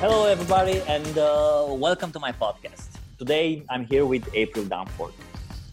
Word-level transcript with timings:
Hello, 0.00 0.24
everybody, 0.24 0.80
and 0.88 1.18
uh, 1.18 1.66
welcome 1.68 2.10
to 2.10 2.18
my 2.18 2.32
podcast. 2.32 2.88
Today, 3.18 3.62
I'm 3.68 3.84
here 3.84 4.06
with 4.06 4.26
April 4.32 4.64
Dunford. 4.64 5.12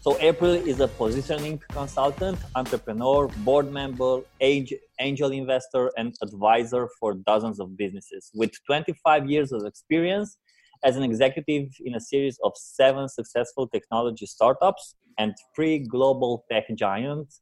So, 0.02 0.18
April 0.20 0.50
is 0.50 0.80
a 0.80 0.88
positioning 0.88 1.58
consultant, 1.70 2.36
entrepreneur, 2.54 3.28
board 3.38 3.72
member, 3.72 4.20
angel 4.42 5.30
investor, 5.32 5.90
and 5.96 6.14
advisor 6.20 6.90
for 7.00 7.14
dozens 7.14 7.58
of 7.58 7.74
businesses. 7.78 8.30
With 8.34 8.52
25 8.66 9.30
years 9.30 9.50
of 9.50 9.64
experience 9.64 10.36
as 10.84 10.96
an 10.98 11.04
executive 11.04 11.70
in 11.82 11.94
a 11.94 12.00
series 12.00 12.38
of 12.44 12.52
seven 12.54 13.08
successful 13.08 13.66
technology 13.66 14.26
startups 14.26 14.94
and 15.16 15.34
three 15.56 15.78
global 15.78 16.44
tech 16.52 16.64
giants, 16.74 17.40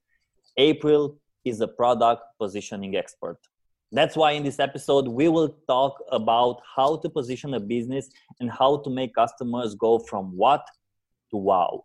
April 0.56 1.18
is 1.45 1.60
a 1.60 1.66
product 1.66 2.23
positioning 2.38 2.95
expert. 2.95 3.38
That's 3.92 4.16
why 4.16 4.32
in 4.32 4.42
this 4.42 4.58
episode, 4.58 5.06
we 5.06 5.28
will 5.28 5.56
talk 5.68 6.02
about 6.10 6.60
how 6.74 6.96
to 6.96 7.08
position 7.08 7.54
a 7.54 7.60
business 7.60 8.08
and 8.40 8.50
how 8.50 8.78
to 8.78 8.90
make 8.90 9.14
customers 9.14 9.74
go 9.77 10.00
from 10.00 10.36
what 10.36 10.66
to 11.30 11.36
wow. 11.36 11.84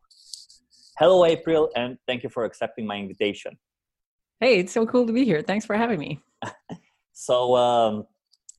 Hello, 0.97 1.25
April, 1.25 1.69
and 1.75 1.97
thank 2.07 2.23
you 2.23 2.29
for 2.29 2.43
accepting 2.45 2.87
my 2.87 2.97
invitation. 2.97 3.57
Hey, 4.39 4.59
it's 4.59 4.73
so 4.73 4.85
cool 4.87 5.05
to 5.05 5.13
be 5.13 5.25
here. 5.25 5.43
Thanks 5.43 5.65
for 5.65 5.75
having 5.75 5.99
me. 5.99 6.19
so, 7.13 7.55
um, 7.55 8.07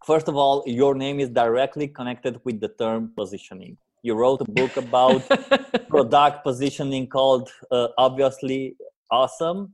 first 0.07 0.29
of 0.29 0.37
all, 0.37 0.63
your 0.67 0.95
name 0.95 1.19
is 1.19 1.29
directly 1.29 1.89
connected 1.89 2.41
with 2.45 2.61
the 2.61 2.69
term 2.69 3.13
positioning. 3.17 3.77
You 4.05 4.15
wrote 4.15 4.41
a 4.41 4.51
book 4.51 4.77
about 4.77 5.29
product 5.89 6.45
positioning 6.45 7.09
called 7.09 7.51
uh, 7.73 7.89
Obviously 7.99 8.77
Awesome 9.11 9.73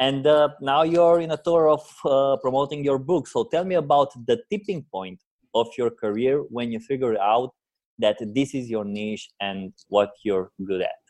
and 0.00 0.26
uh, 0.26 0.48
now 0.62 0.82
you're 0.82 1.20
in 1.20 1.30
a 1.30 1.36
tour 1.36 1.68
of 1.68 1.86
uh, 2.06 2.36
promoting 2.38 2.82
your 2.82 2.98
book. 2.98 3.28
So 3.28 3.44
tell 3.44 3.64
me 3.64 3.74
about 3.74 4.12
the 4.26 4.42
tipping 4.50 4.82
point 4.90 5.20
of 5.54 5.68
your 5.76 5.90
career 5.90 6.38
when 6.38 6.72
you 6.72 6.80
figure 6.80 7.20
out 7.20 7.50
that 7.98 8.16
this 8.34 8.54
is 8.54 8.70
your 8.70 8.84
niche 8.84 9.28
and 9.40 9.74
what 9.88 10.10
you're 10.24 10.50
good 10.64 10.80
at. 10.80 11.00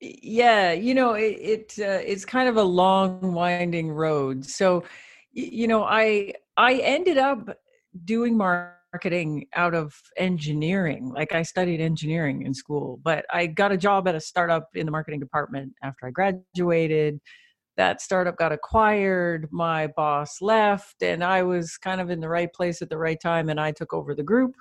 Yeah 0.00 0.72
you 0.72 0.94
know 0.94 1.14
it, 1.14 1.36
it 1.52 1.74
uh, 1.78 2.02
it's 2.04 2.24
kind 2.26 2.48
of 2.50 2.56
a 2.58 2.62
long 2.62 3.32
winding 3.32 3.90
road. 3.90 4.44
So 4.44 4.84
you 5.32 5.68
know 5.68 5.84
i 5.84 6.34
i 6.56 6.74
ended 6.74 7.16
up 7.16 7.56
doing 8.04 8.36
marketing 8.36 9.46
out 9.54 9.74
of 9.74 9.94
engineering. 10.18 11.12
Like 11.14 11.32
i 11.32 11.42
studied 11.42 11.80
engineering 11.80 12.42
in 12.42 12.52
school 12.52 13.00
but 13.04 13.24
i 13.30 13.46
got 13.46 13.72
a 13.72 13.76
job 13.76 14.08
at 14.08 14.14
a 14.14 14.20
startup 14.20 14.68
in 14.74 14.84
the 14.84 14.92
marketing 14.92 15.20
department 15.20 15.72
after 15.82 16.06
i 16.06 16.10
graduated 16.10 17.20
that 17.76 18.00
startup 18.00 18.36
got 18.36 18.52
acquired 18.52 19.48
my 19.50 19.86
boss 19.88 20.40
left 20.40 21.02
and 21.02 21.22
i 21.22 21.42
was 21.42 21.76
kind 21.76 22.00
of 22.00 22.10
in 22.10 22.20
the 22.20 22.28
right 22.28 22.52
place 22.52 22.82
at 22.82 22.88
the 22.88 22.98
right 22.98 23.20
time 23.20 23.48
and 23.48 23.60
i 23.60 23.70
took 23.70 23.92
over 23.92 24.14
the 24.14 24.22
group. 24.22 24.54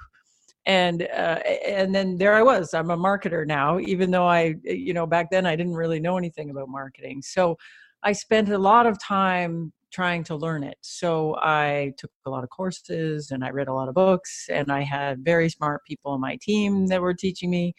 And 0.67 1.03
uh, 1.03 1.39
and 1.67 1.93
then 1.93 2.17
there 2.17 2.33
i 2.33 2.41
was 2.41 2.73
i'm 2.73 2.89
a 2.89 2.97
marketer 2.97 3.45
now 3.45 3.79
even 3.79 4.09
though 4.09 4.27
i 4.27 4.55
you 4.63 4.93
know 4.93 5.05
back 5.05 5.29
then 5.29 5.45
i 5.45 5.55
didn't 5.55 5.75
really 5.75 5.99
know 5.99 6.17
anything 6.17 6.49
about 6.49 6.69
marketing. 6.69 7.21
So 7.21 7.55
i 8.01 8.11
spent 8.11 8.49
a 8.49 8.57
lot 8.57 8.87
of 8.87 8.99
time 8.99 9.71
trying 9.91 10.23
to 10.25 10.35
learn 10.35 10.63
it. 10.63 10.77
So 10.81 11.35
i 11.39 11.93
took 11.97 12.09
a 12.25 12.31
lot 12.31 12.43
of 12.43 12.49
courses 12.49 13.29
and 13.29 13.45
i 13.45 13.51
read 13.51 13.67
a 13.67 13.73
lot 13.73 13.89
of 13.89 13.93
books 13.93 14.47
and 14.49 14.71
i 14.71 14.81
had 14.81 15.23
very 15.23 15.49
smart 15.49 15.85
people 15.85 16.11
on 16.11 16.19
my 16.19 16.37
team 16.41 16.87
that 16.87 17.01
were 17.01 17.13
teaching 17.13 17.51
me. 17.51 17.75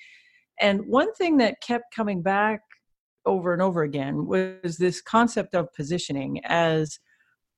And 0.60 0.86
one 0.86 1.12
thing 1.14 1.36
that 1.38 1.60
kept 1.60 1.94
coming 1.94 2.22
back 2.22 2.60
over 3.26 3.52
and 3.52 3.60
over 3.60 3.82
again 3.82 4.26
was 4.26 4.78
this 4.78 5.02
concept 5.02 5.54
of 5.54 5.72
positioning 5.74 6.40
as 6.44 6.98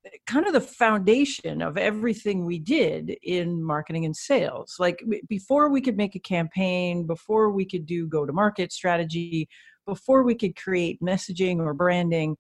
eh, 0.05 0.11
kind 0.27 0.47
of 0.47 0.53
the 0.53 0.61
foundation 0.61 1.63
of 1.63 1.77
everything 1.77 2.45
we 2.45 2.59
did 2.59 3.17
in 3.23 3.63
marketing 3.63 4.05
and 4.05 4.17
sales. 4.17 4.77
Like 4.79 5.05
before 5.29 5.69
we 5.71 5.81
could 5.81 5.97
make 5.97 6.17
a 6.17 6.21
campaign, 6.21 7.07
before 7.07 7.53
we 7.53 7.65
could 7.65 7.87
do 7.87 8.09
go 8.09 8.27
to 8.27 8.33
market 8.33 8.73
strategy, 8.73 9.49
before 9.87 10.23
we 10.23 10.35
could 10.35 10.57
create 10.57 11.01
messaging 11.01 11.59
or 11.59 11.75
branding, 11.75 12.37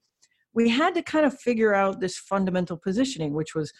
we 0.54 0.68
had 0.68 0.94
to 0.94 1.02
kind 1.02 1.24
of 1.24 1.38
figure 1.38 1.74
out 1.74 2.00
this 2.00 2.18
fundamental 2.18 2.76
positioning, 2.76 3.32
which 3.34 3.54
was 3.54 3.72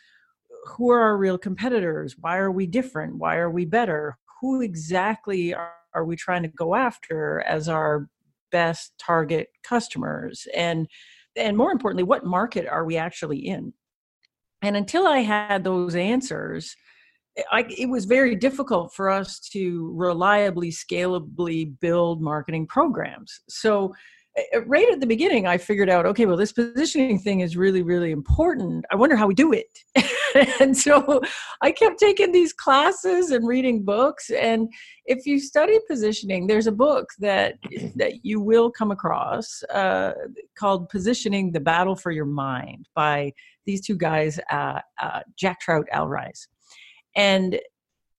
who 0.66 0.90
are 0.90 1.00
our 1.00 1.16
real 1.16 1.38
competitors? 1.38 2.16
Why 2.18 2.36
are 2.38 2.50
we 2.50 2.66
different? 2.66 3.16
Why 3.16 3.36
are 3.36 3.50
we 3.50 3.64
better? 3.64 4.18
Who 4.40 4.60
exactly 4.60 5.54
are, 5.54 5.72
are 5.94 6.04
we 6.04 6.16
trying 6.16 6.42
to 6.42 6.48
go 6.48 6.74
after 6.74 7.40
as 7.40 7.68
our 7.68 8.08
best 8.50 8.92
target 8.98 9.48
customers 9.62 10.46
and 10.54 10.86
and 11.36 11.56
more 11.56 11.70
importantly 11.72 12.02
what 12.02 12.24
market 12.24 12.66
are 12.66 12.84
we 12.84 12.96
actually 12.96 13.38
in? 13.38 13.72
And 14.62 14.76
until 14.76 15.06
i 15.06 15.18
had 15.18 15.64
those 15.64 15.94
answers 15.94 16.74
eh, 17.36 17.42
I, 17.52 17.66
it 17.76 17.88
was 17.88 18.04
very 18.04 18.34
difficult 18.34 18.92
for 18.94 19.10
us 19.10 19.40
to 19.52 19.92
reliably 19.94 20.70
scalably 20.70 21.78
build 21.80 22.20
marketing 22.20 22.66
programs. 22.66 23.40
So 23.48 23.94
right 24.66 24.90
at 24.90 25.00
the 25.00 25.06
beginning 25.06 25.46
i 25.46 25.56
figured 25.56 25.88
out 25.88 26.06
okay 26.06 26.26
well 26.26 26.36
this 26.36 26.52
positioning 26.52 27.18
thing 27.18 27.40
is 27.40 27.56
really 27.56 27.82
really 27.82 28.10
important. 28.10 28.84
I 28.90 28.96
wonder 28.96 29.16
how 29.16 29.26
we 29.26 29.34
do 29.34 29.52
it. 29.52 29.72
And 30.60 30.76
so 30.76 31.22
i 31.62 31.72
kept 31.72 31.98
taking 31.98 32.32
these 32.32 32.52
classes 32.52 33.30
and 33.30 33.48
reading 33.48 33.82
books. 33.82 34.28
And 34.30 34.68
if 35.06 35.24
you 35.24 35.40
study 35.40 35.78
positioning 35.88 36.46
there's 36.46 36.66
a 36.66 36.72
book 36.86 37.06
that 37.18 37.54
that 37.96 38.24
you 38.24 38.38
will 38.40 38.70
come 38.70 38.90
across 38.90 39.62
uh, 39.80 40.12
called 40.58 40.90
positioning 40.90 41.52
the 41.52 41.60
battle 41.60 41.96
for 41.96 42.10
your 42.10 42.26
mind 42.26 42.88
by 42.94 43.32
these 43.64 43.80
two 43.80 43.96
guys 43.96 44.38
uh, 44.50 44.80
uh, 45.02 45.20
jack 45.36 45.60
trout 45.60 45.86
al 45.92 46.08
ries 46.08 46.46
and 47.16 47.58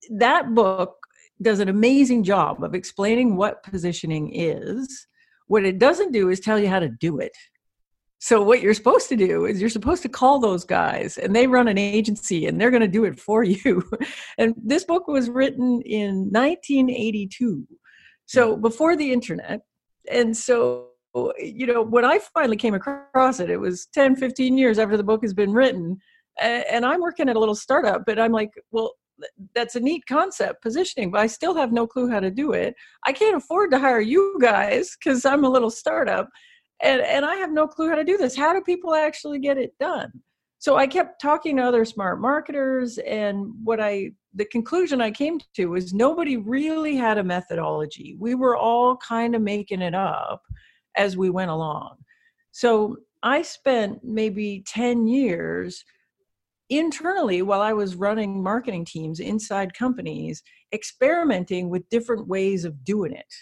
that 0.10 0.56
book 0.56 0.96
does 1.42 1.60
an 1.60 1.70
amazing 1.70 2.24
job 2.24 2.64
of 2.64 2.74
explaining 2.74 3.36
what 3.36 3.64
positioning 3.64 4.34
is 4.34 5.08
what 5.50 5.66
it 5.66 5.80
doesn't 5.80 6.14
do 6.14 6.30
is 6.30 6.40
tell 6.40 6.60
you 6.60 6.70
how 6.70 6.80
to 6.80 6.88
do 6.88 7.20
it. 7.20 7.32
So 8.20 8.44
what 8.44 8.62
you're 8.62 8.74
supposed 8.74 9.10
to 9.10 9.16
do 9.16 9.46
is 9.46 9.60
you're 9.60 9.70
supposed 9.70 10.04
to 10.04 10.10
call 10.10 10.40
those 10.40 10.64
guys 10.64 11.18
and 11.18 11.36
they 11.36 11.48
run 11.48 11.68
an 11.68 11.78
agency 11.78 12.46
and 12.46 12.60
they're 12.60 12.70
going 12.70 12.82
to 12.82 12.88
do 12.88 13.06
it 13.06 13.20
for 13.20 13.44
you. 13.44 13.84
and 14.38 14.54
this 14.58 14.84
book 14.84 15.08
was 15.08 15.30
written 15.30 15.82
in 15.82 16.30
1982. 16.32 17.66
So 18.26 18.56
hmm. 18.56 18.62
before 18.62 18.96
the 18.96 19.12
internet. 19.12 19.62
And 20.12 20.36
so 20.36 20.90
you 21.40 21.66
know, 21.66 21.82
when 21.82 22.06
I 22.06 22.20
finally 22.20 22.58
came 22.58 22.76
across 22.76 23.40
it, 23.40 23.50
it 23.50 23.58
was 23.58 23.88
10, 23.94 24.16
15 24.16 24.56
years 24.56 24.78
after 24.78 24.96
the 24.96 25.04
book 25.04 25.24
has 25.24 25.34
been 25.34 25.52
written. 25.52 25.98
And 26.40 26.86
I'm 26.86 27.02
working 27.02 27.28
at 27.28 27.36
a 27.36 27.40
little 27.40 27.56
startup, 27.56 28.04
but 28.06 28.20
I'm 28.20 28.32
like, 28.32 28.52
well, 28.72 28.94
that's 29.54 29.76
a 29.76 29.80
neat 29.80 30.04
concept 30.08 30.62
positioning 30.62 31.12
but 31.12 31.22
i 31.22 31.28
still 31.28 31.56
have 31.56 31.72
no 31.72 31.86
clue 31.86 32.10
how 32.10 32.20
to 32.20 32.32
do 32.32 32.54
it. 32.54 32.76
I 33.06 33.12
can't 33.12 33.38
afford 33.38 33.72
to 33.72 33.80
hire 33.80 34.02
you 34.02 34.38
guys 34.42 34.96
because 34.98 35.26
i'm 35.26 35.44
a 35.44 35.50
little 35.50 35.70
startup 35.70 36.30
and 36.82 37.02
and 37.02 37.26
i 37.26 37.36
have 37.36 37.52
no 37.52 37.68
clue 37.68 37.90
how 37.90 37.96
to 37.96 38.04
do 38.04 38.18
this. 38.18 38.36
How 38.36 38.54
do 38.54 38.62
people 38.62 38.96
actually 38.96 39.40
get 39.40 39.58
it 39.58 39.74
done? 39.80 40.12
So 40.60 40.76
i 40.76 40.88
kept 40.88 41.22
talking 41.22 41.58
to 41.58 41.64
other 41.64 41.86
smart 41.86 42.22
marketers 42.22 42.98
and 43.00 43.48
what 43.64 43.80
i 43.80 44.12
the 44.36 44.46
conclusion 44.46 45.02
i 45.02 45.12
came 45.12 45.40
to 45.56 45.66
was 45.68 45.94
nobody 45.94 46.38
really 46.38 46.96
had 46.96 47.18
a 47.18 47.24
methodology. 47.24 48.16
We 48.20 48.36
were 48.36 48.58
all 48.58 48.98
kind 48.98 49.36
of 49.36 49.42
making 49.42 49.82
it 49.82 49.96
up 49.96 50.42
as 50.96 51.18
we 51.18 51.30
went 51.30 51.52
along. 51.52 51.98
So 52.52 52.98
i 53.24 53.42
spent 53.42 54.00
maybe 54.04 54.64
10 54.68 55.08
years 55.08 55.84
internally 56.70 57.42
while 57.42 57.62
I 57.62 57.74
was 57.74 57.96
running 57.96 58.44
marketing 58.44 58.86
teams 58.86 59.20
inside 59.20 59.74
companies, 59.74 60.44
experimenting 60.72 61.70
with 61.70 61.90
different 61.90 62.28
ways 62.28 62.66
of 62.66 62.84
doing 62.84 63.14
it 63.14 63.34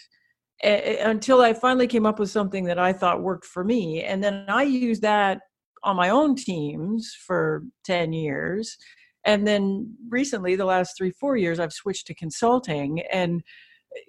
until 0.62 1.40
I 1.40 1.52
finally 1.52 1.86
came 1.86 2.06
up 2.06 2.18
with 2.18 2.30
something 2.30 2.64
that 2.64 2.78
I 2.78 2.92
thought 2.92 3.22
worked 3.22 3.44
for 3.44 3.62
me. 3.62 4.02
And 4.02 4.22
then 4.22 4.46
I 4.48 4.62
used 4.62 5.02
that 5.02 5.40
on 5.84 5.96
my 5.96 6.08
own 6.08 6.34
teams 6.34 7.14
for 7.26 7.62
10 7.84 8.12
years. 8.12 8.76
And 9.24 9.46
then 9.46 9.94
recently, 10.08 10.56
the 10.56 10.64
last 10.64 10.96
three, 10.96 11.10
four 11.10 11.36
years, 11.36 11.60
I've 11.60 11.72
switched 11.72 12.06
to 12.08 12.14
consulting. 12.14 13.02
And 13.12 13.42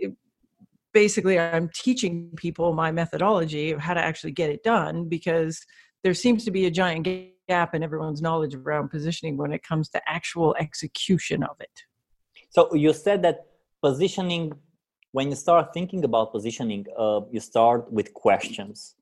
eh, 0.02 0.08
basically, 0.94 1.38
I'm 1.38 1.70
teaching 1.74 2.32
people 2.36 2.74
my 2.74 2.92
methodology 2.92 3.72
of 3.72 3.80
how 3.80 3.94
to 3.94 4.02
actually 4.02 4.32
get 4.32 4.50
it 4.50 4.64
done 4.64 5.08
because 5.08 5.60
there 6.04 6.14
seems 6.14 6.46
to 6.46 6.52
be 6.52 6.66
a 6.66 6.72
giant 6.72 7.04
gap 7.50 7.70
in 7.76 7.82
everyone's 7.88 8.22
knowledge 8.22 8.56
around 8.56 8.88
positioning 8.96 9.36
when 9.42 9.52
it 9.58 9.62
comes 9.70 9.86
to 9.90 10.00
actual 10.18 10.56
execution 10.66 11.40
of 11.52 11.56
it. 11.68 11.76
So 12.56 12.62
you 12.84 12.92
said 12.94 13.20
that 13.26 13.38
positioning, 13.88 14.54
when 15.18 15.26
you 15.32 15.38
start 15.46 15.66
thinking 15.74 16.02
about 16.10 16.32
positioning, 16.38 16.86
uh, 17.04 17.22
you 17.34 17.42
start 17.52 17.92
with 17.98 18.08
questions. 18.14 18.96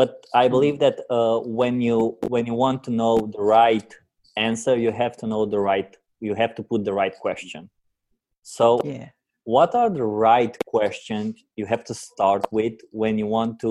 But 0.00 0.12
I 0.34 0.44
mm-hmm. 0.44 0.54
believe 0.54 0.78
that 0.84 0.96
uh, 1.18 1.38
when 1.60 1.74
you 1.80 1.98
when 2.34 2.44
you 2.50 2.54
want 2.66 2.78
to 2.86 2.90
know 3.00 3.14
the 3.36 3.42
right 3.42 3.90
answer, 4.48 4.74
you 4.84 4.92
have 5.02 5.14
to 5.20 5.26
know 5.26 5.42
the 5.54 5.60
right. 5.70 5.90
You 6.28 6.34
have 6.42 6.54
to 6.58 6.62
put 6.70 6.80
the 6.88 6.94
right 7.00 7.16
question. 7.26 7.62
So, 8.42 8.66
yeah. 8.84 9.08
what 9.44 9.74
are 9.80 9.90
the 9.98 10.08
right 10.30 10.54
questions 10.74 11.30
you 11.56 11.66
have 11.72 11.84
to 11.90 11.94
start 11.94 12.42
with 12.58 12.76
when 12.90 13.18
you 13.20 13.26
want 13.26 13.60
to 13.64 13.70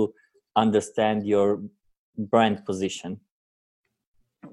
understand 0.55 1.17
your 1.33 1.47
brand 2.31 2.65
position? 2.69 3.19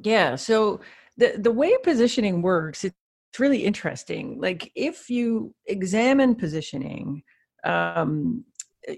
Yeah. 0.02 0.37
So 0.37 0.81
the 1.16 1.34
the 1.38 1.50
way 1.50 1.76
positioning 1.82 2.42
works, 2.42 2.84
it's 2.84 2.96
really 3.38 3.64
interesting. 3.64 4.40
Like 4.40 4.70
if 4.75 5.10
you 5.10 5.54
examine 5.66 6.34
positioning, 6.34 7.22
um, 7.64 8.44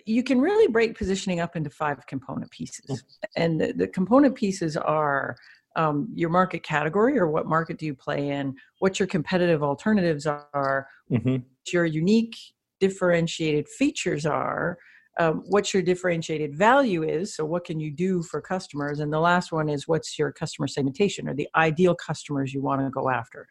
you 0.07 0.23
can 0.23 0.41
really 0.41 0.69
break 0.69 0.97
positioning 0.97 1.41
up 1.41 1.57
into 1.57 1.71
five 1.71 2.07
component 2.07 2.51
pieces. 2.51 3.05
And 3.37 3.61
the, 3.61 3.73
the 3.73 3.89
component 3.89 4.35
pieces 4.35 4.77
are 4.77 5.37
um, 5.77 6.09
your 6.15 6.31
market 6.31 6.63
category 6.63 7.19
or 7.19 7.29
what 7.29 7.47
market 7.47 7.79
do 7.79 7.87
you 7.87 7.95
play 7.95 8.29
in, 8.29 8.55
what 8.79 9.01
your 9.01 9.07
competitive 9.07 9.63
alternatives 9.63 10.27
are, 10.27 10.87
mm-hmm. 11.11 11.37
your 11.73 11.85
unique 11.85 12.37
differentiated 12.81 13.69
features 13.69 14.27
are, 14.27 14.79
um, 15.19 15.43
what 15.47 15.75
your 15.75 15.83
differentiated 15.83 16.57
value 16.57 17.03
is. 17.03 17.37
So, 17.37 17.45
what 17.45 17.65
can 17.65 17.81
you 17.81 17.91
do 17.91 18.23
for 18.23 18.41
customers? 18.41 19.01
And 19.01 19.13
the 19.13 19.21
last 19.21 19.53
one 19.53 19.69
is 19.69 19.87
what's 19.87 20.19
your 20.19 20.33
customer 20.33 20.67
segmentation 20.67 21.29
or 21.29 21.35
the 21.35 21.49
ideal 21.57 21.95
customers 21.95 22.53
you 22.53 22.63
want 22.63 22.81
to 22.81 22.91
go 22.91 23.11
after. 23.11 23.47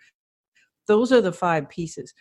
Those 0.87 1.11
are 1.11 1.21
the 1.21 1.31
five 1.31 1.69
pieces. 1.69 2.13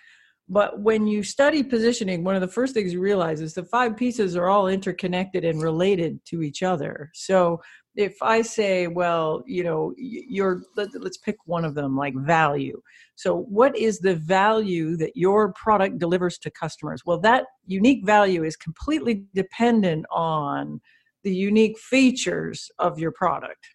But 0.49 0.81
when 0.81 1.07
you 1.07 1.23
study 1.23 1.63
positioning, 1.63 2.25
one 2.25 2.35
of 2.35 2.41
the 2.41 2.49
first 2.49 2.75
things 2.75 2.93
you 2.93 3.01
realize 3.01 3.41
is 3.41 3.55
the 3.55 3.63
five 3.63 3.97
pieces 3.97 4.37
are 4.37 4.49
all 4.49 4.67
interconnected 4.67 5.45
and 5.45 5.63
related 5.63 6.19
to 6.27 6.43
each 6.43 6.65
other. 6.65 7.11
So 7.15 7.61
if 7.97 8.17
I 8.23 8.43
say, 8.43 8.87
well, 8.87 9.43
you 9.47 9.65
know, 9.65 9.93
you're, 9.97 10.63
let, 10.77 10.95
us 10.95 11.17
pick 11.17 11.37
one 11.47 11.65
of 11.65 11.75
them, 11.75 11.97
like 11.97 12.15
value. 12.15 12.81
So, 13.17 13.43
what 13.43 13.77
is 13.77 13.99
the 13.99 14.15
value 14.15 14.97
that 14.99 15.17
your 15.17 15.53
product 15.53 15.99
delivers 15.99 16.39
to 16.39 16.51
customers? 16.51 17.03
Well, 17.05 17.19
that 17.21 17.47
unique 17.67 18.07
value 18.07 18.45
is 18.45 18.57
completely 18.57 19.25
dependent 19.35 20.07
on 20.11 20.81
the 21.25 21.35
unique 21.35 21.79
features 21.79 22.71
of 22.79 22.99
your 22.99 23.13
product. 23.13 23.67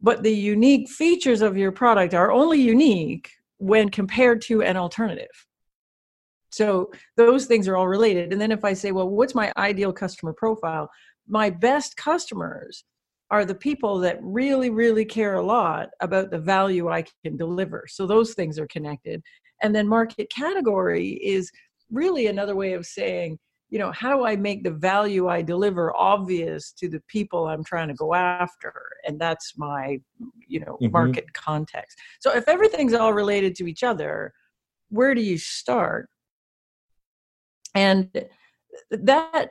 But 0.00 0.22
the 0.22 0.34
unique 0.34 0.88
features 0.88 1.42
of 1.42 1.56
your 1.56 1.72
product 1.72 2.14
are 2.14 2.30
only 2.30 2.60
unique 2.60 3.30
when 3.56 3.88
compared 3.88 4.42
to 4.42 4.62
an 4.62 4.76
alternative. 4.76 5.46
So 6.50 6.90
those 7.16 7.46
things 7.46 7.66
are 7.66 7.76
all 7.76 7.88
related. 7.88 8.32
And 8.32 8.40
then 8.40 8.52
if 8.52 8.64
I 8.64 8.72
say, 8.72 8.92
well, 8.92 9.08
what's 9.08 9.34
my 9.34 9.52
ideal 9.56 9.92
customer 9.92 10.32
profile? 10.32 10.88
My 11.26 11.50
best 11.50 11.96
customers 11.96 12.84
are 13.30 13.44
the 13.44 13.54
people 13.54 13.98
that 13.98 14.18
really, 14.22 14.70
really 14.70 15.04
care 15.04 15.34
a 15.34 15.44
lot 15.44 15.90
about 16.00 16.30
the 16.30 16.38
value 16.38 16.88
I 16.88 17.04
can 17.24 17.36
deliver. 17.36 17.84
So 17.88 18.06
those 18.06 18.34
things 18.34 18.58
are 18.58 18.66
connected. 18.68 19.22
And 19.62 19.74
then 19.74 19.86
market 19.86 20.30
category 20.30 21.10
is 21.22 21.50
really 21.90 22.26
another 22.26 22.56
way 22.56 22.72
of 22.72 22.86
saying, 22.86 23.38
you 23.70 23.78
know, 23.78 23.92
how 23.92 24.16
do 24.16 24.24
I 24.24 24.34
make 24.34 24.64
the 24.64 24.70
value 24.70 25.28
I 25.28 25.42
deliver 25.42 25.94
obvious 25.94 26.72
to 26.72 26.88
the 26.88 27.02
people 27.06 27.46
I'm 27.46 27.64
trying 27.64 27.88
to 27.88 27.94
go 27.94 28.14
after? 28.14 28.72
And 29.06 29.20
that's 29.20 29.58
my, 29.58 30.00
you 30.46 30.60
know, 30.60 30.78
mm-hmm. 30.80 30.90
market 30.90 31.30
context. 31.34 31.98
So 32.20 32.34
if 32.34 32.48
everything's 32.48 32.94
all 32.94 33.12
related 33.12 33.54
to 33.56 33.66
each 33.66 33.82
other, 33.82 34.32
where 34.88 35.14
do 35.14 35.20
you 35.20 35.36
start? 35.36 36.08
And 37.74 38.08
that 38.90 39.50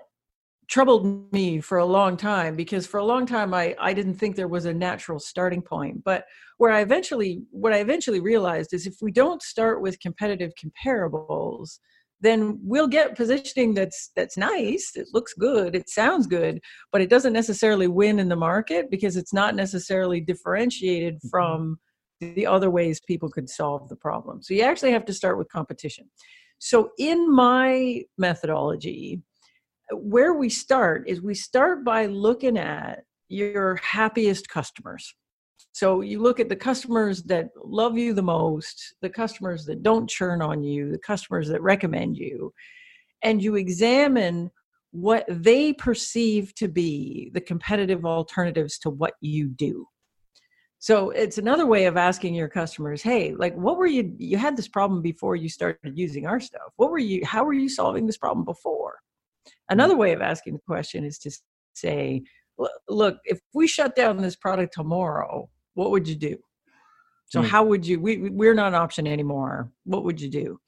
troubled 0.68 1.32
me 1.32 1.62
for 1.62 1.78
a 1.78 1.86
long 1.86 2.18
time 2.18 2.56
because 2.56 2.86
for 2.86 2.98
a 2.98 3.06
long 3.06 3.26
time 3.26 3.54
I, 3.54 3.76
I 3.80 3.94
didn't 3.94 4.16
think 4.16 4.36
there 4.36 4.48
was 4.48 4.66
a 4.66 4.74
natural 4.74 5.20
starting 5.20 5.62
point. 5.62 6.04
But 6.04 6.26
where 6.58 6.72
i 6.72 6.82
eventually 6.82 7.42
what 7.52 7.72
i 7.72 7.78
eventually 7.78 8.20
realized 8.20 8.74
is 8.74 8.88
if 8.88 8.96
we 9.02 9.12
don't 9.12 9.42
start 9.42 9.80
with 9.80 10.00
competitive 10.00 10.52
comparables 10.62 11.78
then 12.20 12.60
we'll 12.64 12.88
get 12.88 13.16
positioning 13.16 13.76
that's 13.76 14.10
that's 14.16 14.38
nice 14.38 14.94
it 14.96 15.08
looks 15.14 15.36
good 15.36 15.76
it 15.76 15.88
sounds 15.88 16.26
good 16.26 16.60
but 16.92 17.00
it 17.00 17.12
doesn't 17.12 17.34
necessarily 17.34 17.88
win 17.88 18.18
in 18.18 18.28
the 18.28 18.36
market 18.36 18.90
because 18.90 19.16
it's 19.16 19.34
not 19.34 19.54
necessarily 19.54 20.20
differentiated 20.20 21.14
mm-hmm. 21.18 21.30
from 21.30 21.78
the 22.20 22.46
other 22.46 22.70
ways 22.70 23.00
people 23.00 23.30
could 23.30 23.50
solve 23.50 23.88
the 23.90 23.96
problem. 23.96 24.42
So 24.42 24.54
you 24.54 24.64
actually 24.64 24.92
have 24.92 25.06
to 25.06 25.14
start 25.14 25.38
with 25.38 25.50
competition. 25.50 26.10
So 26.60 26.90
in 26.98 27.32
my 27.32 28.02
methodology 28.18 29.22
where 29.92 30.34
we 30.34 30.50
start 30.50 31.08
is 31.08 31.22
we 31.22 31.34
start 31.34 31.84
by 31.84 32.06
looking 32.06 32.58
at 32.58 33.04
your 33.30 33.76
happiest 33.78 34.50
customers. 34.50 35.14
So 35.74 36.02
you 36.02 36.22
look 36.22 36.40
at 36.40 36.50
the 36.50 36.56
customers 36.56 37.24
that 37.24 37.50
love 37.64 37.98
you 37.98 38.14
the 38.14 38.24
most, 38.24 38.96
the 39.02 39.10
customers 39.10 39.66
that 39.66 39.84
don't 39.84 40.10
churn 40.10 40.42
on 40.42 40.64
you, 40.64 40.92
the 40.92 41.00
customers 41.00 41.48
that 41.50 41.62
recommend 41.62 42.18
you, 42.18 42.52
and 43.22 43.42
you 43.42 43.56
examine 43.56 44.50
what 44.92 45.26
they 45.30 45.74
perceive 45.74 46.56
to 46.56 46.68
be 46.68 47.30
the 47.34 47.42
competitive 47.42 48.06
alternatives 48.06 48.80
to 48.80 48.90
what 48.90 49.14
you 49.22 49.50
do. 49.50 49.86
So 50.80 51.10
it's 51.10 51.38
another 51.38 51.66
way 51.66 51.86
of 51.86 51.98
asking 51.98 52.36
your 52.36 52.48
customers, 52.48 53.02
hey, 53.02 53.34
like 53.34 53.56
what 53.56 53.78
were 53.78 53.88
you 53.88 54.14
you 54.18 54.38
had 54.38 54.56
this 54.56 54.68
problem 54.68 55.02
before 55.02 55.36
you 55.36 55.50
started 55.50 55.98
using 55.98 56.28
our 56.28 56.40
stuff. 56.40 56.72
What 56.76 56.92
were 56.92 57.00
you 57.00 57.26
how 57.26 57.44
were 57.44 57.54
you 57.54 57.70
solving 57.70 58.06
this 58.06 58.18
problem 58.18 58.46
before? 58.46 58.87
Another 59.70 59.96
way 59.96 60.14
of 60.14 60.22
asking 60.22 60.54
the 60.54 60.62
question 60.68 61.04
is 61.04 61.18
to 61.20 61.32
say, 61.74 62.24
look, 62.90 63.18
if 63.26 63.40
we 63.54 63.68
shut 63.68 63.96
down 63.96 64.18
this 64.18 64.36
product 64.36 64.74
tomorrow, 64.74 65.50
what 65.74 65.92
would 65.92 66.08
you 66.08 66.16
do? 66.16 66.38
So, 67.30 67.42
mm. 67.42 67.46
how 67.46 67.64
would 67.64 67.86
you? 67.86 68.00
We, 68.00 68.30
we're 68.30 68.54
not 68.54 68.70
an 68.70 68.76
option 68.76 69.06
anymore. 69.06 69.70
What 69.84 70.04
would 70.04 70.20
you 70.20 70.30
do? 70.30 70.60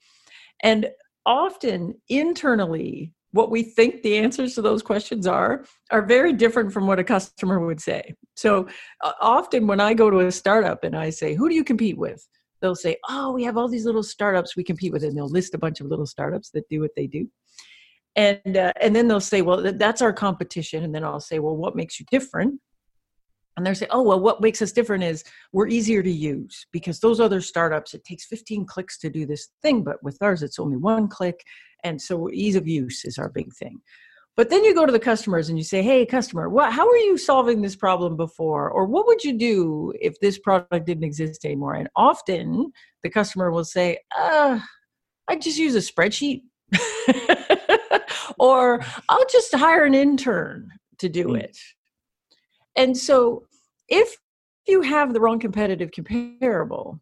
And 0.62 0.90
often 1.24 1.94
internally, 2.08 3.12
what 3.32 3.50
we 3.50 3.62
think 3.62 4.02
the 4.02 4.18
answers 4.18 4.54
to 4.54 4.62
those 4.62 4.82
questions 4.82 5.26
are 5.26 5.64
are 5.90 6.02
very 6.02 6.32
different 6.32 6.72
from 6.72 6.86
what 6.86 6.98
a 6.98 7.04
customer 7.04 7.64
would 7.64 7.80
say. 7.80 8.14
So, 8.36 8.68
uh, 9.02 9.12
often 9.20 9.66
when 9.66 9.80
I 9.80 9.94
go 9.94 10.10
to 10.10 10.20
a 10.20 10.32
startup 10.32 10.84
and 10.84 10.96
I 10.96 11.10
say, 11.10 11.34
Who 11.34 11.48
do 11.48 11.54
you 11.54 11.64
compete 11.64 11.98
with? 11.98 12.26
They'll 12.60 12.76
say, 12.76 12.96
Oh, 13.08 13.32
we 13.32 13.42
have 13.44 13.56
all 13.56 13.68
these 13.68 13.86
little 13.86 14.02
startups 14.02 14.54
we 14.54 14.64
compete 14.64 14.92
with. 14.92 15.02
And 15.02 15.16
they'll 15.16 15.28
list 15.28 15.54
a 15.54 15.58
bunch 15.58 15.80
of 15.80 15.86
little 15.86 16.06
startups 16.06 16.50
that 16.50 16.68
do 16.68 16.80
what 16.80 16.90
they 16.94 17.06
do 17.06 17.26
and 18.16 18.56
uh, 18.56 18.72
and 18.80 18.94
then 18.94 19.08
they'll 19.08 19.20
say 19.20 19.42
well 19.42 19.72
that's 19.74 20.02
our 20.02 20.12
competition. 20.12 20.84
And 20.84 20.94
then 20.94 21.04
i'll 21.04 21.20
say 21.20 21.38
well 21.38 21.56
what 21.56 21.76
makes 21.76 22.00
you 22.00 22.06
different? 22.10 22.60
And 23.56 23.66
they'll 23.66 23.74
say 23.74 23.86
oh 23.90 24.02
well 24.02 24.20
what 24.20 24.40
makes 24.40 24.62
us 24.62 24.72
different 24.72 25.04
is 25.04 25.24
we're 25.52 25.68
easier 25.68 26.02
to 26.02 26.10
use 26.10 26.66
because 26.72 27.00
those 27.00 27.20
other 27.20 27.40
startups 27.40 27.94
it 27.94 28.04
takes 28.04 28.24
15 28.26 28.66
clicks 28.66 28.98
to 28.98 29.10
do 29.10 29.26
this 29.26 29.48
thing 29.62 29.82
but 29.82 30.02
with 30.02 30.18
ours 30.20 30.42
it's 30.42 30.58
only 30.58 30.76
one 30.76 31.08
click. 31.08 31.44
And 31.84 32.00
so 32.00 32.30
ease 32.30 32.56
of 32.56 32.68
use 32.68 33.04
is 33.04 33.18
our 33.18 33.28
big 33.28 33.52
thing. 33.54 33.80
But 34.36 34.48
then 34.48 34.64
you 34.64 34.74
go 34.74 34.86
to 34.86 34.92
the 34.92 34.98
customers 34.98 35.48
and 35.48 35.58
you 35.58 35.64
say 35.64 35.82
hey 35.82 36.04
customer 36.04 36.48
what 36.48 36.72
how 36.72 36.88
are 36.88 36.96
you 36.96 37.16
solving 37.16 37.62
this 37.62 37.76
problem 37.76 38.16
before? 38.16 38.70
Or 38.70 38.86
what 38.86 39.06
would 39.06 39.22
you 39.22 39.38
do 39.38 39.92
if 40.00 40.18
this 40.20 40.38
product 40.38 40.86
didn't 40.86 41.04
exist 41.04 41.44
anymore? 41.44 41.74
And 41.74 41.88
often 41.94 42.72
the 43.04 43.10
customer 43.10 43.50
will 43.50 43.64
say 43.64 43.98
uh 44.18 44.58
i 45.28 45.36
just 45.36 45.58
use 45.58 45.74
a 45.74 45.92
spreadsheet 45.92 46.42
or 48.38 48.80
I'll 49.08 49.26
just 49.26 49.54
hire 49.54 49.84
an 49.84 49.94
intern 49.94 50.70
to 50.98 51.08
do 51.08 51.28
mm. 51.28 51.40
it. 51.40 51.58
And 52.76 52.96
so 52.96 53.44
if 53.88 54.16
you 54.66 54.82
have 54.82 55.12
the 55.12 55.20
wrong 55.20 55.38
competitive 55.38 55.90
comparable, 55.90 57.00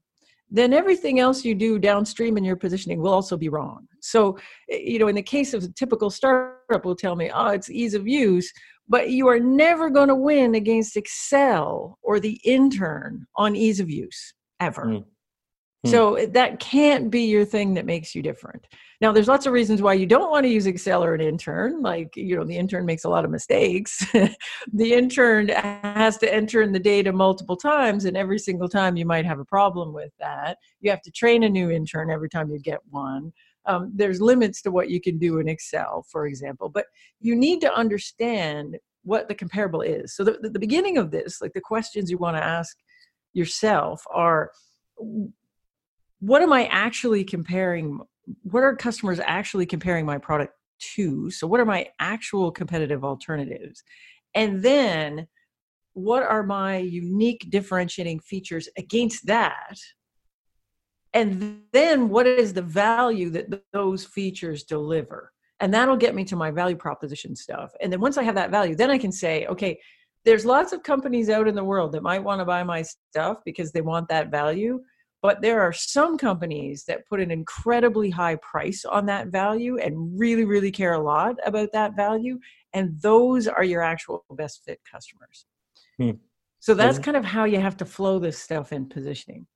then 0.51 0.73
everything 0.73 1.21
else 1.21 1.45
you 1.45 1.55
do 1.55 1.79
downstream 1.79 2.39
in 2.39 2.45
your 2.45 2.57
positioning 2.57 3.01
will 3.01 3.13
also 3.13 3.37
be 3.37 3.51
wrong. 3.51 3.87
So, 4.01 4.39
eh, 4.71 4.79
you 4.79 4.99
know, 4.99 5.09
in 5.09 5.17
the 5.17 5.23
case 5.23 5.53
of 5.53 5.63
a 5.63 5.69
typical 5.69 6.11
startup 6.11 6.85
will 6.85 6.97
tell 6.97 7.17
me, 7.17 7.31
oh, 7.33 7.49
it's 7.49 7.71
ease 7.71 7.95
of 7.95 8.09
use, 8.09 8.51
but 8.89 9.11
you 9.11 9.29
are 9.29 9.39
never 9.39 9.91
going 9.91 10.09
to 10.09 10.15
win 10.15 10.55
against 10.55 10.97
Excel 10.97 11.99
or 12.03 12.19
the 12.19 12.41
intern 12.45 13.27
on 13.37 13.55
ease 13.55 13.81
of 13.81 13.91
use 13.91 14.33
ever. 14.61 14.87
Mm. 14.87 15.05
Hmm. 15.85 15.91
So 15.91 16.27
that 16.31 16.59
can't 16.59 17.11
be 17.11 17.23
your 17.23 17.45
thing 17.45 17.75
that 17.75 17.87
makes 17.87 18.15
you 18.15 18.23
different. 18.23 18.67
Now, 19.01 19.13
there's 19.13 19.29
lots 19.29 19.47
of 19.47 19.53
reasons 19.53 19.81
why 19.81 19.93
you 19.93 20.07
don't 20.07 20.31
want 20.31 20.45
to 20.45 20.51
use 20.51 20.67
Excel 20.67 21.05
or 21.05 21.15
an 21.15 21.21
intern. 21.21 21.83
Like, 21.83 22.17
you 22.17 22.37
know, 22.37 22.45
the 22.45 22.57
intern 22.57 22.85
makes 22.85 23.05
a 23.05 23.09
lot 23.09 23.25
of 23.25 23.31
mistakes. 23.31 24.05
the 24.73 24.93
intern 24.93 25.49
has 25.51 26.19
to 26.19 26.35
enter 26.35 26.63
in 26.63 26.73
the 26.73 26.81
data 26.81 27.13
multiple 27.13 27.57
times, 27.57 28.07
and 28.07 28.17
every 28.17 28.41
single 28.41 28.69
time 28.69 28.97
you 28.97 29.07
might 29.07 29.25
have 29.25 29.39
a 29.39 29.45
problem 29.45 29.93
with 29.93 30.11
that. 30.19 30.59
You 30.81 30.91
have 30.91 31.03
to 31.03 31.13
train 31.13 31.45
a 31.45 31.49
new 31.49 31.71
intern 31.71 32.11
every 32.11 32.29
time 32.29 32.51
you 32.51 32.59
get 32.59 32.81
one. 32.91 33.33
Um, 33.67 33.93
there's 33.95 34.21
limits 34.21 34.63
to 34.63 34.73
what 34.73 34.91
you 34.91 35.01
can 35.01 35.17
do 35.17 35.39
in 35.39 35.49
Excel, 35.49 36.05
for 36.11 36.27
example, 36.27 36.69
but 36.69 36.87
you 37.21 37.37
need 37.37 37.61
to 37.61 37.73
understand 37.73 38.79
what 39.05 39.29
the 39.29 39.35
comparable 39.35 39.83
is. 39.83 40.17
So, 40.17 40.25
the, 40.25 40.39
the 40.43 40.59
beginning 40.59 40.99
of 40.99 41.13
this, 41.13 41.41
like 41.41 41.53
the 41.53 41.61
questions 41.61 42.11
you 42.11 42.19
want 42.19 42.37
to 42.37 42.45
ask 42.45 42.77
yourself 43.33 44.03
are 44.13 44.51
what 46.21 46.43
am 46.43 46.53
I 46.53 46.67
actually 46.67 47.25
comparing? 47.25 48.01
What 48.43 48.63
are 48.63 48.75
customers 48.77 49.21
actually 49.21 49.67
comparing 49.67 50.05
my 50.05 50.19
product 50.19 50.53
to? 50.95 51.31
So, 51.31 51.47
what 51.47 51.61
are 51.61 51.67
my 51.67 51.89
actual 52.01 52.51
competitive 52.51 53.05
alternatives? 53.05 53.83
And 54.35 54.63
then, 54.63 55.29
what 55.95 56.23
are 56.23 56.43
my 56.43 56.79
unique 56.79 57.47
differentiating 57.51 58.21
features 58.21 58.69
against 58.77 59.27
that? 59.27 59.77
And 61.15 61.63
then, 61.73 62.09
what 62.09 62.27
is 62.27 62.53
the 62.53 62.63
value 62.63 63.31
that 63.31 63.63
those 63.73 64.05
features 64.05 64.65
deliver? 64.65 65.33
And 65.61 65.75
that'll 65.75 65.97
get 65.97 66.15
me 66.15 66.25
to 66.27 66.37
my 66.37 66.53
value 66.53 66.77
proposition 66.77 67.35
stuff. 67.35 67.73
And 67.81 67.93
then, 67.93 68.01
once 68.01 68.19
I 68.19 68.23
have 68.25 68.35
that 68.35 68.51
value, 68.51 68.75
then 68.75 68.91
I 68.91 68.99
can 68.99 69.13
say, 69.13 69.47
okay, 69.47 69.79
there's 70.25 70.45
lots 70.45 70.73
of 70.73 70.83
companies 70.83 71.31
out 71.31 71.49
in 71.49 71.55
the 71.55 71.65
world 71.65 71.93
that 71.93 72.03
might 72.03 72.23
want 72.23 72.41
to 72.41 72.45
buy 72.45 72.63
my 72.65 72.83
stuff 72.83 73.39
because 73.45 73.73
they 73.73 73.81
want 73.81 74.09
that 74.09 74.31
value 74.31 74.81
but 75.21 75.43
there 75.43 75.61
are 75.61 75.73
some 75.73 76.17
companies 76.17 76.85
that 76.85 77.07
put 77.09 77.21
an 77.21 77.31
incredibly 77.31 78.11
high 78.11 78.37
price 78.37 78.85
on 78.85 79.07
that 79.07 79.29
value 79.29 79.79
and 79.79 80.19
really, 80.19 80.45
really 80.45 80.71
care 80.71 80.93
a 80.95 81.01
lot 81.01 81.37
about 81.45 81.73
that 81.73 81.97
value. 81.97 82.39
And 82.73 83.01
those 83.01 83.49
are 83.49 83.65
your 83.65 83.83
actual 83.83 84.25
best 84.31 84.63
fit 84.65 84.81
customers. 84.91 85.47
Hmm. 85.97 86.13
So 86.61 86.75
that's 86.75 86.99
kind 86.99 87.17
of 87.17 87.25
how 87.25 87.45
you 87.45 87.61
have 87.61 87.77
to 87.79 87.85
flow 87.85 88.19
this 88.19 88.39
stuff 88.39 88.73
in 88.73 88.87
positioning. 88.87 89.47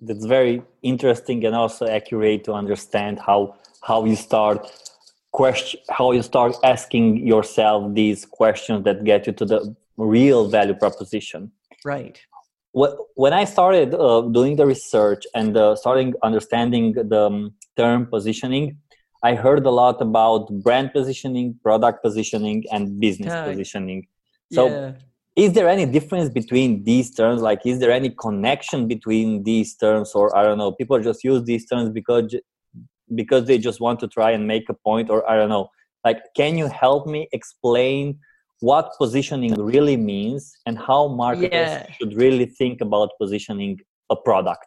That's 0.00 0.24
very 0.24 0.62
interesting 0.82 1.44
and 1.44 1.54
also 1.54 1.86
accurate 1.86 2.44
to 2.44 2.52
understand 2.52 3.18
how 3.18 3.56
how 3.82 4.04
you 4.04 4.16
start 4.16 4.70
question 5.32 5.80
how 5.90 6.12
you 6.12 6.22
start 6.22 6.56
asking 6.62 7.26
yourself 7.26 7.94
these 7.94 8.24
questions 8.24 8.84
that 8.84 9.04
get 9.04 9.26
you 9.26 9.32
to 9.32 9.44
the 9.44 9.76
real 9.96 10.48
value 10.48 10.74
proposition. 10.74 11.50
Right 11.84 12.20
when 12.74 13.32
I 13.32 13.44
started 13.44 13.94
uh, 13.94 14.22
doing 14.22 14.56
the 14.56 14.66
research 14.66 15.24
and 15.34 15.56
uh, 15.56 15.76
starting 15.76 16.12
understanding 16.22 16.92
the 16.92 17.26
um, 17.26 17.54
term 17.76 18.06
positioning, 18.06 18.78
I 19.22 19.36
heard 19.36 19.64
a 19.64 19.70
lot 19.70 20.02
about 20.02 20.48
brand 20.62 20.92
positioning, 20.92 21.58
product 21.62 22.02
positioning, 22.02 22.64
and 22.72 22.98
business 23.00 23.32
positioning. 23.48 24.08
So, 24.52 24.68
yeah. 24.68 24.92
is 25.36 25.52
there 25.52 25.68
any 25.68 25.86
difference 25.86 26.28
between 26.28 26.82
these 26.82 27.14
terms? 27.14 27.42
Like, 27.42 27.64
is 27.64 27.78
there 27.78 27.92
any 27.92 28.10
connection 28.10 28.88
between 28.88 29.44
these 29.44 29.76
terms, 29.76 30.12
or 30.12 30.36
I 30.36 30.42
don't 30.42 30.58
know, 30.58 30.72
people 30.72 31.00
just 31.00 31.22
use 31.22 31.44
these 31.44 31.66
terms 31.66 31.90
because 31.90 32.34
because 33.14 33.44
they 33.44 33.58
just 33.58 33.80
want 33.80 34.00
to 34.00 34.08
try 34.08 34.32
and 34.32 34.48
make 34.48 34.68
a 34.68 34.74
point, 34.74 35.10
or 35.10 35.28
I 35.30 35.36
don't 35.36 35.48
know. 35.48 35.70
Like, 36.04 36.18
can 36.34 36.58
you 36.58 36.66
help 36.66 37.06
me 37.06 37.28
explain? 37.32 38.18
What 38.60 38.92
positioning 38.98 39.54
really 39.54 39.96
means 39.96 40.56
and 40.66 40.78
how 40.78 41.08
marketers 41.08 41.50
yeah. 41.52 41.90
should 41.92 42.14
really 42.14 42.46
think 42.46 42.80
about 42.80 43.10
positioning 43.20 43.78
a 44.10 44.16
product 44.16 44.66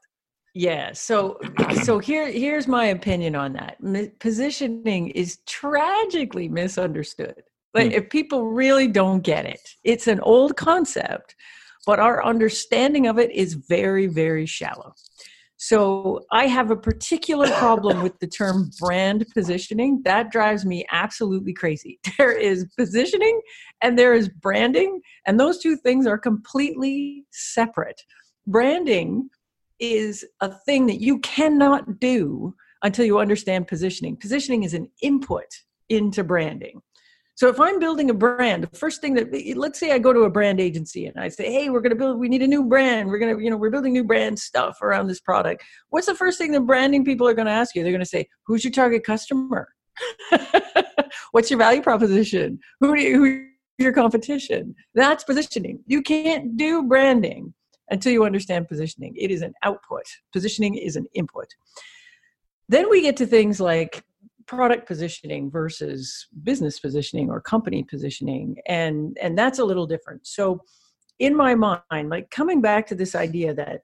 yeah 0.54 0.92
so 0.92 1.40
so 1.84 2.00
here 2.00 2.30
here's 2.32 2.68
my 2.68 2.86
opinion 2.86 3.36
on 3.36 3.54
that 3.54 3.78
positioning 4.20 5.10
is 5.10 5.38
tragically 5.46 6.48
misunderstood 6.48 7.44
like 7.74 7.88
hmm. 7.88 7.94
if 7.94 8.10
people 8.10 8.46
really 8.46 8.88
don't 8.88 9.22
get 9.22 9.46
it 9.46 9.62
it's 9.84 10.08
an 10.08 10.20
old 10.22 10.56
concept 10.56 11.36
but 11.86 12.00
our 12.00 12.24
understanding 12.24 13.08
of 13.08 13.18
it 13.20 13.32
is 13.32 13.54
very 13.54 14.08
very 14.08 14.46
shallow 14.46 14.94
so 15.58 16.22
I 16.32 16.46
have 16.46 16.70
a 16.70 16.76
particular 16.76 17.50
problem 17.54 18.04
with 18.04 18.20
the 18.20 18.28
term 18.28 18.70
brand 18.80 19.26
positioning. 19.34 20.02
That 20.06 20.32
drives 20.32 20.66
me 20.66 20.86
absolutely 20.92 21.54
crazy. 21.54 22.00
There 22.18 22.32
is 22.32 22.66
positioning 22.78 23.40
and 23.82 23.98
there 23.98 24.14
is 24.14 24.30
branding, 24.30 25.02
and 25.26 25.40
those 25.40 25.60
two 25.60 25.76
things 25.78 26.08
are 26.08 26.18
completely 26.18 27.26
separate. 27.32 28.02
Branding 28.48 29.30
is 29.80 30.26
a 30.42 30.52
thing 30.66 30.88
that 30.88 31.00
you 31.00 31.20
cannot 31.20 32.00
do 32.00 32.56
until 32.84 33.06
you 33.06 33.20
understand 33.20 33.68
positioning. 33.68 34.16
Positioning 34.16 34.64
is 34.64 34.74
an 34.74 34.90
input 35.02 35.46
into 35.90 36.24
branding. 36.24 36.82
So 37.38 37.50
if 37.50 37.60
I'm 37.60 37.78
building 37.78 38.10
a 38.10 38.16
brand, 38.16 38.64
the 38.64 38.76
first 38.76 39.00
thing 39.00 39.14
that 39.14 39.32
let's 39.56 39.80
say 39.80 39.92
I 39.92 40.00
go 40.00 40.12
to 40.12 40.22
a 40.22 40.30
brand 40.30 40.60
agency 40.60 41.06
and 41.06 41.20
I 41.20 41.28
say, 41.30 41.54
"Hey, 41.54 41.70
we're 41.70 41.82
going 41.82 41.92
to 41.92 41.96
build 41.96 42.18
we 42.18 42.30
need 42.30 42.42
a 42.42 42.48
new 42.48 42.66
brand. 42.66 43.10
We're 43.10 43.20
going 43.20 43.38
to, 43.38 43.44
you 43.44 43.52
know, 43.52 43.58
we're 43.58 43.70
building 43.70 43.94
new 43.94 44.04
brand 44.04 44.40
stuff 44.40 44.82
around 44.82 45.06
this 45.06 45.20
product." 45.20 45.64
What's 45.90 46.08
the 46.08 46.16
first 46.16 46.40
thing 46.40 46.52
the 46.52 46.60
branding 46.60 47.06
people 47.06 47.28
are 47.28 47.36
going 47.36 47.46
to 47.46 47.52
ask 47.52 47.76
you? 47.76 47.84
They're 47.84 47.92
going 47.92 48.00
to 48.00 48.08
say, 48.08 48.28
"Who's 48.48 48.64
your 48.64 48.72
target 48.72 49.04
customer? 49.06 49.68
What's 51.32 51.52
your 51.52 51.60
value 51.60 51.84
proposition? 51.84 52.58
Who 52.80 52.96
do 52.96 53.02
you, 53.04 53.18
who's 53.20 53.46
your 53.78 53.94
competition?" 53.94 54.74
That's 54.96 55.24
positioning. 55.24 55.84
You 55.86 56.02
can't 56.02 56.58
do 56.58 56.88
branding 56.88 57.54
until 57.92 58.14
you 58.14 58.26
understand 58.26 58.68
positioning. 58.68 59.14
It 59.16 59.30
is 59.30 59.44
an 59.44 59.54
output. 59.62 60.06
Positioning 60.34 60.74
is 60.74 60.96
an 60.96 61.06
input. 61.14 61.50
Then 62.68 62.90
we 62.90 63.04
get 63.04 63.16
to 63.18 63.28
things 63.28 63.60
like 63.62 64.04
product 64.48 64.88
positioning 64.88 65.52
versus 65.52 66.28
business 66.44 66.80
positioning 66.80 67.30
or 67.30 67.42
company 67.42 67.84
positioning 67.84 68.58
and 68.68 69.18
and 69.22 69.38
that's 69.38 69.60
a 69.60 69.66
little 69.66 69.86
different. 69.86 70.26
So 70.26 70.62
in 71.20 71.36
my 71.36 71.56
mind 71.56 72.10
like 72.10 72.30
coming 72.30 72.62
back 72.62 72.86
to 72.86 72.94
this 72.94 73.16
idea 73.16 73.52
that 73.52 73.82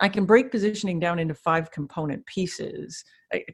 i 0.00 0.08
can 0.08 0.24
break 0.24 0.50
positioning 0.50 0.98
down 0.98 1.20
into 1.20 1.32
five 1.32 1.70
component 1.70 2.26
pieces 2.26 3.04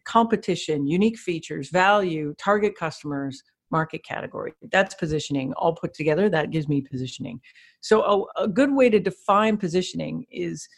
competition 0.06 0.86
unique 0.86 1.18
features 1.18 1.68
value 1.68 2.34
target 2.38 2.74
customers 2.74 3.42
market 3.70 4.04
category 4.04 4.52
that's 4.70 4.94
positioning 4.94 5.52
all 5.54 5.74
put 5.74 5.94
together 5.94 6.28
that 6.28 6.50
gives 6.50 6.68
me 6.68 6.80
positioning. 6.80 7.40
So 7.80 8.28
a, 8.36 8.44
a 8.44 8.48
good 8.48 8.72
way 8.72 8.90
to 8.90 9.00
define 9.00 9.56
positioning 9.56 10.26
is 10.30 10.68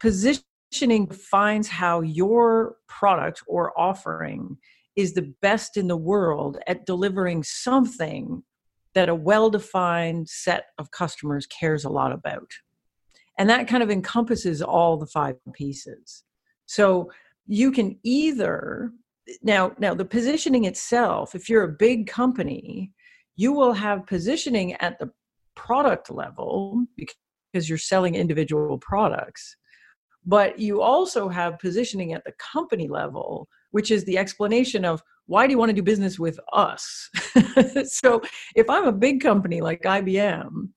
position 0.00 0.44
positioning 0.72 1.04
defines 1.04 1.68
how 1.68 2.00
your 2.00 2.76
product 2.88 3.42
or 3.46 3.78
offering 3.78 4.56
is 4.96 5.12
the 5.12 5.34
best 5.42 5.76
in 5.76 5.86
the 5.86 5.96
world 5.96 6.58
at 6.66 6.86
delivering 6.86 7.42
something 7.42 8.42
that 8.94 9.10
a 9.10 9.14
well 9.14 9.50
defined 9.50 10.26
set 10.30 10.66
of 10.78 10.90
customers 10.90 11.46
cares 11.46 11.84
a 11.84 11.90
lot 11.90 12.10
about. 12.10 12.50
And 13.38 13.50
that 13.50 13.68
kind 13.68 13.82
of 13.82 13.90
encompasses 13.90 14.62
all 14.62 14.96
the 14.96 15.06
five 15.06 15.36
pieces. 15.52 16.24
So 16.64 17.10
you 17.46 17.70
can 17.70 17.98
either 18.02 18.92
now 19.42 19.72
now 19.78 19.92
the 19.94 20.06
positioning 20.06 20.64
itself 20.64 21.34
if 21.34 21.48
you're 21.48 21.64
a 21.64 21.68
big 21.78 22.06
company 22.06 22.90
you 23.36 23.52
will 23.52 23.72
have 23.72 24.06
positioning 24.06 24.74
at 24.74 24.98
the 24.98 25.10
product 25.54 26.10
level 26.10 26.84
because 26.96 27.68
you're 27.68 27.78
selling 27.78 28.14
individual 28.16 28.78
products 28.78 29.56
but 30.24 30.58
you 30.58 30.80
also 30.80 31.28
have 31.28 31.58
positioning 31.58 32.12
at 32.12 32.24
the 32.24 32.32
company 32.52 32.88
level 32.88 33.48
which 33.72 33.90
is 33.90 34.04
the 34.04 34.16
explanation 34.16 34.84
of 34.84 35.02
why 35.26 35.46
do 35.46 35.52
you 35.52 35.58
want 35.58 35.70
to 35.70 35.74
do 35.74 35.82
business 35.82 36.18
with 36.18 36.38
us? 36.52 37.10
So 37.84 38.20
if 38.54 38.68
i'm 38.70 38.86
a 38.86 38.92
big 38.92 39.20
company 39.20 39.60
like 39.60 39.82
ibm 39.82 40.68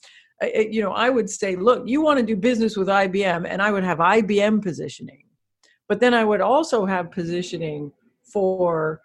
you 0.42 0.82
know 0.82 0.92
i 0.92 1.10
would 1.10 1.30
say 1.30 1.56
look 1.56 1.88
you 1.88 2.02
want 2.02 2.20
to 2.20 2.25
do 2.25 2.36
business 2.36 2.75
with 2.78 2.88
ibm 2.88 3.46
and 3.48 3.62
i 3.62 3.72
would 3.72 3.84
have 3.84 4.00
ibm 4.00 4.62
positioning. 4.62 5.24
But 5.88 6.00
then 6.00 6.14
i 6.14 6.24
would 6.24 6.42
also 6.42 6.86
have 6.86 7.12
positioning 7.12 7.92
for 8.34 9.02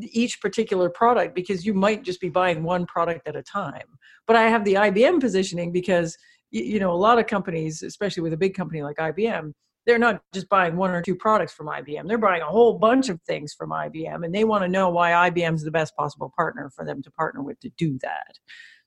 each 0.00 0.40
particular 0.40 0.88
product 0.90 1.34
because 1.34 1.64
you 1.64 1.74
might 1.74 2.02
just 2.02 2.20
be 2.20 2.28
buying 2.28 2.64
one 2.64 2.84
product 2.86 3.28
at 3.28 3.36
a 3.36 3.42
time. 3.42 3.88
But 4.26 4.36
i 4.36 4.44
have 4.44 4.64
the 4.64 4.74
ibm 4.74 5.20
positioning 5.20 5.72
because 5.72 6.16
you 6.50 6.78
know 6.78 6.92
a 6.92 7.02
lot 7.06 7.18
of 7.18 7.26
companies 7.26 7.82
especially 7.82 8.22
with 8.22 8.32
a 8.32 8.42
big 8.44 8.54
company 8.54 8.82
like 8.82 8.96
ibm 8.96 9.52
they're 9.86 9.98
not 9.98 10.22
just 10.32 10.48
buying 10.48 10.76
one 10.76 10.90
or 10.90 11.02
two 11.02 11.14
products 11.14 11.52
from 11.52 11.66
IBM. 11.66 12.08
They're 12.08 12.18
buying 12.18 12.42
a 12.42 12.46
whole 12.46 12.78
bunch 12.78 13.08
of 13.08 13.20
things 13.22 13.52
from 13.52 13.70
IBM, 13.70 14.24
and 14.24 14.34
they 14.34 14.44
want 14.44 14.62
to 14.64 14.68
know 14.68 14.88
why 14.88 15.30
IBM 15.30 15.54
is 15.54 15.62
the 15.62 15.70
best 15.70 15.94
possible 15.96 16.32
partner 16.36 16.70
for 16.74 16.84
them 16.84 17.02
to 17.02 17.10
partner 17.10 17.42
with 17.42 17.60
to 17.60 17.70
do 17.76 17.98
that. 18.02 18.38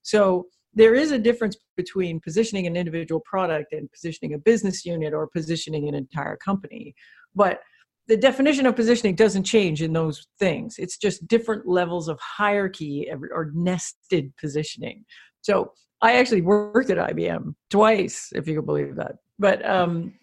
So 0.02 0.48
there 0.74 0.96
is 0.96 1.12
a 1.12 1.20
difference 1.20 1.58
between 1.76 2.20
positioning 2.20 2.68
an 2.68 2.76
individual 2.76 3.22
product 3.22 3.74
and 3.74 3.92
positioning 3.92 4.34
a 4.34 4.40
business 4.40 4.86
unit 4.86 5.14
or 5.14 5.28
positioning 5.28 5.88
an 5.88 5.96
entire 5.96 6.38
company. 6.38 6.96
But 7.36 7.62
the 8.08 8.18
definition 8.18 8.66
of 8.66 8.76
positioning 8.76 9.16
doesn't 9.16 9.44
change 9.44 9.82
in 9.82 9.94
those 9.94 10.28
things. 10.40 10.76
It's 10.78 10.98
just 10.98 11.28
different 11.28 11.68
levels 11.68 12.08
of 12.08 12.20
hierarchy 12.20 13.10
or 13.12 13.52
nested 13.54 14.34
positioning. 14.40 15.04
So 15.42 15.74
I 16.02 16.14
actually 16.14 16.42
worked 16.42 16.90
at 16.90 16.98
IBM 16.98 17.56
twice, 17.70 18.30
if 18.34 18.48
you 18.48 18.56
can 18.56 18.66
believe 18.66 18.96
that. 18.96 19.16
But 19.40 19.68
um, 19.68 20.14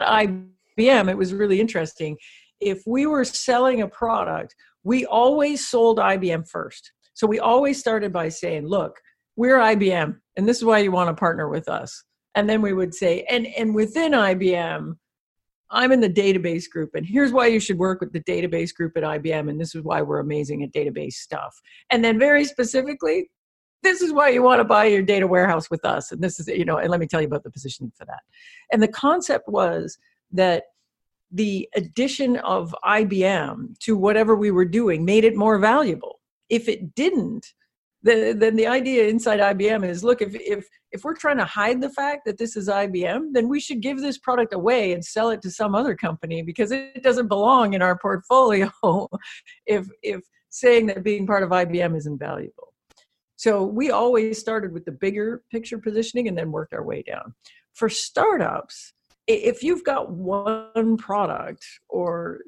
IBM, 0.00 1.10
it 1.10 1.16
was 1.16 1.34
really 1.34 1.60
interesting. 1.60 2.16
If 2.60 2.82
we 2.86 3.06
were 3.06 3.24
selling 3.24 3.82
a 3.82 3.88
product, 3.88 4.54
we 4.84 5.06
always 5.06 5.66
sold 5.66 5.98
IBM 5.98 6.48
first. 6.48 6.92
So 7.14 7.26
we 7.26 7.38
always 7.38 7.78
started 7.78 8.12
by 8.12 8.28
saying, 8.28 8.66
look, 8.66 8.96
we're 9.36 9.58
IBM, 9.58 10.16
and 10.36 10.48
this 10.48 10.58
is 10.58 10.64
why 10.64 10.78
you 10.78 10.92
want 10.92 11.08
to 11.08 11.18
partner 11.18 11.48
with 11.48 11.68
us. 11.68 12.04
And 12.34 12.48
then 12.48 12.62
we 12.62 12.72
would 12.72 12.94
say, 12.94 13.24
and, 13.28 13.46
and 13.46 13.74
within 13.74 14.12
IBM, 14.12 14.94
I'm 15.70 15.92
in 15.92 16.00
the 16.00 16.10
database 16.10 16.68
group, 16.68 16.90
and 16.94 17.06
here's 17.06 17.32
why 17.32 17.46
you 17.46 17.60
should 17.60 17.78
work 17.78 18.00
with 18.00 18.12
the 18.12 18.22
database 18.24 18.74
group 18.74 18.96
at 18.96 19.02
IBM, 19.02 19.48
and 19.48 19.60
this 19.60 19.74
is 19.74 19.82
why 19.82 20.02
we're 20.02 20.18
amazing 20.18 20.62
at 20.64 20.72
database 20.72 21.14
stuff. 21.14 21.54
And 21.90 22.04
then, 22.04 22.18
very 22.18 22.44
specifically, 22.44 23.30
this 23.82 24.02
is 24.02 24.12
why 24.12 24.28
you 24.28 24.42
want 24.42 24.60
to 24.60 24.64
buy 24.64 24.84
your 24.84 25.02
data 25.02 25.26
warehouse 25.26 25.70
with 25.70 25.84
us 25.84 26.12
and 26.12 26.20
this 26.20 26.38
is 26.38 26.48
you 26.48 26.64
know 26.64 26.78
and 26.78 26.90
let 26.90 27.00
me 27.00 27.06
tell 27.06 27.20
you 27.20 27.26
about 27.26 27.42
the 27.42 27.50
positioning 27.50 27.92
for 27.96 28.04
that. 28.04 28.20
And 28.72 28.82
the 28.82 28.88
concept 28.88 29.48
was 29.48 29.98
that 30.32 30.64
the 31.32 31.68
addition 31.76 32.36
of 32.38 32.74
IBM 32.84 33.78
to 33.80 33.96
whatever 33.96 34.34
we 34.34 34.50
were 34.50 34.64
doing 34.64 35.04
made 35.04 35.24
it 35.24 35.36
more 35.36 35.58
valuable. 35.58 36.20
If 36.48 36.68
it 36.68 36.94
didn't 36.94 37.46
then, 38.02 38.38
then 38.38 38.56
the 38.56 38.66
idea 38.66 39.08
inside 39.08 39.40
IBM 39.40 39.86
is 39.86 40.02
look 40.02 40.22
if 40.22 40.34
if 40.34 40.66
if 40.92 41.04
we're 41.04 41.14
trying 41.14 41.36
to 41.36 41.44
hide 41.44 41.80
the 41.80 41.90
fact 41.90 42.22
that 42.24 42.38
this 42.38 42.56
is 42.56 42.68
IBM 42.68 43.32
then 43.32 43.48
we 43.48 43.60
should 43.60 43.80
give 43.80 44.00
this 44.00 44.18
product 44.18 44.54
away 44.54 44.92
and 44.92 45.04
sell 45.04 45.30
it 45.30 45.42
to 45.42 45.50
some 45.50 45.74
other 45.74 45.94
company 45.94 46.42
because 46.42 46.72
it 46.72 47.02
doesn't 47.02 47.28
belong 47.28 47.74
in 47.74 47.82
our 47.82 47.98
portfolio 47.98 48.70
if 49.66 49.86
if 50.02 50.22
saying 50.48 50.86
that 50.86 51.04
being 51.04 51.26
part 51.26 51.42
of 51.42 51.50
IBM 51.50 51.96
isn't 51.96 52.18
valuable 52.18 52.69
so 53.40 53.64
we 53.64 53.90
always 53.90 54.38
started 54.38 54.70
with 54.70 54.84
the 54.84 54.92
bigger 54.92 55.42
picture 55.50 55.78
positioning 55.78 56.28
and 56.28 56.36
then 56.36 56.52
worked 56.52 56.74
our 56.74 56.84
way 56.84 57.02
down. 57.02 57.32
For 57.72 57.88
startups, 57.88 58.92
if 59.26 59.62
you've 59.62 59.82
got 59.82 60.12
one 60.12 60.98
product 60.98 61.64
or 61.88 62.40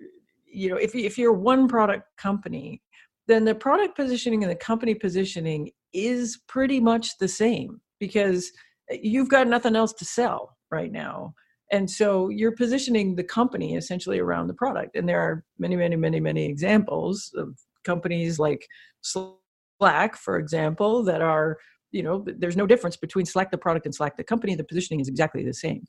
you 0.45 0.69
know 0.69 0.77
if, 0.77 0.95
if 0.95 1.17
you're 1.17 1.33
one 1.33 1.67
product 1.67 2.15
company 2.19 2.83
then 3.27 3.47
the 3.47 3.55
product 3.55 3.97
positioning 3.97 4.43
and 4.43 4.51
the 4.51 4.57
company 4.57 4.95
positioning 4.95 5.71
is 5.95 6.41
pretty 6.47 6.79
much 6.79 7.17
the 7.17 7.29
same 7.29 7.81
because 7.99 8.53
eh, 8.91 8.99
you've 9.03 9.31
got 9.31 9.47
nothing 9.47 9.75
else 9.75 9.95
to 9.95 10.05
sell 10.05 10.59
right 10.71 10.93
now 10.93 11.33
and 11.71 11.91
so 11.91 12.29
you're 12.29 12.57
positioning 12.57 13.17
the 13.17 13.25
company 13.25 13.77
essentially 13.77 14.19
around 14.19 14.47
the 14.47 14.55
product 14.55 14.95
and 14.95 15.09
there 15.09 15.21
are 15.21 15.43
many 15.59 15.75
many 15.75 15.97
many 15.97 16.21
many 16.21 16.45
examples 16.45 17.33
of 17.39 17.57
companies 17.83 18.39
like 18.39 18.67
slack 19.83 20.17
for 20.17 20.39
example 20.39 21.03
that 21.03 21.21
are 21.21 21.59
you 21.91 22.03
know 22.03 22.25
there's 22.39 22.57
no 22.57 22.67
difference 22.67 22.97
between 22.97 23.27
slack 23.27 23.51
the 23.51 23.59
product 23.59 23.85
and 23.87 23.95
slack. 23.95 24.17
The 24.17 24.25
company 24.25 24.55
the 24.55 24.65
positioning 24.65 25.01
is 25.01 25.09
exactly 25.09 25.45
the 25.45 25.53
same. 25.53 25.85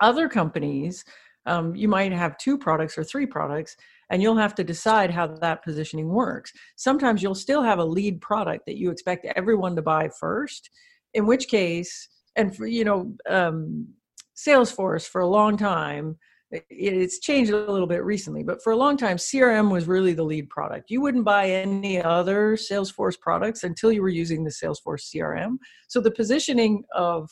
Other 0.00 0.28
companies 0.28 1.04
um, 1.46 1.74
you 1.74 1.88
might 1.88 2.12
have 2.12 2.38
two 2.38 2.56
products 2.56 2.96
or 2.96 3.04
three 3.04 3.26
products 3.26 3.76
and 4.10 4.22
you'll 4.22 4.36
have 4.36 4.54
to 4.56 4.64
decide 4.64 5.10
how 5.10 5.26
that 5.26 5.64
positioning 5.64 6.08
works. 6.08 6.52
Sometimes 6.76 7.20
you'll 7.22 7.34
still 7.34 7.62
have 7.62 7.80
a 7.80 7.84
lead 7.84 8.20
product 8.20 8.66
that 8.66 8.76
you 8.76 8.90
expect 8.90 9.26
everyone 9.34 9.74
to 9.76 9.82
buy 9.82 10.08
first 10.20 10.70
in 11.14 11.26
which 11.26 11.48
case 11.48 12.08
and 12.36 12.54
for 12.54 12.66
you 12.66 12.84
know 12.84 13.14
um, 13.28 13.88
salesforce 14.36 15.08
for 15.08 15.22
a 15.22 15.26
long 15.38 15.56
time 15.56 16.18
it's 16.68 17.18
changed 17.18 17.50
a 17.50 17.70
little 17.70 17.86
bit 17.86 18.04
recently, 18.04 18.42
but 18.42 18.62
for 18.62 18.72
a 18.72 18.76
long 18.76 18.96
time, 18.96 19.16
CRM 19.16 19.70
was 19.70 19.86
really 19.86 20.12
the 20.12 20.22
lead 20.22 20.50
product. 20.50 20.90
You 20.90 21.00
wouldn't 21.00 21.24
buy 21.24 21.48
any 21.48 22.02
other 22.02 22.56
Salesforce 22.56 23.18
products 23.18 23.64
until 23.64 23.90
you 23.90 24.02
were 24.02 24.08
using 24.08 24.44
the 24.44 24.50
Salesforce 24.50 25.10
CRM. 25.10 25.56
So 25.88 26.00
the 26.00 26.10
positioning 26.10 26.84
of 26.94 27.30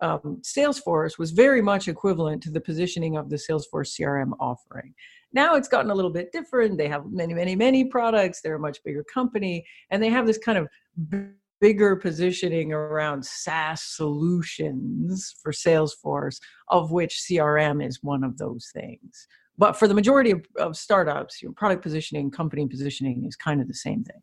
um, 0.00 0.40
Salesforce 0.42 1.18
was 1.18 1.30
very 1.32 1.60
much 1.60 1.86
equivalent 1.86 2.42
to 2.44 2.50
the 2.50 2.60
positioning 2.60 3.16
of 3.16 3.28
the 3.28 3.36
Salesforce 3.36 3.94
CRM 4.00 4.32
offering. 4.40 4.94
Now 5.34 5.54
it's 5.54 5.68
gotten 5.68 5.90
a 5.90 5.94
little 5.94 6.10
bit 6.10 6.32
different. 6.32 6.78
They 6.78 6.88
have 6.88 7.04
many, 7.10 7.34
many, 7.34 7.54
many 7.54 7.84
products. 7.84 8.40
They're 8.40 8.56
a 8.56 8.60
much 8.60 8.82
bigger 8.84 9.04
company, 9.04 9.64
and 9.90 10.02
they 10.02 10.08
have 10.08 10.26
this 10.26 10.38
kind 10.38 10.58
of 10.58 10.68
bigger 11.62 11.94
positioning 11.94 12.72
around 12.72 13.24
SaaS 13.24 13.82
solutions 13.82 15.32
for 15.40 15.52
Salesforce, 15.52 16.40
of 16.68 16.90
which 16.90 17.22
CRM 17.24 17.86
is 17.86 18.02
one 18.02 18.24
of 18.24 18.36
those 18.36 18.70
things. 18.74 19.28
But 19.56 19.78
for 19.78 19.86
the 19.86 19.94
majority 19.94 20.32
of, 20.32 20.44
of 20.58 20.76
startups, 20.76 21.40
your 21.40 21.52
product 21.52 21.80
positioning, 21.82 22.32
company 22.32 22.66
positioning 22.66 23.24
is 23.28 23.36
kind 23.36 23.60
of 23.60 23.68
the 23.68 23.80
same 23.86 24.02
thing. 24.02 24.22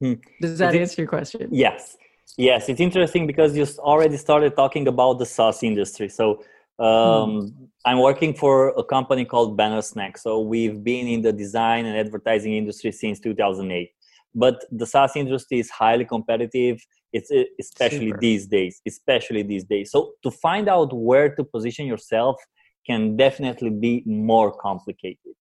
Hmm. 0.00 0.14
Does 0.40 0.58
that 0.58 0.74
answer 0.74 1.02
your 1.02 1.08
question? 1.08 1.48
Yes. 1.52 1.96
Yes, 2.36 2.68
it's 2.68 2.80
interesting 2.80 3.26
because 3.28 3.56
you 3.56 3.64
already 3.78 4.16
started 4.16 4.56
talking 4.56 4.88
about 4.88 5.20
the 5.20 5.26
SaaS 5.26 5.62
industry. 5.62 6.08
So 6.08 6.42
um, 6.80 7.30
hmm. 7.30 7.64
I'm 7.84 8.00
working 8.00 8.34
for 8.34 8.70
a 8.70 8.82
company 8.82 9.24
called 9.24 9.56
Banner 9.56 9.82
Snack. 9.82 10.18
So 10.18 10.40
we've 10.40 10.82
been 10.82 11.06
in 11.06 11.22
the 11.22 11.32
design 11.32 11.86
and 11.86 11.96
advertising 11.96 12.54
industry 12.54 12.90
since 12.90 13.20
2008 13.20 13.92
but 14.34 14.64
the 14.70 14.86
SaaS 14.86 15.16
industry 15.16 15.58
is 15.58 15.70
highly 15.70 16.04
competitive. 16.04 16.80
It's 17.12 17.30
especially 17.60 18.08
Super. 18.08 18.20
these 18.20 18.46
days, 18.46 18.80
especially 18.86 19.42
these 19.42 19.64
days. 19.64 19.90
So 19.90 20.12
to 20.22 20.30
find 20.30 20.68
out 20.68 20.92
where 20.94 21.34
to 21.34 21.44
position 21.44 21.86
yourself 21.86 22.36
can 22.86 23.16
definitely 23.16 23.70
be 23.70 24.02
more 24.06 24.50
complicated. 24.52 25.34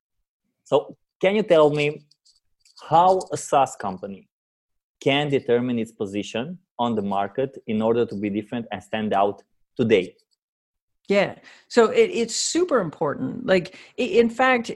So 0.64 0.98
can 1.22 1.36
you 1.36 1.44
tell 1.44 1.70
me 1.70 2.06
how 2.90 3.22
a 3.32 3.38
SaaS 3.38 3.76
company 3.76 4.28
can 5.00 5.30
determine 5.30 5.80
its 5.80 5.92
position 5.92 6.60
on 6.78 6.96
the 6.96 7.02
market 7.02 7.58
in 7.68 7.82
order 7.82 8.06
to 8.06 8.16
be 8.16 8.30
different 8.30 8.68
and 8.72 8.84
stand 8.84 9.14
out 9.14 9.42
today? 9.78 10.16
Yeah. 11.08 11.36
So 11.68 11.90
it, 11.90 12.10
it's 12.12 12.36
super 12.36 12.80
important. 12.80 13.46
Like, 13.46 13.76
in 13.98 14.30
fact, 14.30 14.72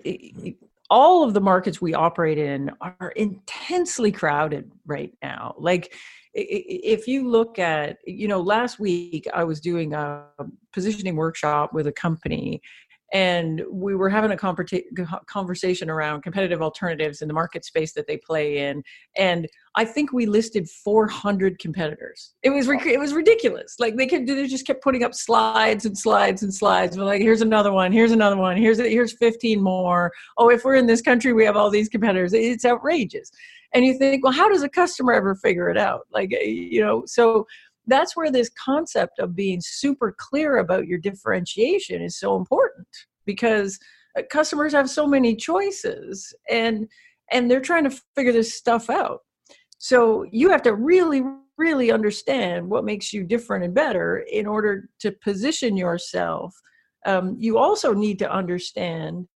all 0.89 1.23
of 1.23 1.33
the 1.33 1.41
markets 1.41 1.81
we 1.81 1.93
operate 1.93 2.37
in 2.37 2.71
are 2.81 3.11
intensely 3.15 4.11
crowded 4.11 4.71
right 4.85 5.13
now. 5.21 5.55
Like 5.57 5.93
if 6.35 7.07
you 7.07 7.27
look 7.29 7.57
at 7.59 7.97
you 8.05 8.27
know 8.27 8.41
last 8.41 8.77
week 8.77 9.25
i 9.33 9.41
was 9.41 9.61
doing 9.61 9.93
a 9.93 10.25
positioning 10.73 11.15
workshop 11.15 11.71
with 11.73 11.87
a 11.87 11.93
company 11.93 12.61
and 13.15 13.63
we 13.71 13.95
were 13.95 14.09
having 14.09 14.31
a 14.31 14.37
conversation 15.25 15.89
around 15.89 16.21
competitive 16.21 16.61
alternatives 16.61 17.21
in 17.21 17.29
the 17.29 17.33
market 17.33 17.63
space 17.63 17.93
that 17.93 18.05
they 18.07 18.17
play 18.17 18.57
in 18.57 18.83
and 19.15 19.47
i 19.75 19.85
think 19.85 20.11
we 20.11 20.25
listed 20.25 20.69
400 20.69 21.57
competitors. 21.59 22.33
It 22.43 22.49
was 22.49 22.67
it 22.67 22.99
was 22.99 23.13
ridiculous. 23.13 23.75
Like 23.79 23.95
they 23.95 24.07
could 24.07 24.27
they 24.27 24.47
just 24.47 24.67
kept 24.67 24.83
putting 24.83 25.03
up 25.03 25.13
slides 25.13 25.85
and 25.85 25.97
slides 25.97 26.43
and 26.43 26.53
slides. 26.53 26.97
We're 26.97 27.05
like 27.05 27.21
here's 27.21 27.41
another 27.41 27.71
one 27.71 27.91
here's 27.91 28.11
another 28.11 28.37
one 28.37 28.57
here's 28.57 28.79
here's 28.79 29.13
15 29.13 29.61
more. 29.61 30.11
Oh 30.37 30.49
if 30.49 30.63
we're 30.63 30.75
in 30.75 30.87
this 30.87 31.01
country 31.01 31.33
we 31.33 31.45
have 31.45 31.55
all 31.55 31.69
these 31.69 31.89
competitors. 31.89 32.33
It's 32.33 32.65
outrageous. 32.65 33.31
And 33.73 33.85
you 33.85 33.97
think 33.97 34.23
well 34.23 34.33
how 34.33 34.49
does 34.49 34.63
a 34.63 34.69
customer 34.69 35.13
ever 35.13 35.35
figure 35.35 35.69
it 35.69 35.77
out? 35.77 36.01
Like 36.11 36.33
eh, 36.33 36.45
you 36.45 36.81
know 36.81 37.03
so 37.05 37.47
that's 37.87 38.15
where 38.15 38.31
this 38.31 38.49
concept 38.63 39.19
of 39.19 39.35
being 39.35 39.61
super 39.61 40.15
clear 40.17 40.57
about 40.57 40.87
your 40.87 40.99
differentiation 40.99 42.01
is 42.01 42.19
so 42.19 42.35
important 42.35 42.87
because 43.25 43.79
uh, 44.17 44.21
customers 44.29 44.73
have 44.73 44.89
so 44.89 45.07
many 45.07 45.35
choices 45.35 46.33
and 46.49 46.87
and 47.31 47.49
they're 47.49 47.59
trying 47.59 47.83
to 47.83 48.01
figure 48.15 48.31
this 48.31 48.53
stuff 48.53 48.87
out. 48.87 49.21
So 49.79 50.25
you 50.31 50.49
have 50.49 50.61
to 50.63 50.73
really 50.73 51.23
really 51.57 51.91
understand 51.91 52.69
what 52.69 52.83
makes 52.83 53.13
you 53.13 53.23
different 53.23 53.63
and 53.63 53.73
better 53.73 54.25
in 54.29 54.45
order 54.45 54.89
to 54.99 55.11
position 55.23 55.77
yourself. 55.77 56.53
Um, 57.05 57.37
you 57.39 57.57
also 57.57 57.93
need 57.93 58.19
to 58.19 58.31
understand 58.31 59.27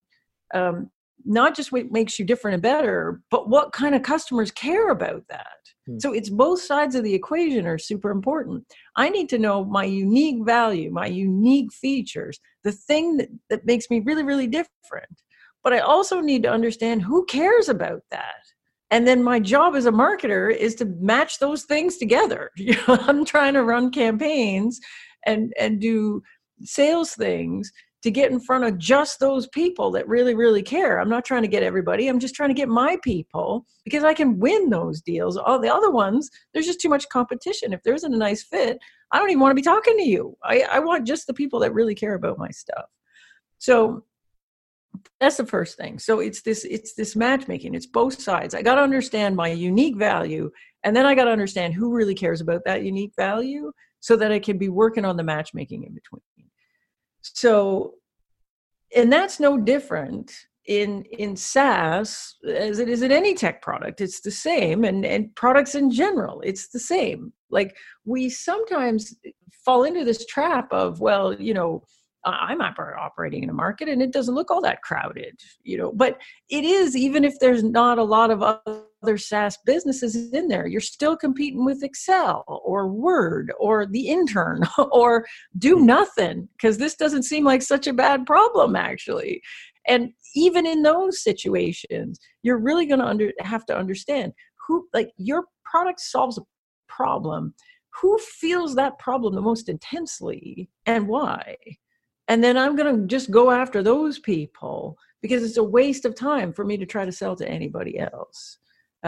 um, 0.53 0.91
not 1.25 1.55
just 1.55 1.73
what 1.73 1.91
makes 1.91 2.19
you 2.19 2.25
different 2.25 2.55
and 2.55 2.63
better 2.63 3.21
but 3.31 3.49
what 3.49 3.73
kind 3.73 3.95
of 3.95 4.03
customers 4.03 4.51
care 4.51 4.91
about 4.91 5.23
that 5.29 5.59
Hmm. 5.89 5.99
So 5.99 6.13
it's 6.13 6.29
both 6.29 6.61
sides 6.61 6.95
of 6.95 7.03
the 7.03 7.15
equation 7.15 7.67
are 7.67 7.79
super 7.79 8.11
important. 8.11 8.65
I 8.97 9.09
need 9.09 9.29
to 9.31 9.39
know 9.39 9.65
my 9.65 9.85
unique 9.85 10.45
value, 10.45 10.91
my 10.91 11.07
unique 11.07 11.73
features, 11.73 12.39
the 12.63 12.73
thing 12.73 13.17
that, 13.17 13.29
that 13.51 13.67
makes 13.67 13.91
me 13.91 14.01
really, 14.01 14.23
really 14.23 14.47
different. 14.47 15.23
But 15.65 15.73
I 15.73 15.81
also 15.81 16.21
need 16.21 16.43
to 16.45 16.51
understand 16.51 17.03
who 17.03 17.25
cares 17.25 17.69
about 17.69 18.03
that. 18.11 18.37
And 18.91 19.07
then 19.07 19.23
my 19.23 19.39
job 19.39 19.75
as 19.75 19.87
a 19.87 19.93
marketer 19.93 20.55
is 20.55 20.75
to 20.77 20.87
match 20.87 21.41
those 21.41 21.65
things 21.65 21.97
together. 21.97 22.51
You 22.57 22.75
know, 22.87 22.99
I'm 23.01 23.25
trying 23.25 23.55
to 23.55 23.65
run 23.65 23.91
campaigns 23.91 24.81
and 25.27 25.53
and 25.59 25.81
do 25.81 26.23
sales 26.63 27.13
things 27.13 27.71
to 28.03 28.11
get 28.11 28.31
in 28.31 28.39
front 28.39 28.65
of 28.65 28.79
just 28.79 29.19
those 29.19 29.49
people 29.49 29.91
that 29.91 30.07
really, 30.07 30.35
really 30.35 30.63
care. 30.63 31.01
I'm 31.01 31.09
not 31.09 31.25
trying 31.25 31.43
to 31.43 31.49
get 31.49 31.65
everybody. 31.65 32.07
I'm 32.07 32.21
just 32.21 32.35
trying 32.35 32.51
to 32.51 32.55
get 32.55 32.69
my 32.69 32.97
people 33.03 33.67
because 33.85 34.05
I 34.05 34.15
can 34.15 34.39
win 34.39 34.71
those 34.71 35.01
deals. 35.01 35.37
All 35.37 35.59
the 35.59 35.73
other 35.73 35.91
ones, 35.91 36.31
there's 36.53 36.67
just 36.67 36.81
too 36.81 36.89
much 36.89 37.09
competition. 37.09 37.73
If 37.73 37.83
there 37.83 37.95
isn't 37.95 38.15
a 38.15 38.19
nice 38.19 38.45
fit, 38.45 38.79
I 39.11 39.19
don't 39.19 39.31
even 39.31 39.41
want 39.41 39.51
to 39.51 39.57
be 39.57 39.63
talking 39.63 39.97
to 39.97 40.05
you. 40.05 40.37
I, 40.45 40.63
I 40.71 40.79
want 40.79 41.07
just 41.07 41.27
the 41.27 41.35
people 41.35 41.59
that 41.61 41.75
really 41.75 41.95
care 41.95 42.15
about 42.15 42.39
my 42.39 42.51
stuff. 42.51 42.85
So 43.59 44.05
that's 45.21 45.37
the 45.37 45.47
first 45.47 45.77
thing. 45.77 45.99
So 45.99 46.21
it's 46.21 46.43
this 46.43 46.65
it's 46.65 46.95
this 46.95 47.17
matchmaking. 47.17 47.75
It's 47.75 47.87
both 47.87 48.21
sides. 48.21 48.55
I 48.55 48.63
got 48.63 48.77
to 48.77 48.83
understand 48.83 49.35
my 49.35 49.49
unique 49.49 49.97
value 49.97 50.51
and 50.85 50.95
then 50.95 51.07
I 51.07 51.15
got 51.15 51.25
to 51.25 51.31
understand 51.31 51.75
who 51.75 51.93
really 51.93 52.15
cares 52.15 52.41
about 52.41 52.63
that 52.65 52.85
unique 52.85 53.13
value 53.17 53.73
so 54.01 54.17
that 54.17 54.31
I 54.31 54.39
can 54.39 54.59
be 54.59 54.69
working 54.69 55.05
on 55.05 55.17
the 55.17 55.25
matchmaking 55.25 55.83
in 55.83 55.95
between. 55.95 56.23
So, 57.23 57.95
and 58.95 59.13
that's 59.13 59.39
no 59.41 59.59
different 59.59 60.33
in 60.67 61.05
in 61.05 61.35
SaaS 61.37 62.37
as 62.47 62.79
it 62.79 62.89
is 62.89 63.03
in 63.03 63.13
any 63.13 63.35
tech 63.35 63.63
product. 63.63 64.01
It's 64.01 64.21
the 64.21 64.31
same, 64.31 64.85
and 64.85 65.05
and 65.05 65.35
products 65.35 65.75
in 65.75 65.91
general, 65.91 66.41
it's 66.43 66.69
the 66.69 66.79
same. 66.79 67.33
Like 67.51 67.77
we 68.05 68.29
sometimes 68.29 69.17
fall 69.65 69.85
into 69.85 70.05
this 70.05 70.27
trap 70.27 70.73
of 70.73 71.01
well, 71.01 71.35
you 71.35 71.55
know. 71.55 71.83
I'm 72.25 72.61
operating 72.61 73.45
in 73.45 73.49
a 73.49 73.55
market 73.55 73.89
and 73.89 74.03
it 74.03 74.13
doesn't 74.13 74.35
look 74.35 74.51
all 74.51 74.61
that 74.63 74.83
crowded, 74.83 75.41
you 75.63 75.79
know, 75.79 75.93
but 75.93 76.21
it 76.51 76.65
is 76.65 76.97
even 76.97 77.25
if 77.25 77.39
there's 77.39 77.63
not 77.63 77.97
a 77.97 78.03
lot 78.03 78.31
of 78.31 78.43
other 79.03 79.19
SaaS 79.19 79.59
businesses 79.65 80.33
in 80.33 80.49
there. 80.49 80.67
You're 80.67 80.81
still 80.81 81.17
competing 81.17 81.65
with 81.65 81.83
Excel 81.83 82.45
or 82.47 82.89
Word 82.89 83.53
or 83.59 83.87
the 83.87 84.09
intern 84.09 84.63
or 84.93 85.27
do 85.59 85.79
hmm. 85.79 85.87
nothing 85.87 86.49
because 86.53 86.79
this 86.79 86.97
doesn't 86.97 87.23
seem 87.25 87.45
like 87.45 87.63
such 87.63 87.87
a 87.87 87.93
bad 87.93 88.27
problem, 88.27 88.77
actually. 88.77 89.43
And 89.87 90.13
even 90.35 90.67
in 90.67 90.83
those 90.83 91.23
situations, 91.23 92.19
you're 92.43 92.59
really 92.59 92.87
going 92.87 93.01
to 93.01 93.07
under, 93.07 93.33
have 93.41 93.65
to 93.67 93.77
understand 93.77 94.33
who, 94.67 94.87
like, 94.93 95.11
your 95.17 95.45
product 95.65 96.01
solves 96.01 96.39
a 96.39 96.43
problem. 96.89 97.55
Who 98.03 98.19
feels 98.19 98.75
that 98.75 98.99
problem 98.99 99.35
the 99.35 99.41
most 99.41 99.69
intensely 99.69 100.69
and 100.87 101.09
why? 101.09 101.57
And 102.29 102.45
then 102.45 102.59
I'm 102.59 102.77
going 102.77 102.95
to 102.95 103.07
just 103.07 103.31
go 103.31 103.51
after 103.51 103.83
those 103.83 104.19
people 104.19 104.99
because 105.23 105.43
it's 105.43 105.57
a 105.57 105.65
waste 105.65 106.05
of 106.05 106.15
time 106.15 106.53
for 106.53 106.65
me 106.65 106.77
to 106.77 106.87
try 106.87 107.05
to 107.05 107.13
sell 107.13 107.35
to 107.37 107.49
anybody 107.49 107.99
else. 107.99 108.59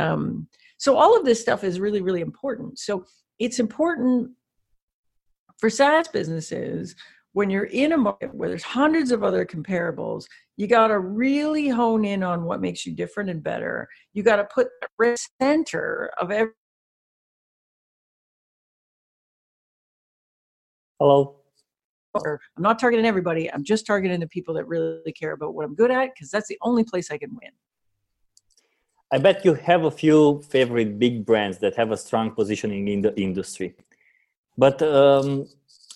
Um, 0.01 0.49
so 0.79 0.97
all 0.97 1.17
of 1.17 1.25
this 1.25 1.41
stuff 1.41 1.63
is 1.65 1.79
really, 1.79 2.01
really 2.01 2.21
important. 2.21 2.79
So 2.79 3.05
it's 3.39 3.59
important 3.59 4.31
for 5.59 5.69
SaaS 5.69 6.09
businesses 6.09 6.95
when 7.33 7.51
you're 7.51 7.65
in 7.65 7.93
a 7.93 7.97
market 7.97 8.35
where 8.35 8.49
there's 8.49 8.63
hundreds 8.63 9.13
of 9.13 9.23
other 9.23 9.45
comparables, 9.47 10.25
you 10.57 10.67
got 10.67 10.89
to 10.89 10.99
really 10.99 11.69
hone 11.69 12.05
in 12.05 12.23
on 12.23 12.45
what 12.45 12.61
makes 12.61 12.85
you 12.85 12.93
different 12.95 13.31
and 13.31 13.43
better. 13.43 13.89
You 14.13 14.23
got 14.23 14.37
to 14.37 14.45
put 14.45 14.69
the 14.99 15.17
center 15.41 16.11
of 16.19 16.31
every. 16.31 16.53
Hello. 20.99 21.37
I'm 22.17 22.39
not 22.59 22.81
targeting 22.81 23.07
everybody. 23.07 23.51
I'm 23.53 23.63
just 23.63 23.87
targeting 23.87 24.19
the 24.19 24.27
people 24.27 24.55
that 24.55 24.67
really 24.67 25.13
care 25.13 25.33
about 25.33 25.55
what 25.55 25.65
I'm 25.65 25.77
good 25.77 25.93
at 25.93 26.13
because 26.13 26.31
that's 26.31 26.49
the 26.49 26.59
only 26.63 26.83
place 26.83 27.11
I 27.13 27.19
can 27.19 27.31
win. 27.31 27.53
I 29.13 29.19
bet 29.19 29.45
you 29.45 29.55
have 29.55 29.85
a 29.85 29.91
few 29.91 30.41
favorite 30.49 30.99
big 30.99 31.27
brands 31.27 31.59
that 31.59 31.75
have 31.77 31.91
a 31.91 31.97
strong 31.97 32.31
positioning 32.31 32.87
in 32.89 33.01
the 33.03 33.19
industry. 33.21 33.75
But 34.57 34.81
um, 34.83 35.47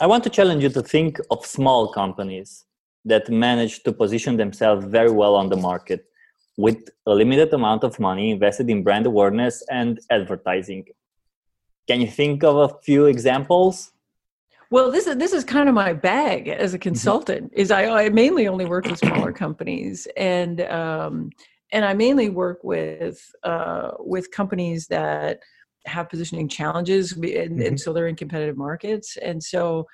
I 0.01 0.07
want 0.07 0.25
to 0.25 0.31
challenge 0.31 0.63
you 0.65 0.71
to 0.71 0.83
think 0.83 1.21
of 1.31 1.47
small 1.47 1.93
companies 1.93 2.65
that 3.05 3.29
manage 3.29 3.83
to 3.85 3.93
position 3.93 4.37
themselves 4.37 4.85
very 4.87 5.11
well 5.11 5.35
on 5.37 5.49
the 5.49 5.57
market 5.57 6.07
with 6.57 6.89
a 7.07 7.15
limited 7.15 7.53
amount 7.53 7.85
of 7.85 8.01
money 8.01 8.31
invested 8.31 8.69
in 8.71 8.83
brand 8.83 9.07
awareness 9.07 9.63
and 9.71 10.01
advertising. 10.11 10.85
Can 11.87 12.01
you 12.01 12.09
think 12.09 12.43
of 12.43 12.57
a 12.57 12.75
few 12.83 13.07
examples? 13.07 13.93
Well, 14.71 14.91
this 14.91 15.07
is 15.07 15.17
this 15.19 15.33
is 15.33 15.45
kind 15.45 15.69
of 15.69 15.75
my 15.75 15.93
bag 15.93 16.49
as 16.49 16.75
a 16.75 16.79
mm-hmm. 16.79 16.83
consultant. 16.83 17.51
Mm-hmm. 17.51 17.61
Is 17.61 17.71
I, 17.71 18.07
I 18.07 18.09
mainly 18.09 18.49
only 18.49 18.65
work 18.65 18.87
with 18.87 18.99
smaller 18.99 19.33
companies, 19.33 20.09
and 20.17 20.63
um, 20.63 21.31
and 21.73 21.85
I 21.85 21.95
mainly 21.95 22.31
work 22.31 22.61
with 22.63 23.21
uh, 23.43 23.93
with 23.99 24.31
companies 24.31 24.87
that 24.89 25.41
have 25.87 26.09
positioning 26.09 26.49
challenges, 26.49 27.13
and, 27.13 27.25
mm-hmm. 27.25 27.61
and 27.61 27.81
so 27.81 27.93
they're 27.93 28.09
in 28.09 28.17
competitive 28.17 28.57
markets. 28.57 29.17
And 29.17 29.43
so 29.43 29.87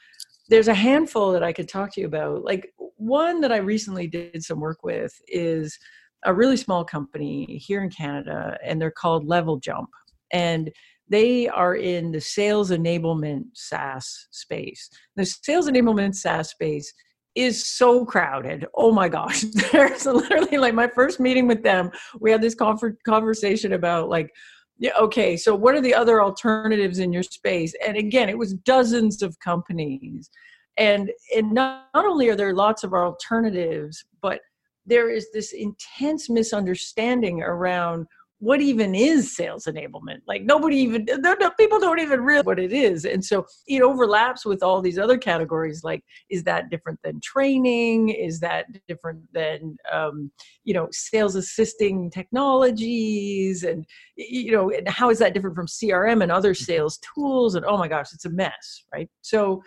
there's 0.49 0.69
a 0.69 0.75
handful 0.75 1.33
that 1.33 1.43
I 1.43 1.53
could 1.53 1.69
talk 1.69 1.93
to 1.95 2.01
you 2.01 2.07
about. 2.07 2.45
Like 2.45 2.73
one 2.97 3.41
that 3.41 3.53
I 3.53 3.59
recently 3.59 4.07
did 4.07 4.43
some 4.43 4.61
work 4.61 4.83
with 4.83 5.13
is 5.27 5.79
a 6.25 6.35
really 6.35 6.57
small 6.57 6.85
company 6.85 7.47
here 7.57 7.83
in 7.83 7.91
Canada, 7.91 8.59
and 8.65 8.81
they're 8.81 8.91
called 8.91 9.27
Level 9.27 9.59
Jump, 9.59 9.89
and 10.33 10.71
they 11.09 11.49
are 11.49 11.75
in 11.75 12.13
the 12.13 12.21
sales 12.21 12.71
enablement 12.71 13.45
SaaS 13.55 14.29
space. 14.31 14.89
The 15.17 15.27
sales 15.27 15.69
enablement 15.69 16.15
SaaS 16.15 16.51
space 16.51 16.93
is 17.35 17.67
so 17.67 18.05
crowded. 18.05 18.67
Oh 18.75 18.93
my 18.93 19.09
gosh. 19.09 19.43
There's 19.73 20.07
literally 20.07 20.59
like 20.59 20.75
my 20.75 20.89
first 20.89 21.21
meeting 21.21 21.47
with 21.47 21.63
them, 21.63 21.91
we 22.21 22.31
had 22.31 22.43
this 22.43 22.55
conversation 22.55 23.73
about 23.73 24.09
like, 24.09 24.33
yeah, 24.79 24.93
okay, 24.99 25.37
so 25.37 25.55
what 25.55 25.75
are 25.75 25.81
the 25.83 25.95
other 25.95 26.23
alternatives 26.23 26.99
in 26.99 27.13
your 27.13 27.23
space? 27.23 27.75
And 27.87 27.97
again, 27.97 28.29
it 28.31 28.39
was 28.39 28.55
dozens 28.55 29.23
of 29.23 29.39
companies. 29.41 30.31
And 30.79 31.11
and 31.37 31.53
not, 31.53 31.89
not 31.95 32.07
only 32.07 32.31
are 32.31 32.37
there 32.37 32.55
lots 32.55 32.85
of 32.85 32.95
alternatives, 32.95 34.03
but 34.23 34.41
there 34.87 35.11
is 35.11 35.31
this 35.33 35.53
intense 35.53 36.31
misunderstanding 36.31 37.43
around 37.43 38.07
what 38.41 38.63
even 38.63 38.95
is 38.95 39.37
sales 39.37 39.67
enablement? 39.67 40.21
Like 40.27 40.43
nobody 40.43 40.79
even 40.79 41.07
people 41.59 41.79
don't 41.79 42.01
even 42.01 42.23
realize 42.23 42.47
what 42.47 42.59
it 42.59 42.73
is. 42.73 43.05
And 43.05 43.23
so 43.25 43.47
it 43.69 43.83
overlaps 43.83 44.47
with 44.47 44.63
all 44.63 44.81
these 44.81 44.99
other 44.99 45.19
categories 45.19 45.85
like 45.85 46.03
is 46.31 46.43
that 46.45 46.71
different 46.71 46.99
than 47.05 47.21
training? 47.21 48.09
Is 48.09 48.41
that 48.41 48.67
different 48.89 49.21
than 49.33 49.77
um, 49.93 50.33
you 50.65 50.73
know 50.73 50.89
sales 50.91 51.37
assisting 51.37 52.11
technologies? 52.11 53.63
And 53.63 53.85
you 54.17 54.53
know 54.53 54.71
and 54.71 54.89
how 54.89 55.11
is 55.11 55.19
that 55.19 55.35
different 55.35 55.55
from 55.55 55.67
crm 55.67 56.23
and 56.23 56.33
other 56.33 56.55
sales 56.55 56.99
tools? 57.15 57.55
And 57.55 57.67
oh 57.67 57.77
my 57.77 57.89
gosh 57.89 58.13
it's 58.13 58.25
a 58.25 58.31
mess 58.31 58.85
right? 58.93 59.09
So 59.21 59.63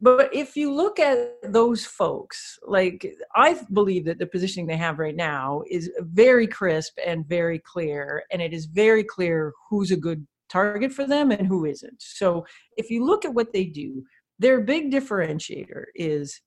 but 0.00 0.34
if 0.34 0.56
you 0.56 0.72
look 0.72 0.98
at 0.98 1.18
those 1.44 1.84
folks, 1.84 2.58
like 2.66 3.14
I 3.34 3.58
believe 3.72 4.04
that 4.06 4.18
the 4.18 4.26
positioning 4.26 4.66
they 4.66 4.76
have 4.76 4.98
right 4.98 5.16
now 5.16 5.62
is 5.70 5.90
very 6.00 6.46
crisp 6.46 6.98
and 7.04 7.26
very 7.26 7.58
clear, 7.60 8.24
and 8.30 8.42
it 8.42 8.52
is 8.52 8.66
very 8.66 9.04
clear 9.04 9.52
who's 9.70 9.90
a 9.90 9.96
good 9.96 10.26
target 10.50 10.92
for 10.92 11.06
them 11.06 11.30
and 11.30 11.46
who 11.46 11.64
isn't. 11.64 12.00
So 12.00 12.44
if 12.76 12.90
you 12.90 13.04
look 13.04 13.24
at 13.24 13.34
what 13.34 13.52
they 13.52 13.64
do, 13.64 14.04
their 14.38 14.60
big 14.60 14.92
differentiator 14.92 15.84
is 15.94 16.40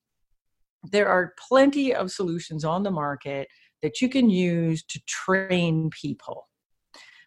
there 0.91 1.07
are 1.07 1.33
plenty 1.47 1.93
of 1.93 2.11
solutions 2.11 2.63
on 2.63 2.83
the 2.83 2.91
market 2.91 3.47
that 3.81 4.01
you 4.01 4.09
can 4.09 4.29
use 4.29 4.83
to 4.83 4.99
train 5.05 5.89
people. 5.89 6.47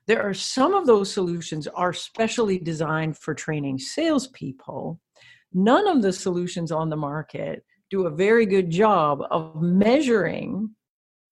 There 0.06 0.22
are 0.22 0.35
some 0.35 0.74
of 0.74 0.87
those 0.87 1.12
solutions 1.12 1.66
are 1.68 1.92
specially 1.92 2.59
designed 2.59 3.16
for 3.16 3.35
training 3.35 3.78
salespeople 3.78 5.00
none 5.52 5.86
of 5.86 6.02
the 6.02 6.12
solutions 6.12 6.72
on 6.72 6.90
the 6.90 6.96
market 6.96 7.64
do 7.90 8.06
a 8.06 8.10
very 8.10 8.46
good 8.46 8.70
job 8.70 9.22
of 9.30 9.60
measuring 9.60 10.74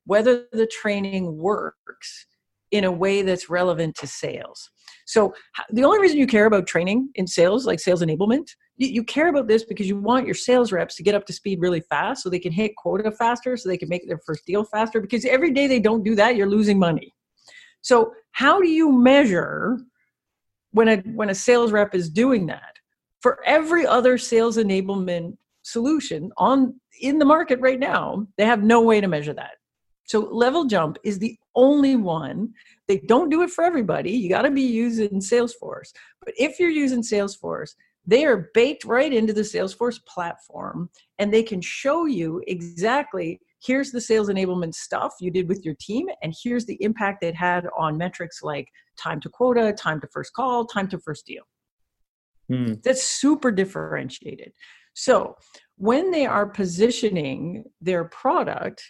whether 0.06 0.46
the 0.52 0.66
training 0.66 1.36
works 1.36 2.26
in 2.70 2.84
a 2.84 2.92
way 2.92 3.22
that's 3.22 3.48
relevant 3.48 3.94
to 3.96 4.06
sales. 4.06 4.70
So, 5.06 5.34
the 5.70 5.84
only 5.84 6.00
reason 6.00 6.18
you 6.18 6.26
care 6.26 6.46
about 6.46 6.66
training 6.66 7.10
in 7.14 7.26
sales, 7.26 7.66
like 7.66 7.80
sales 7.80 8.02
enablement, 8.02 8.48
you, 8.76 9.02
care 9.02 9.28
about 9.28 9.48
this 9.48 9.64
because 9.64 9.88
you 9.88 9.96
want 9.98 10.26
your 10.26 10.34
sales 10.34 10.70
reps 10.70 10.94
to 10.96 11.02
get 11.02 11.14
up 11.14 11.26
to 11.26 11.32
speed 11.32 11.60
really 11.60 11.80
fast 11.80 12.22
so 12.22 12.30
they 12.30 12.38
can 12.38 12.52
hit 12.52 12.76
quota 12.76 13.10
faster, 13.10 13.56
so 13.56 13.68
they 13.68 13.78
can 13.78 13.88
make 13.88 14.06
their 14.06 14.20
first 14.24 14.46
deal 14.46 14.64
faster. 14.64 15.00
Because 15.00 15.24
every 15.24 15.50
day 15.50 15.66
they 15.66 15.80
don't 15.80 16.04
do 16.04 16.14
that, 16.14 16.36
you're 16.36 16.48
losing 16.48 16.78
money. 16.78 17.14
So, 17.80 18.12
how 18.32 18.60
do 18.60 18.68
you 18.68 18.92
measure 18.92 19.78
when 20.72 20.88
a 20.88 20.96
when 20.98 21.30
a 21.30 21.34
sales 21.34 21.72
rep 21.72 21.94
is 21.94 22.08
doing 22.10 22.46
that? 22.46 22.77
For 23.20 23.38
every 23.44 23.86
other 23.86 24.18
sales 24.18 24.56
enablement 24.56 25.36
solution 25.62 26.30
on 26.36 26.74
in 27.00 27.18
the 27.18 27.24
market 27.24 27.60
right 27.60 27.78
now 27.78 28.26
they 28.36 28.44
have 28.44 28.62
no 28.62 28.80
way 28.80 29.00
to 29.00 29.08
measure 29.08 29.34
that. 29.34 29.52
So 30.04 30.20
level 30.20 30.64
jump 30.64 30.96
is 31.04 31.18
the 31.18 31.36
only 31.54 31.96
one. 31.96 32.54
They 32.86 32.98
don't 32.98 33.28
do 33.28 33.42
it 33.42 33.50
for 33.50 33.62
everybody. 33.62 34.12
You 34.12 34.30
got 34.30 34.42
to 34.42 34.50
be 34.50 34.62
using 34.62 35.20
salesforce. 35.20 35.92
But 36.24 36.32
if 36.38 36.58
you're 36.58 36.70
using 36.70 37.02
salesforce 37.02 37.74
they 38.08 38.24
are 38.24 38.50
baked 38.54 38.86
right 38.86 39.12
into 39.12 39.34
the 39.34 39.42
salesforce 39.42 40.02
platform 40.06 40.88
and 41.18 41.32
they 41.32 41.42
can 41.42 41.60
show 41.60 42.06
you 42.06 42.42
exactly 42.48 43.38
here's 43.62 43.90
the 43.90 44.00
sales 44.00 44.28
enablement 44.28 44.74
stuff 44.74 45.14
you 45.20 45.30
did 45.30 45.46
with 45.46 45.64
your 45.64 45.74
team 45.78 46.06
and 46.22 46.34
here's 46.42 46.64
the 46.64 46.82
impact 46.82 47.22
it 47.22 47.34
had 47.34 47.66
on 47.76 47.98
metrics 47.98 48.42
like 48.42 48.66
time 48.96 49.20
to 49.20 49.28
quota 49.28 49.72
time 49.72 50.00
to 50.00 50.08
first 50.08 50.32
call 50.32 50.64
time 50.64 50.88
to 50.88 50.98
first 50.98 51.26
deal 51.26 51.42
Mm. 52.50 52.82
That's 52.82 53.02
super 53.02 53.50
differentiated. 53.50 54.52
So 54.94 55.36
when 55.76 56.10
they 56.10 56.26
are 56.26 56.46
positioning 56.46 57.64
their 57.80 58.04
product, 58.04 58.82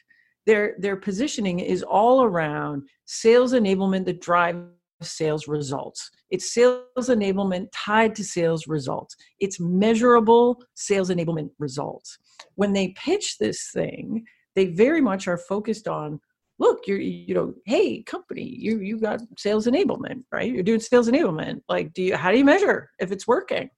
their 0.47 0.77
their 0.79 0.97
positioning 0.97 1.61
is 1.61 1.83
all 1.83 2.23
around 2.23 2.89
sales 3.05 3.53
enablement 3.53 4.07
that 4.07 4.21
drives 4.21 4.65
sales 5.03 5.47
results. 5.47 6.11
It's 6.31 6.53
sales 6.53 6.85
enablement 6.97 7.69
tied 7.73 8.15
to 8.17 8.25
sales 8.25 8.67
results. 8.67 9.17
It's 9.39 9.61
measurable 9.61 10.63
sales 10.75 11.11
enablement 11.11 11.51
results. 11.59 12.19
When 12.55 12.73
they 12.73 12.95
pitch 12.97 13.39
this 13.39 13.71
thing, 13.73 14.25
they 14.55 14.67
very 14.67 15.01
much 15.01 15.29
are 15.29 15.39
focused 15.39 15.87
on 15.87 16.21
look 16.59 16.87
you're 16.87 16.99
you 16.99 17.35
know 17.35 17.55
hey 17.67 18.03
company 18.03 18.43
you 18.43 18.81
you 18.81 18.99
got 18.99 19.21
sales 19.37 19.67
enablement 19.67 20.23
right? 20.33 20.53
You're 20.53 20.63
doing 20.63 20.81
sales 20.81 21.09
enablement. 21.09 21.63
Like 21.69 21.93
do 21.93 22.03
you 22.03 22.17
how 22.17 22.31
do 22.31 22.39
you 22.39 22.45
measure 22.45 22.91
if 22.99 23.13
it's 23.13 23.27
working? 23.27 23.71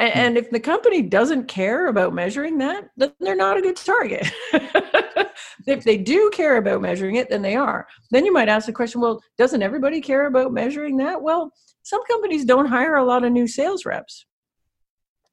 And, 0.00 0.12
hmm. 0.12 0.18
and 0.18 0.38
if 0.38 0.50
the 0.50 0.60
company 0.60 1.02
doesn't 1.02 1.48
care 1.48 1.86
about 1.86 2.14
measuring 2.14 2.58
that 2.58 2.88
then 2.96 3.12
they're 3.20 3.36
not 3.36 3.58
a 3.58 3.62
good 3.62 3.76
target. 3.76 4.30
If 5.66 5.84
they 5.84 5.98
do 5.98 6.30
care 6.32 6.56
about 6.56 6.80
measuring 6.80 7.16
it 7.16 7.28
then 7.28 7.42
they 7.42 7.54
are. 7.54 7.86
Then 8.10 8.24
you 8.24 8.32
might 8.32 8.48
ask 8.48 8.66
the 8.66 8.72
question 8.72 9.00
well 9.00 9.20
doesn't 9.36 9.62
everybody 9.62 10.00
care 10.00 10.26
about 10.26 10.52
measuring 10.52 10.96
that? 10.98 11.20
Well 11.20 11.52
some 11.82 12.00
companies 12.04 12.44
don't 12.44 12.66
hire 12.66 12.96
a 12.96 13.04
lot 13.04 13.24
of 13.24 13.32
new 13.32 13.46
sales 13.46 13.84
reps 13.84 14.26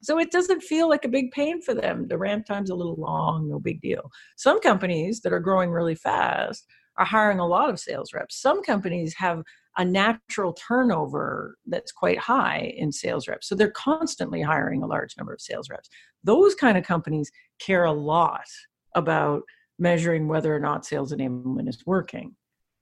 so 0.02 0.18
it 0.18 0.30
doesn't 0.30 0.62
feel 0.62 0.88
like 0.88 1.04
a 1.04 1.08
big 1.08 1.30
pain 1.30 1.60
for 1.60 1.74
them. 1.74 2.06
The 2.08 2.18
ramp 2.18 2.46
time's 2.46 2.70
a 2.70 2.74
little 2.74 2.96
long, 2.96 3.48
no 3.48 3.58
big 3.58 3.80
deal. 3.80 4.10
Some 4.36 4.60
companies 4.60 5.20
that 5.22 5.32
are 5.32 5.40
growing 5.40 5.70
really 5.70 5.94
fast 5.94 6.66
are 6.98 7.04
hiring 7.04 7.38
a 7.38 7.46
lot 7.46 7.70
of 7.70 7.80
sales 7.80 8.12
reps. 8.12 8.40
Some 8.40 8.62
companies 8.62 9.14
have 9.14 9.42
a 9.78 9.84
natural 9.84 10.54
turnover 10.54 11.58
that's 11.66 11.92
quite 11.92 12.18
high 12.18 12.72
in 12.76 12.90
sales 12.90 13.28
reps. 13.28 13.48
So 13.48 13.54
they're 13.54 13.70
constantly 13.70 14.40
hiring 14.40 14.82
a 14.82 14.86
large 14.86 15.14
number 15.18 15.34
of 15.34 15.40
sales 15.40 15.68
reps. 15.68 15.90
Those 16.24 16.54
kind 16.54 16.78
of 16.78 16.84
companies 16.84 17.30
care 17.58 17.84
a 17.84 17.92
lot 17.92 18.46
about 18.94 19.42
measuring 19.78 20.28
whether 20.28 20.54
or 20.54 20.60
not 20.60 20.86
sales 20.86 21.12
enablement 21.12 21.68
is 21.68 21.84
working. 21.84 22.34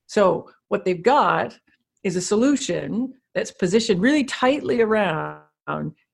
So 0.07 0.49
what 0.69 0.85
they've 0.85 1.03
got 1.03 1.59
is 2.05 2.15
a 2.15 2.21
solution 2.21 3.15
that's 3.35 3.51
positioned 3.51 4.01
really 4.01 4.25
tightly 4.25 4.81
around 4.81 5.41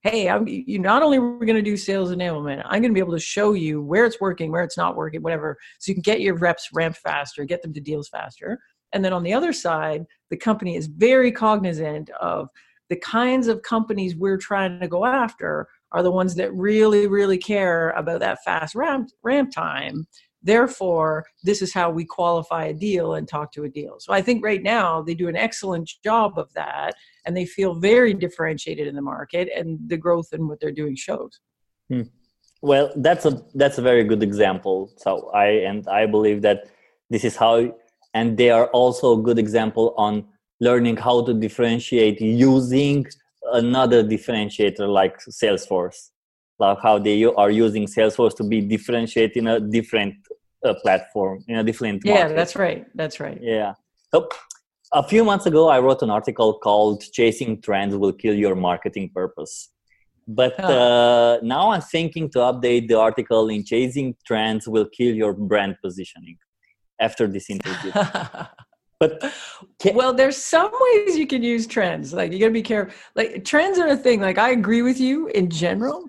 hey 0.03 0.29
i'm 0.29 0.47
you 0.47 0.79
not 0.79 1.03
only 1.03 1.19
are 1.19 1.23
we're 1.39 1.47
going 1.47 1.55
to 1.57 1.63
do 1.63 1.77
sales 1.77 2.11
enablement 2.11 2.63
i'm 2.67 2.81
going 2.81 2.91
to 2.91 2.95
be 2.95 3.01
able 3.01 3.13
to 3.13 3.21
show 3.21 3.53
you 3.53 3.83
where 3.83 4.05
it's 4.05 4.21
working 4.21 4.51
where 4.51 4.65
it's 4.65 4.79
not 4.79 4.97
working 4.97 5.23
whatever 5.23 5.57
so 5.79 5.91
you 5.91 5.95
can 5.95 6.03
get 6.03 6.21
your 6.21 6.37
reps 6.37 6.69
ramped 6.73 6.99
faster 6.99 7.45
get 7.45 7.63
them 7.63 7.73
to 7.73 7.81
deals 7.81 8.09
faster 8.09 8.59
and 8.93 9.05
then 9.05 9.13
on 9.13 9.23
the 9.23 9.33
other 9.33 9.53
side 9.53 10.05
the 10.31 10.37
company 10.37 10.77
is 10.77 10.87
very 10.87 11.31
cognizant 11.31 12.11
of 12.21 12.49
the 12.91 12.97
kinds 12.97 13.47
of 13.47 13.63
companies 13.63 14.17
we're 14.17 14.37
trying 14.37 14.81
to 14.81 14.89
go 14.89 15.07
after 15.07 15.69
are 15.93 16.03
the 16.03 16.11
ones 16.11 16.35
that 16.35 16.53
really, 16.53 17.07
really 17.07 17.39
care 17.39 17.91
about 17.91 18.21
that 18.21 18.43
fast 18.45 18.75
ramp, 18.75 19.09
ramp 19.23 19.51
time. 19.53 20.07
Therefore, 20.43 21.25
this 21.43 21.63
is 21.63 21.73
how 21.73 21.91
we 21.91 22.05
qualify 22.05 22.67
a 22.67 22.75
deal 22.75 23.15
and 23.15 23.29
talk 23.29 23.53
to 23.53 23.65
a 23.65 23.69
deal. 23.69 23.97
So 24.01 24.13
I 24.13 24.23
think 24.23 24.45
right 24.45 24.63
now 24.63 25.03
they 25.03 25.15
do 25.15 25.29
an 25.29 25.37
excellent 25.37 25.91
job 26.03 26.39
of 26.39 26.53
that 26.55 26.95
and 27.27 27.37
they 27.37 27.47
feel 27.47 27.75
very 27.75 28.15
differentiated 28.15 28.87
in 28.87 28.95
the 28.95 29.03
market 29.03 29.49
and 29.55 29.79
the 29.89 29.97
growth 29.97 30.29
in 30.33 30.49
what 30.49 30.61
they're 30.61 30.73
doing 30.73 30.97
shows. 30.97 31.41
Hmm. 31.89 32.03
Well, 32.63 32.93
that's 32.97 33.25
a 33.25 33.43
that's 33.55 33.79
a 33.79 33.83
very 33.83 34.05
good 34.05 34.23
example. 34.23 34.91
So 34.97 35.31
I 35.31 35.47
and 35.69 35.87
I 35.89 36.07
believe 36.07 36.43
that 36.43 36.69
this 37.09 37.25
is 37.25 37.37
how 37.37 37.73
and 38.15 38.37
they 38.37 38.51
are 38.51 38.67
also 38.69 39.19
a 39.19 39.23
good 39.23 39.39
example 39.39 39.95
on 39.97 40.27
learning 40.61 40.97
how 40.97 41.25
to 41.25 41.33
differentiate 41.33 42.21
using 42.21 43.07
another 43.53 44.05
differentiator 44.05 44.87
like 44.87 45.19
Salesforce, 45.21 46.11
like 46.59 46.79
how 46.83 46.99
they 46.99 47.25
are 47.25 47.51
using 47.51 47.87
Salesforce 47.87 48.37
to 48.37 48.45
be 48.45 48.61
differentiated 48.61 49.37
in 49.39 49.47
a 49.47 49.61
different 49.61 50.15
uh, 50.65 50.75
platform, 50.83 51.43
in 51.49 51.57
a 51.57 51.65
different. 51.65 52.03
Yeah, 52.05 52.29
that's 52.29 52.57
right. 52.57 52.85
That's 52.95 53.21
right. 53.21 53.39
Yeah. 53.41 53.75
So 54.13 54.29
a 54.93 55.03
few 55.03 55.25
months 55.25 55.47
ago, 55.47 55.69
I 55.69 55.79
wrote 55.79 56.03
an 56.03 56.11
article 56.11 56.59
called 56.59 57.05
"Chasing 57.13 57.61
Trends 57.63 57.97
Will 57.97 58.13
Kill 58.13 58.35
Your 58.35 58.55
Marketing 58.55 59.11
Purpose." 59.15 59.71
But 60.27 60.59
uh, 60.61 61.39
now 61.43 61.71
I'm 61.71 61.81
thinking 61.81 62.31
to 62.31 62.39
update 62.39 62.89
the 62.89 62.99
article 62.99 63.49
in 63.49 63.65
"Chasing 63.65 64.17
Trends 64.27 64.67
Will 64.67 64.87
Kill 64.87 65.15
Your 65.15 65.33
Brand 65.33 65.77
Positioning." 65.83 66.39
After 67.01 67.27
this 67.27 67.49
interview. 67.49 67.93
but 69.01 69.33
can- 69.79 69.95
well 69.95 70.13
there's 70.13 70.37
some 70.37 70.71
ways 70.71 71.17
you 71.17 71.27
can 71.27 71.43
use 71.43 71.67
trends 71.67 72.13
like 72.13 72.31
you 72.31 72.39
got 72.39 72.47
to 72.47 72.53
be 72.53 72.63
careful 72.63 72.93
like 73.17 73.43
trends 73.45 73.79
are 73.79 73.89
a 73.89 73.97
thing 73.97 74.21
like 74.21 74.37
i 74.37 74.51
agree 74.51 74.83
with 74.83 75.01
you 75.01 75.29
in 75.29 75.49
general 75.49 76.05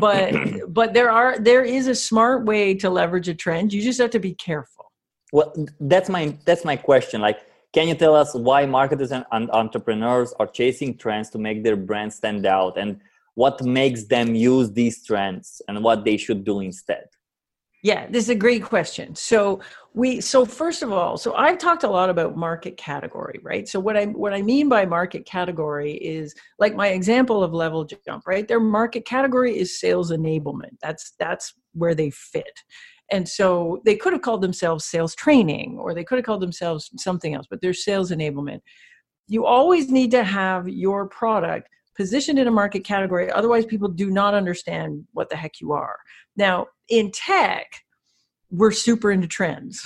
but 0.00 0.34
but 0.68 0.92
there 0.92 1.10
are 1.10 1.38
there 1.38 1.62
is 1.62 1.86
a 1.86 1.94
smart 1.94 2.44
way 2.44 2.74
to 2.74 2.90
leverage 2.90 3.28
a 3.28 3.34
trend 3.34 3.72
you 3.72 3.80
just 3.80 4.00
have 4.00 4.10
to 4.10 4.18
be 4.18 4.34
careful 4.34 4.90
well 5.32 5.54
that's 5.78 6.08
my 6.08 6.36
that's 6.44 6.64
my 6.64 6.74
question 6.74 7.20
like 7.20 7.38
can 7.74 7.88
you 7.88 7.94
tell 7.94 8.14
us 8.14 8.34
why 8.34 8.64
marketers 8.64 9.12
and, 9.12 9.24
entrepreneurs 9.50 10.32
are 10.38 10.46
chasing 10.46 10.96
trends 10.96 11.28
to 11.30 11.38
make 11.38 11.64
their 11.64 11.76
brand 11.76 12.12
stand 12.12 12.46
out 12.46 12.78
and 12.78 13.00
what 13.34 13.62
makes 13.62 14.04
them 14.04 14.34
use 14.34 14.70
these 14.72 15.04
trends 15.04 15.60
and 15.68 15.82
what 15.82 16.04
they 16.04 16.16
should 16.16 16.44
do 16.44 16.60
instead 16.60 17.08
yeah, 17.84 18.06
this 18.06 18.24
is 18.24 18.30
a 18.30 18.34
great 18.34 18.62
question. 18.62 19.14
So 19.14 19.60
we 19.92 20.22
so 20.22 20.46
first 20.46 20.82
of 20.82 20.90
all, 20.90 21.18
so 21.18 21.34
I've 21.34 21.58
talked 21.58 21.84
a 21.84 21.88
lot 21.88 22.08
about 22.08 22.34
market 22.34 22.78
category, 22.78 23.38
right? 23.42 23.68
So 23.68 23.78
what 23.78 23.94
I 23.94 24.06
what 24.06 24.32
I 24.32 24.40
mean 24.40 24.70
by 24.70 24.86
market 24.86 25.26
category 25.26 25.92
is 25.92 26.34
like 26.58 26.74
my 26.74 26.88
example 26.88 27.44
of 27.44 27.52
level 27.52 27.84
jump, 27.84 28.26
right? 28.26 28.48
Their 28.48 28.58
market 28.58 29.04
category 29.04 29.58
is 29.58 29.78
sales 29.78 30.10
enablement. 30.10 30.78
That's 30.80 31.12
that's 31.18 31.52
where 31.74 31.94
they 31.94 32.08
fit. 32.08 32.58
And 33.10 33.28
so 33.28 33.82
they 33.84 33.96
could 33.96 34.12
have 34.12 34.22
called 34.22 34.42
themselves 34.42 34.84
sales 34.84 35.14
training 35.14 35.78
or 35.78 35.94
they 35.94 36.04
could 36.04 36.18
have 36.18 36.24
called 36.24 36.42
themselves 36.42 36.90
something 36.96 37.34
else, 37.34 37.46
but 37.48 37.60
they're 37.60 37.74
sales 37.74 38.10
enablement. 38.10 38.60
You 39.28 39.46
always 39.46 39.90
need 39.90 40.10
to 40.12 40.24
have 40.24 40.68
your 40.68 41.08
product 41.08 41.68
positioned 41.96 42.38
in 42.38 42.48
a 42.48 42.50
market 42.50 42.82
category 42.82 43.30
otherwise 43.30 43.64
people 43.64 43.88
do 43.88 44.10
not 44.10 44.34
understand 44.34 45.04
what 45.12 45.30
the 45.30 45.36
heck 45.36 45.60
you 45.60 45.72
are 45.72 45.96
now, 46.36 46.66
in 46.88 47.10
tech, 47.12 47.66
we're 48.50 48.72
super 48.72 49.10
into 49.10 49.26
trends. 49.28 49.82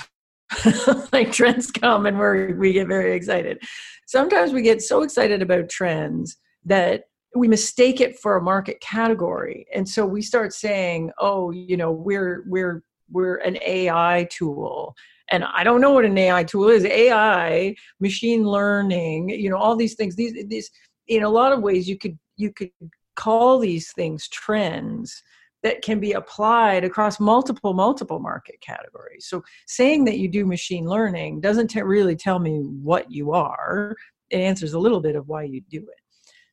like 1.13 1.31
trends 1.31 1.71
come 1.71 2.07
and 2.07 2.19
we 2.19 2.55
we 2.55 2.73
get 2.73 2.89
very 2.89 3.15
excited. 3.15 3.63
Sometimes 4.07 4.53
we 4.53 4.63
get 4.63 4.81
so 4.81 5.03
excited 5.03 5.43
about 5.43 5.69
trends 5.69 6.39
that 6.65 7.05
we 7.37 7.49
mistake 7.49 8.01
it 8.01 8.19
for 8.19 8.37
a 8.37 8.43
market 8.43 8.81
category. 8.81 9.67
And 9.75 9.87
so 9.87 10.07
we 10.07 10.23
start 10.23 10.55
saying, 10.55 11.11
"Oh, 11.19 11.51
you 11.51 11.77
know, 11.77 11.93
we're 11.93 12.45
we're 12.47 12.83
we're 13.11 13.37
an 13.37 13.59
AI 13.65 14.29
tool." 14.31 14.95
And 15.31 15.45
I 15.45 15.63
don't 15.63 15.83
know 15.83 15.93
what 15.93 16.07
an 16.07 16.17
AI 16.17 16.45
tool 16.45 16.69
is. 16.69 16.85
AI, 16.87 17.75
machine 18.01 18.45
learning, 18.45 19.29
you 19.29 19.51
know, 19.51 19.59
all 19.59 19.77
these 19.77 19.95
things. 19.95 20.17
These 20.17 20.47
these 20.49 20.71
in 21.09 21.23
a 21.23 21.29
lot 21.29 21.53
of 21.53 21.63
ways 21.63 21.89
you 21.89 21.99
could 21.99 22.19
you 22.37 22.53
could 22.53 22.71
call 23.17 23.59
these 23.59 23.93
things 23.93 24.29
trends 24.29 25.23
that 25.65 25.83
can 25.83 25.99
be 25.99 26.13
applied 26.13 26.85
across 26.85 27.19
multiple 27.19 27.75
multiple 27.75 28.21
market 28.21 28.61
categories 28.61 29.27
so 29.29 29.43
saying 29.67 30.05
that 30.05 30.19
you 30.19 30.29
do 30.29 30.47
machine 30.47 30.87
learning 30.87 31.41
doesn't 31.41 31.69
t- 31.69 31.83
really 31.83 32.15
tell 32.15 32.39
me 32.39 32.61
what 32.61 33.11
you 33.11 33.33
are 33.33 33.97
it 34.31 34.39
answers 34.39 34.75
a 34.75 34.79
little 34.79 35.01
bit 35.01 35.17
of 35.17 35.27
why 35.27 35.43
you 35.43 35.61
do 35.69 35.79
it 35.79 36.01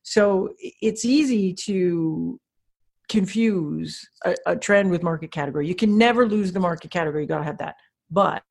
so 0.02 0.48
it's 0.58 1.04
easy 1.04 1.54
to 1.54 2.40
confuse 3.08 4.08
a, 4.24 4.34
a 4.46 4.56
trend 4.56 4.90
with 4.90 5.02
market 5.02 5.30
category. 5.30 5.66
You 5.66 5.74
can 5.74 5.96
never 5.96 6.26
lose 6.26 6.52
the 6.52 6.60
market 6.60 6.90
category 6.90 7.22
you 7.22 7.28
got 7.28 7.38
to 7.38 7.44
have 7.44 7.58
that. 7.58 7.76
But 8.10 8.42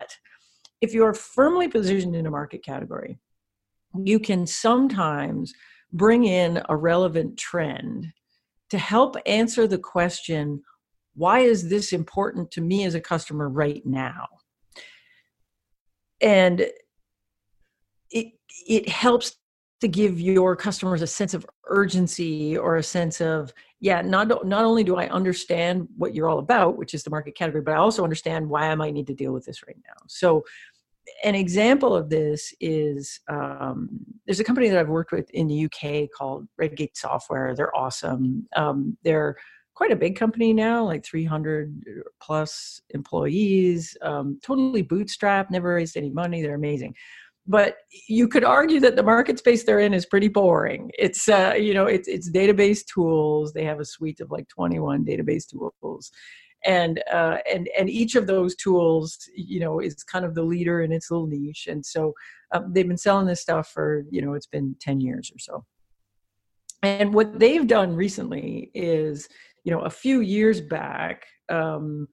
if 0.81 0.93
you 0.93 1.03
are 1.03 1.13
firmly 1.13 1.67
positioned 1.67 2.15
in 2.15 2.25
a 2.25 2.31
market 2.31 2.63
category 2.63 3.19
you 4.03 4.19
can 4.19 4.45
sometimes 4.45 5.53
bring 5.93 6.25
in 6.25 6.61
a 6.69 6.75
relevant 6.75 7.37
trend 7.37 8.11
to 8.69 8.77
help 8.77 9.15
answer 9.25 9.67
the 9.67 9.77
question 9.77 10.61
why 11.13 11.39
is 11.39 11.69
this 11.69 11.93
important 11.93 12.51
to 12.51 12.59
me 12.59 12.83
as 12.83 12.93
a 12.93 12.99
customer 12.99 13.47
right 13.47 13.81
now? 13.85 14.27
And 16.19 16.67
it 18.11 18.33
it 18.67 18.89
helps 18.89 19.37
to 19.79 19.87
give 19.87 20.19
your 20.19 20.57
customers 20.57 21.01
a 21.01 21.07
sense 21.07 21.33
of 21.33 21.45
urgency 21.67 22.57
or 22.57 22.75
a 22.75 22.83
sense 22.83 23.21
of 23.21 23.53
yeah 23.85 24.01
not 24.01 24.27
not 24.47 24.65
only 24.65 24.83
do 24.83 24.95
i 24.95 25.07
understand 25.09 25.87
what 25.95 26.15
you're 26.15 26.27
all 26.27 26.39
about 26.39 26.75
which 26.75 26.95
is 26.95 27.03
the 27.03 27.09
market 27.11 27.35
category 27.35 27.61
but 27.61 27.75
i 27.75 27.77
also 27.77 28.03
understand 28.03 28.49
why 28.49 28.63
i 28.63 28.75
might 28.75 28.95
need 28.95 29.05
to 29.05 29.13
deal 29.13 29.31
with 29.31 29.45
this 29.45 29.61
right 29.67 29.77
now 29.87 29.93
so 30.07 30.43
an 31.23 31.35
example 31.35 31.95
of 31.95 32.09
this 32.09 32.51
is 32.59 33.19
um, 33.27 33.89
there's 34.25 34.39
a 34.39 34.43
company 34.43 34.69
that 34.69 34.79
I've 34.79 34.89
worked 34.89 35.11
with 35.11 35.29
in 35.29 35.47
the 35.47 35.65
UK 35.65 36.09
called 36.09 36.47
Redgate 36.57 36.97
Software. 36.97 37.53
They're 37.55 37.75
awesome. 37.75 38.47
Um, 38.55 38.97
they're 39.03 39.35
quite 39.75 39.91
a 39.91 39.95
big 39.95 40.15
company 40.15 40.51
now, 40.51 40.83
like 40.83 41.05
300 41.05 41.83
plus 42.19 42.81
employees, 42.91 43.95
um, 44.01 44.39
totally 44.43 44.83
bootstrapped, 44.83 45.51
never 45.51 45.75
raised 45.75 45.95
any 45.95 46.09
money. 46.09 46.41
They're 46.41 46.55
amazing. 46.55 46.95
But 47.47 47.77
you 48.07 48.27
could 48.27 48.43
argue 48.43 48.79
that 48.79 48.95
the 48.95 49.03
market 49.03 49.37
space 49.37 49.63
they're 49.63 49.79
in 49.79 49.93
is 49.93 50.07
pretty 50.07 50.29
boring. 50.29 50.91
It's 50.97 51.29
uh, 51.29 51.53
you 51.57 51.73
know 51.73 51.85
it's 51.85 52.07
it's 52.07 52.31
database 52.31 52.85
tools. 52.85 53.53
They 53.53 53.65
have 53.65 53.79
a 53.79 53.85
suite 53.85 54.19
of 54.19 54.31
like 54.31 54.47
21 54.47 55.05
database 55.05 55.47
tools, 55.47 56.11
and 56.65 57.01
uh, 57.11 57.37
and 57.51 57.69
and 57.77 57.89
each 57.89 58.15
of 58.15 58.27
those 58.27 58.55
tools 58.55 59.17
you 59.35 59.59
know 59.59 59.79
is 59.79 60.03
kind 60.03 60.25
of 60.25 60.35
the 60.35 60.43
leader 60.43 60.81
in 60.81 60.91
its 60.91 61.11
little 61.11 61.27
niche 61.27 61.67
and 61.69 61.85
so 61.85 62.13
um, 62.53 62.73
they've 62.73 62.87
been 62.87 62.97
selling 62.97 63.27
this 63.27 63.41
stuff 63.41 63.69
for 63.69 64.03
you 64.09 64.21
know 64.21 64.33
it's 64.33 64.47
been 64.47 64.75
10 64.81 64.99
years 64.99 65.31
or 65.33 65.39
so 65.39 65.65
and 66.83 67.13
what 67.13 67.39
they've 67.39 67.67
done 67.67 67.95
recently 67.95 68.71
is 68.73 69.29
you 69.63 69.71
know 69.71 69.81
a 69.81 69.89
few 69.89 70.21
years 70.21 70.59
back 70.59 71.25
um, 71.49 72.07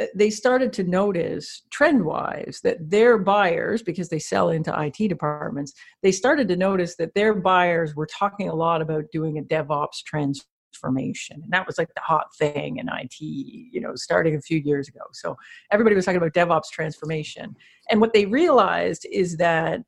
Uh, 0.00 0.06
they 0.14 0.30
started 0.30 0.72
to 0.72 0.84
notice 0.84 1.62
trend 1.70 2.04
wise 2.04 2.60
that 2.62 2.90
their 2.90 3.18
buyers 3.18 3.82
because 3.82 4.08
they 4.08 4.18
sell 4.18 4.50
into 4.50 4.74
IT 4.80 5.08
departments 5.08 5.72
they 6.02 6.12
started 6.12 6.48
to 6.48 6.56
notice 6.56 6.96
that 6.96 7.14
their 7.14 7.34
buyers 7.34 7.94
were 7.94 8.06
talking 8.06 8.48
a 8.48 8.54
lot 8.54 8.80
about 8.80 9.04
doing 9.12 9.38
a 9.38 9.42
DevOps 9.42 10.02
transformation. 10.04 11.40
And 11.42 11.52
that 11.52 11.66
was 11.66 11.78
like 11.78 11.92
the 11.94 12.00
hot 12.00 12.26
thing 12.36 12.78
in 12.78 12.88
IT, 12.88 13.20
you 13.20 13.80
know, 13.80 13.92
starting 13.94 14.36
a 14.36 14.40
few 14.40 14.58
years 14.58 14.88
ago. 14.88 15.00
So 15.12 15.36
everybody 15.70 15.96
was 15.96 16.04
talking 16.04 16.18
about 16.18 16.34
DevOps 16.34 16.70
transformation. 16.72 17.56
And 17.90 18.00
what 18.00 18.12
they 18.12 18.26
realized 18.26 19.06
is 19.10 19.36
that 19.38 19.80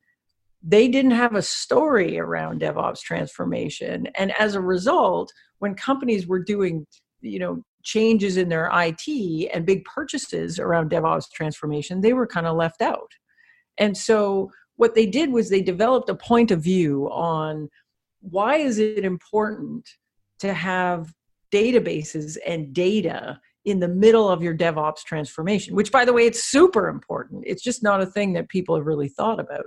they 0.62 0.88
didn't 0.88 1.12
have 1.12 1.34
a 1.34 1.42
story 1.42 2.18
around 2.18 2.60
DevOps 2.60 3.00
transformation. 3.00 4.08
And 4.16 4.32
as 4.38 4.54
a 4.54 4.60
result, 4.60 5.32
when 5.58 5.74
companies 5.74 6.26
were 6.26 6.42
doing, 6.42 6.86
you 7.20 7.38
know, 7.38 7.62
changes 7.82 8.36
in 8.36 8.48
their 8.48 8.70
IT 8.72 9.50
and 9.52 9.66
big 9.66 9.84
purchases 9.84 10.58
around 10.58 10.90
DevOps 10.90 11.30
transformation, 11.30 12.00
they 12.00 12.12
were 12.12 12.26
kind 12.26 12.46
of 12.46 12.56
left 12.56 12.82
out. 12.82 13.10
And 13.78 13.96
so 13.96 14.50
what 14.76 14.94
they 14.94 15.06
did 15.06 15.32
was 15.32 15.48
they 15.48 15.62
developed 15.62 16.08
a 16.08 16.14
point 16.14 16.50
of 16.50 16.62
view 16.62 17.08
on 17.10 17.68
why 18.20 18.56
is 18.56 18.78
it 18.78 19.04
important 19.04 19.88
to 20.40 20.52
have 20.52 21.12
databases 21.52 22.36
and 22.46 22.72
data 22.72 23.40
in 23.64 23.80
the 23.80 23.88
middle 23.88 24.28
of 24.28 24.42
your 24.42 24.56
DevOps 24.56 25.02
transformation, 25.04 25.74
which, 25.74 25.92
by 25.92 26.04
the 26.04 26.12
way, 26.12 26.26
it's 26.26 26.44
super 26.44 26.88
important. 26.88 27.44
It's 27.46 27.62
just 27.62 27.82
not 27.82 28.00
a 28.00 28.06
thing 28.06 28.32
that 28.32 28.48
people 28.48 28.74
have 28.74 28.86
really 28.86 29.08
thought 29.08 29.38
about. 29.38 29.66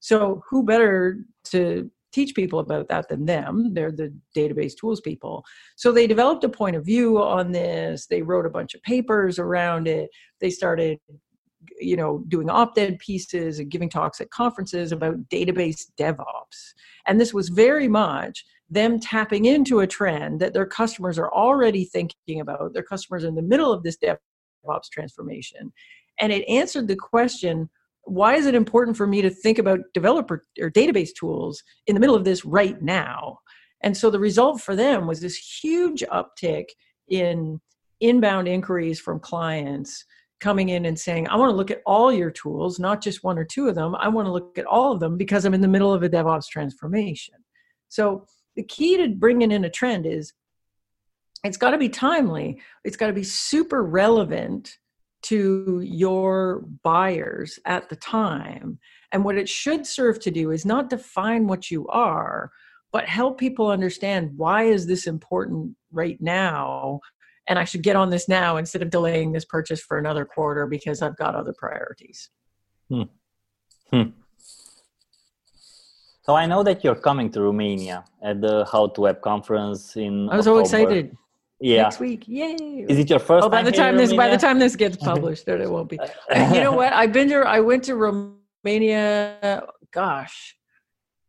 So, 0.00 0.42
who 0.48 0.62
better 0.62 1.18
to 1.44 1.90
teach 2.12 2.34
people 2.34 2.58
about 2.58 2.88
that 2.88 3.08
than 3.08 3.26
them? 3.26 3.72
They're 3.74 3.92
the 3.92 4.14
database 4.36 4.76
tools 4.76 5.00
people. 5.00 5.44
So, 5.76 5.92
they 5.92 6.06
developed 6.06 6.44
a 6.44 6.48
point 6.48 6.76
of 6.76 6.84
view 6.84 7.22
on 7.22 7.52
this. 7.52 8.06
They 8.06 8.22
wrote 8.22 8.46
a 8.46 8.50
bunch 8.50 8.74
of 8.74 8.82
papers 8.82 9.38
around 9.38 9.88
it. 9.88 10.10
They 10.40 10.50
started 10.50 10.98
you 11.78 11.96
know 11.96 12.24
doing 12.28 12.48
op-ed 12.48 12.98
pieces 12.98 13.58
and 13.58 13.70
giving 13.70 13.90
talks 13.90 14.20
at 14.20 14.30
conferences 14.30 14.92
about 14.92 15.28
database 15.28 15.82
devops 15.98 16.72
and 17.06 17.20
this 17.20 17.34
was 17.34 17.50
very 17.50 17.86
much 17.86 18.44
them 18.70 19.00
tapping 19.00 19.46
into 19.46 19.80
a 19.80 19.86
trend 19.86 20.40
that 20.40 20.54
their 20.54 20.66
customers 20.66 21.18
are 21.18 21.32
already 21.32 21.84
thinking 21.84 22.40
about. 22.40 22.72
Their 22.72 22.84
customers 22.84 23.24
are 23.24 23.28
in 23.28 23.34
the 23.34 23.42
middle 23.42 23.72
of 23.72 23.82
this 23.82 23.98
DevOps 23.98 24.88
transformation. 24.92 25.72
And 26.20 26.32
it 26.32 26.48
answered 26.48 26.86
the 26.86 26.96
question 26.96 27.68
why 28.04 28.34
is 28.34 28.46
it 28.46 28.54
important 28.54 28.96
for 28.96 29.06
me 29.06 29.22
to 29.22 29.30
think 29.30 29.58
about 29.58 29.80
developer 29.94 30.46
or 30.60 30.70
database 30.70 31.10
tools 31.14 31.62
in 31.86 31.94
the 31.94 32.00
middle 32.00 32.16
of 32.16 32.24
this 32.24 32.44
right 32.44 32.80
now? 32.82 33.38
And 33.82 33.96
so 33.96 34.10
the 34.10 34.20
result 34.20 34.60
for 34.60 34.76
them 34.76 35.06
was 35.06 35.20
this 35.20 35.36
huge 35.36 36.02
uptick 36.12 36.66
in 37.08 37.60
inbound 38.00 38.48
inquiries 38.48 39.00
from 39.00 39.20
clients 39.20 40.04
coming 40.40 40.70
in 40.70 40.86
and 40.86 40.98
saying, 40.98 41.28
I 41.28 41.36
want 41.36 41.50
to 41.50 41.56
look 41.56 41.70
at 41.70 41.82
all 41.84 42.12
your 42.12 42.30
tools, 42.30 42.78
not 42.78 43.02
just 43.02 43.22
one 43.22 43.38
or 43.38 43.44
two 43.44 43.68
of 43.68 43.74
them. 43.74 43.94
I 43.94 44.08
want 44.08 44.26
to 44.26 44.32
look 44.32 44.58
at 44.58 44.64
all 44.64 44.92
of 44.92 45.00
them 45.00 45.16
because 45.16 45.44
I'm 45.44 45.54
in 45.54 45.60
the 45.60 45.68
middle 45.68 45.92
of 45.92 46.02
a 46.02 46.08
DevOps 46.08 46.48
transformation. 46.48 47.34
So 47.88 48.26
the 48.56 48.62
key 48.62 48.96
to 48.96 49.08
bringing 49.08 49.52
in 49.52 49.64
a 49.64 49.70
trend 49.70 50.06
is 50.06 50.32
it's 51.44 51.56
got 51.56 51.70
to 51.70 51.78
be 51.78 51.88
timely, 51.88 52.60
it's 52.84 52.96
got 52.96 53.08
to 53.08 53.12
be 53.12 53.22
super 53.22 53.82
relevant 53.82 54.78
to 55.22 55.80
your 55.82 56.64
buyers 56.82 57.58
at 57.66 57.88
the 57.88 57.96
time. 57.96 58.78
And 59.12 59.24
what 59.24 59.36
it 59.36 59.48
should 59.48 59.86
serve 59.86 60.20
to 60.20 60.30
do 60.30 60.50
is 60.50 60.64
not 60.64 60.90
define 60.90 61.46
what 61.46 61.70
you 61.70 61.86
are, 61.88 62.50
but 62.92 63.08
help 63.08 63.38
people 63.38 63.68
understand 63.68 64.32
why 64.36 64.64
is 64.64 64.86
this 64.86 65.06
important 65.06 65.76
right 65.92 66.20
now 66.20 67.00
and 67.50 67.58
I 67.58 67.64
should 67.64 67.82
get 67.82 67.96
on 67.96 68.10
this 68.10 68.28
now 68.28 68.58
instead 68.58 68.80
of 68.80 68.90
delaying 68.90 69.32
this 69.32 69.44
purchase 69.44 69.80
for 69.80 69.98
another 69.98 70.24
quarter 70.24 70.66
because 70.66 71.02
I've 71.02 71.16
got 71.16 71.34
other 71.34 71.52
priorities. 71.52 72.30
Hmm. 72.88 73.02
Hmm. 73.90 74.10
So 76.22 76.36
I 76.36 76.46
know 76.46 76.62
that 76.62 76.84
you're 76.84 76.94
coming 77.08 77.28
to 77.32 77.42
Romania 77.42 78.04
at 78.22 78.40
the 78.40 78.64
How 78.70 78.86
to 78.86 79.00
Web 79.00 79.20
conference 79.20 79.96
in. 79.96 80.28
I 80.30 80.36
was 80.36 80.44
so 80.44 80.58
excited. 80.58 81.16
Yeah. 81.60 81.82
Next 81.82 82.00
week, 82.00 82.26
yay! 82.26 82.86
Is 82.88 82.98
it 82.98 83.10
your 83.10 83.18
first? 83.18 83.44
Oh, 83.44 83.50
by 83.50 83.62
the 83.62 83.70
time 83.70 83.98
this 83.98 84.14
by 84.14 84.28
the 84.28 84.38
time 84.38 84.58
this 84.58 84.76
gets 84.76 84.96
published, 85.10 85.44
there 85.44 85.60
it 85.60 85.70
won't 85.70 85.90
be. 85.90 85.96
you 86.34 86.60
know 86.60 86.72
what? 86.72 86.92
I've 86.94 87.12
been 87.12 87.28
to. 87.28 87.40
I 87.40 87.60
went 87.60 87.84
to 87.84 87.96
Romania. 87.96 89.66
Gosh, 89.92 90.56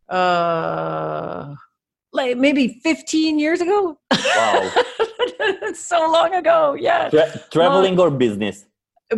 uh, 0.07 1.53
like 2.13 2.37
maybe 2.37 2.79
15 2.83 3.39
years 3.39 3.59
ago. 3.59 3.99
Wow. 4.13 4.71
so 5.73 6.11
long 6.11 6.35
ago. 6.35 6.75
Yeah. 6.79 7.09
Tra- 7.09 7.41
traveling 7.51 7.99
or 7.99 8.11
business? 8.11 8.65
Uh, 9.11 9.17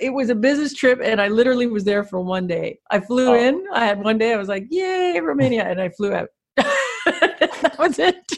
it 0.00 0.14
was 0.14 0.30
a 0.30 0.34
business 0.34 0.72
trip, 0.72 1.00
and 1.02 1.20
I 1.20 1.28
literally 1.28 1.66
was 1.66 1.84
there 1.84 2.04
for 2.04 2.20
one 2.20 2.46
day. 2.46 2.78
I 2.90 3.00
flew 3.00 3.28
oh. 3.28 3.34
in. 3.34 3.66
I 3.72 3.84
had 3.84 4.02
one 4.02 4.16
day. 4.16 4.32
I 4.32 4.36
was 4.36 4.48
like, 4.48 4.66
"Yay, 4.70 5.20
Romania!" 5.20 5.64
and 5.64 5.78
I 5.78 5.90
flew 5.90 6.14
out. 6.14 6.28
that 6.56 7.76
was 7.78 7.98
it. 7.98 8.32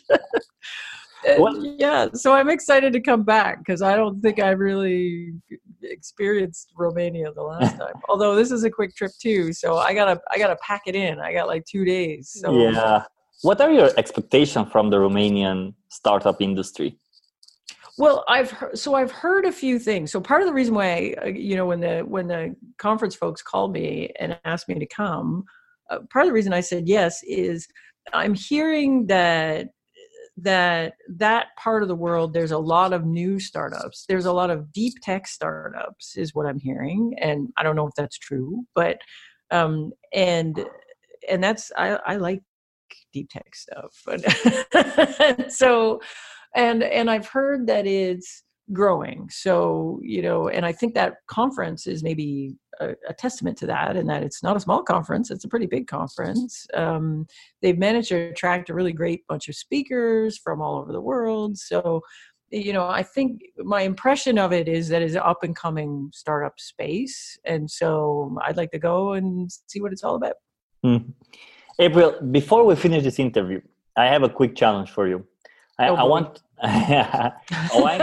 Yeah, 1.79 2.09
so 2.15 2.35
I'm 2.35 2.49
excited 2.49 2.93
to 2.93 3.01
come 3.01 3.23
back 3.23 3.59
because 3.59 3.83
I 3.83 3.97
don't 3.97 4.21
think 4.21 4.41
I 4.41 4.51
really 4.51 5.33
experienced 5.83 6.73
Romania 6.77 7.33
the 7.33 7.43
last 7.43 7.77
time. 7.79 7.95
Although 8.09 8.35
this 8.35 8.51
is 8.51 8.65
a 8.65 8.71
quick 8.71 8.95
trip 8.95 9.13
too, 9.21 9.53
so 9.53 9.79
I 9.79 9.95
gotta 9.95 10.21
I 10.31 10.39
gotta 10.39 10.57
pack 10.57 10.83
it 10.87 10.95
in. 10.95 11.21
I 11.21 11.33
got 11.33 11.47
like 11.47 11.65
two 11.65 11.85
days. 11.85 12.37
So 12.41 12.53
yeah. 12.59 13.05
What 13.43 13.61
are 13.61 13.71
your 13.71 13.91
expectations 13.99 14.71
from 14.73 14.91
the 14.91 14.97
Romanian 14.97 15.75
startup 15.91 16.41
industry? 16.41 16.97
Well, 17.97 18.25
I've 18.29 18.51
heard, 18.51 18.79
so 18.79 18.95
I've 18.95 19.13
heard 19.13 19.45
a 19.45 19.53
few 19.53 19.79
things. 19.79 20.11
So 20.11 20.21
part 20.21 20.41
of 20.41 20.49
the 20.49 20.53
reason 20.53 20.75
why, 20.75 21.15
uh, 21.23 21.27
you 21.27 21.55
know, 21.55 21.67
when 21.67 21.81
the 21.81 22.01
when 22.01 22.27
the 22.27 22.57
conference 22.79 23.15
folks 23.15 23.43
called 23.43 23.73
me 23.73 24.11
and 24.19 24.39
asked 24.45 24.69
me 24.69 24.79
to 24.79 24.87
come, 24.87 25.45
uh, 25.91 25.99
part 26.11 26.25
of 26.25 26.29
the 26.29 26.33
reason 26.33 26.53
I 26.53 26.61
said 26.61 26.89
yes 26.89 27.23
is 27.23 27.69
I'm 28.13 28.35
hearing 28.35 29.07
that 29.07 29.69
that 30.37 30.95
that 31.09 31.49
part 31.57 31.83
of 31.83 31.89
the 31.89 31.95
world 31.95 32.33
there's 32.33 32.51
a 32.51 32.59
lot 32.59 32.93
of 32.93 33.05
new 33.05 33.39
startups. 33.39 34.05
There's 34.09 34.25
a 34.25 34.33
lot 34.33 34.51
of 34.51 34.73
deep 34.73 34.95
tech 35.03 35.27
startups 35.27 36.17
is 36.17 36.35
what 36.35 36.47
i'm 36.47 36.59
hearing 36.59 37.15
and 37.21 37.49
i 37.57 37.63
don't 37.63 37.77
know 37.77 37.87
if 37.87 37.95
that's 37.97 38.19
true 38.19 38.65
but 38.75 38.99
um 39.51 39.93
and 40.13 40.65
and 41.29 41.43
that's 41.43 41.71
i 41.77 41.99
i 42.07 42.17
like 42.17 42.43
deep 43.13 43.31
tech 43.31 43.55
stuff 43.55 43.95
so 45.49 46.01
and 46.55 46.83
and 46.83 47.11
i've 47.11 47.29
heard 47.29 47.67
that 47.67 47.87
it's 47.87 48.44
growing. 48.73 49.29
So 49.31 50.01
you 50.03 50.23
know 50.23 50.49
and 50.49 50.65
i 50.65 50.73
think 50.73 50.95
that 50.95 51.15
conference 51.27 51.87
is 51.87 52.03
maybe 52.03 52.57
a, 52.81 52.95
a 53.09 53.15
testament 53.15 53.57
to 53.59 53.67
that 53.67 53.97
and 53.97 54.09
that 54.09 54.23
it's 54.23 54.43
not 54.43 54.57
a 54.57 54.61
small 54.61 54.83
conference 54.83 55.31
it's 55.31 55.45
a 55.45 55.49
pretty 55.49 55.67
big 55.67 55.87
conference. 55.87 56.67
Um, 56.75 57.27
they've 57.63 57.79
managed 57.79 58.09
to 58.09 58.17
attract 58.17 58.71
a 58.71 58.75
really 58.75 58.93
great 58.93 59.27
bunch 59.29 59.49
of 59.49 59.55
speakers 59.55 60.39
from 60.39 60.61
all 60.61 60.79
over 60.79 60.93
the 60.93 61.01
world. 61.01 61.59
So 61.59 62.01
you 62.51 62.73
know 62.73 62.87
i 62.87 63.03
think 63.03 63.41
my 63.59 63.83
impression 63.83 64.39
of 64.39 64.53
it 64.53 64.69
is 64.69 64.89
that 64.89 65.03
it's 65.03 65.15
an 65.15 65.23
up 65.25 65.43
and 65.43 65.57
coming 65.57 66.11
startup 66.13 66.61
space 66.61 67.39
and 67.45 67.69
so 67.71 68.37
i'd 68.45 68.57
like 68.57 68.71
to 68.71 68.79
go 68.79 69.15
and 69.15 69.51
see 69.67 69.81
what 69.81 69.93
it's 69.93 70.05
all 70.05 70.15
about. 70.15 70.37
Mm. 70.85 71.13
april 71.79 72.21
before 72.31 72.65
we 72.65 72.77
finish 72.77 73.03
this 73.03 73.19
interview 73.19 73.61
i 73.97 74.07
have 74.07 74.23
a 74.23 74.29
quick 74.29 74.55
challenge 74.55 74.91
for 74.91 75.09
you. 75.09 75.27
I, 75.79 75.89
oh, 75.89 75.95
I 75.97 76.05
want 76.05 76.43
I 76.63 77.33
want, 77.75 78.03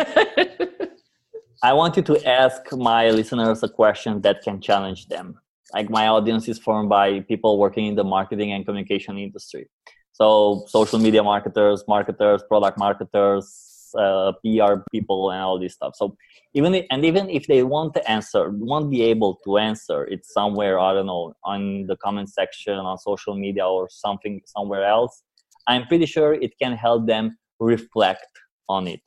I 1.63 1.73
want 1.73 1.95
you 1.95 2.01
to 2.01 2.27
ask 2.27 2.61
my 2.71 3.11
listeners 3.11 3.61
a 3.61 3.69
question 3.69 4.19
that 4.21 4.41
can 4.41 4.59
challenge 4.59 5.09
them. 5.09 5.39
Like 5.75 5.91
my 5.91 6.07
audience 6.07 6.47
is 6.49 6.57
formed 6.57 6.89
by 6.89 7.19
people 7.19 7.59
working 7.59 7.85
in 7.85 7.93
the 7.93 8.03
marketing 8.03 8.51
and 8.51 8.65
communication 8.65 9.19
industry. 9.19 9.69
So 10.11 10.63
social 10.67 10.97
media 10.97 11.21
marketers, 11.21 11.83
marketers, 11.87 12.41
product 12.47 12.79
marketers, 12.79 13.93
uh, 13.95 14.31
PR 14.43 14.81
people, 14.91 15.29
and 15.29 15.43
all 15.43 15.59
this 15.59 15.75
stuff. 15.75 15.93
So 15.95 16.17
even 16.55 16.73
if, 16.73 16.87
and 16.89 17.05
even 17.05 17.29
if 17.29 17.45
they 17.45 17.61
want 17.61 17.93
to 17.93 18.09
answer, 18.09 18.49
won't 18.49 18.89
be 18.89 19.03
able 19.03 19.35
to 19.43 19.59
answer 19.59 20.05
it 20.05 20.25
somewhere. 20.25 20.79
I 20.79 20.95
don't 20.95 21.05
know 21.05 21.35
on 21.43 21.85
the 21.85 21.95
comment 21.97 22.29
section 22.33 22.73
on 22.73 22.97
social 22.97 23.35
media 23.35 23.67
or 23.67 23.87
something 23.87 24.41
somewhere 24.47 24.83
else. 24.83 25.21
I'm 25.67 25.85
pretty 25.85 26.07
sure 26.07 26.33
it 26.33 26.57
can 26.59 26.73
help 26.73 27.05
them 27.05 27.37
reflect 27.59 28.25
on 28.67 28.87
it 28.87 29.01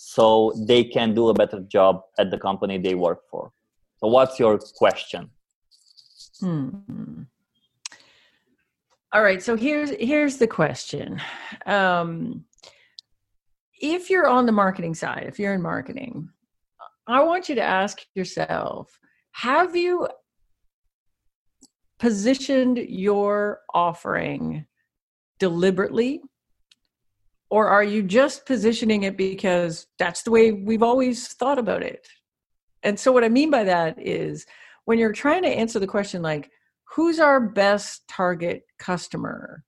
so 0.00 0.52
they 0.56 0.84
can 0.84 1.12
do 1.12 1.28
a 1.28 1.34
better 1.34 1.58
job 1.58 2.02
at 2.20 2.30
the 2.30 2.38
company 2.38 2.78
they 2.78 2.94
work 2.94 3.22
for. 3.28 3.50
So 3.96 4.06
what's 4.06 4.38
your 4.38 4.56
question? 4.76 5.28
Hmm. 6.38 7.22
all 9.12 9.22
right 9.24 9.42
so 9.42 9.56
here's 9.56 9.90
here's 9.98 10.36
the 10.36 10.46
question. 10.46 11.20
Um, 11.66 12.44
if 13.80 14.08
you're 14.08 14.28
on 14.28 14.46
the 14.46 14.52
marketing 14.52 14.94
side 14.94 15.24
if 15.26 15.38
you're 15.38 15.54
in 15.54 15.62
marketing 15.62 16.28
i 17.08 17.20
want 17.22 17.48
you 17.48 17.54
to 17.56 17.62
ask 17.62 18.04
yourself 18.14 19.00
have 19.32 19.74
you 19.74 20.08
positioned 21.98 22.78
your 22.78 23.60
offering 23.74 24.64
deliberately 25.38 26.20
or 27.50 27.68
are 27.68 27.84
you 27.84 28.02
just 28.02 28.46
positioning 28.46 29.04
it 29.04 29.16
because 29.16 29.86
that's 29.98 30.22
the 30.22 30.30
way 30.30 30.52
we've 30.52 30.82
always 30.82 31.28
thought 31.28 31.58
about 31.58 31.82
it? 31.82 32.06
And 32.82 32.98
so 32.98 33.10
what 33.12 33.24
i 33.24 33.28
mean 33.28 33.50
by 33.50 33.64
that 33.64 33.96
is 33.98 34.46
when 34.84 34.98
you're 34.98 35.12
trying 35.12 35.42
to 35.42 35.48
answer 35.48 35.78
the 35.78 35.86
question 35.86 36.22
like 36.22 36.50
who's 36.94 37.18
our 37.20 37.40
best 37.40 38.02
target 38.08 38.62
customer? 38.78 39.62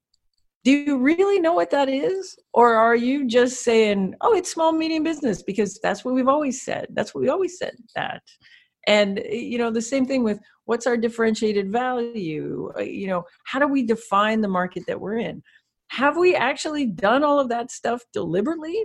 Do 0.64 0.70
you 0.70 0.98
really 0.98 1.40
know 1.40 1.54
what 1.54 1.70
that 1.70 1.88
is? 1.88 2.38
Or 2.52 2.74
are 2.74 2.96
you 2.96 3.26
just 3.26 3.62
saying 3.62 4.14
oh 4.20 4.34
it's 4.34 4.52
small 4.52 4.72
medium 4.72 5.02
business 5.02 5.42
because 5.42 5.78
that's 5.82 6.04
what 6.04 6.14
we've 6.14 6.28
always 6.28 6.62
said. 6.62 6.86
That's 6.90 7.14
what 7.14 7.22
we 7.22 7.28
always 7.28 7.58
said 7.58 7.74
that. 7.96 8.22
And 8.86 9.20
you 9.30 9.58
know 9.58 9.70
the 9.70 9.82
same 9.82 10.06
thing 10.06 10.22
with 10.22 10.38
what's 10.64 10.86
our 10.86 10.96
differentiated 10.96 11.70
value? 11.72 12.72
Uh, 12.78 12.82
you 12.82 13.06
know 13.08 13.24
how 13.44 13.58
do 13.58 13.66
we 13.66 13.82
define 13.82 14.40
the 14.40 14.48
market 14.48 14.84
that 14.86 15.00
we're 15.00 15.18
in 15.18 15.42
have 15.90 16.16
we 16.16 16.36
actually 16.36 16.86
done 16.86 17.24
all 17.24 17.40
of 17.40 17.48
that 17.48 17.70
stuff 17.70 18.02
deliberately? 18.12 18.84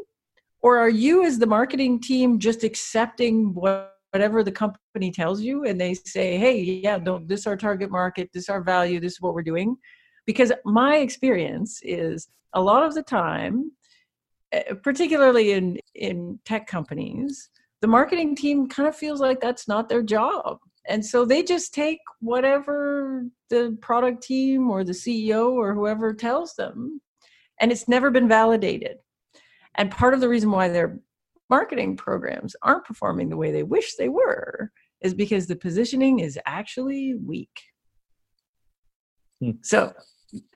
Or 0.62 0.78
are 0.78 0.90
you, 0.90 1.24
as 1.24 1.38
the 1.38 1.46
marketing 1.46 2.02
team, 2.02 2.40
just 2.40 2.64
accepting 2.64 3.54
whatever 3.54 4.44
the 4.44 4.52
company 4.52 5.12
tells 5.12 5.42
you 5.42 5.66
and 5.66 5.80
they 5.80 5.94
say, 5.94 6.38
hey, 6.38 6.60
yeah, 6.60 6.98
no, 6.98 7.22
this 7.24 7.42
is 7.42 7.48
our 7.48 7.58
target 7.58 7.92
market, 7.92 8.32
this 8.34 8.44
is 8.44 8.50
our 8.50 8.64
value, 8.64 9.00
this 9.00 9.14
is 9.14 9.22
what 9.22 9.36
we're 9.36 9.44
doing? 9.44 9.78
Because 10.26 10.52
my 10.66 10.98
experience 10.98 11.80
is 11.84 12.28
a 12.54 12.62
lot 12.62 12.82
of 12.82 12.96
the 12.96 13.04
time, 13.04 13.72
eh, 14.52 14.74
particularly 14.82 15.52
in, 15.52 15.78
in 15.94 16.40
tech 16.44 16.66
companies, 16.66 17.52
the 17.82 17.88
marketing 17.88 18.36
team 18.36 18.68
kind 18.68 18.90
of 18.90 18.96
feels 18.96 19.20
like 19.20 19.40
that's 19.40 19.68
not 19.68 19.90
their 19.90 20.02
job 20.02 20.58
and 20.88 21.06
so 21.06 21.26
they 21.26 21.44
just 21.44 21.74
take 21.74 22.00
whatever 22.20 23.26
the 23.50 23.78
product 23.82 24.24
team 24.24 24.70
or 24.70 24.84
the 24.84 24.92
ceo 24.92 25.52
or 25.52 25.74
whoever 25.74 26.14
tells 26.14 26.54
them 26.56 27.02
and 27.62 27.72
it's 27.72 27.88
never 27.88 28.12
been 28.12 28.28
validated 28.28 28.98
and 29.76 29.92
part 29.92 30.14
of 30.14 30.22
the 30.22 30.30
reason 30.30 30.52
why 30.52 30.68
their 30.68 31.00
marketing 31.50 31.96
programs 31.96 32.56
aren't 32.62 32.86
performing 32.86 33.30
the 33.30 33.38
way 33.38 33.52
they 33.52 33.64
wish 33.64 33.96
they 33.96 34.10
were 34.10 34.72
is 35.02 35.14
because 35.14 35.48
the 35.48 35.56
positioning 35.56 36.20
is 36.20 36.40
actually 36.46 37.16
weak 37.16 37.62
hmm. 39.40 39.52
so 39.62 39.94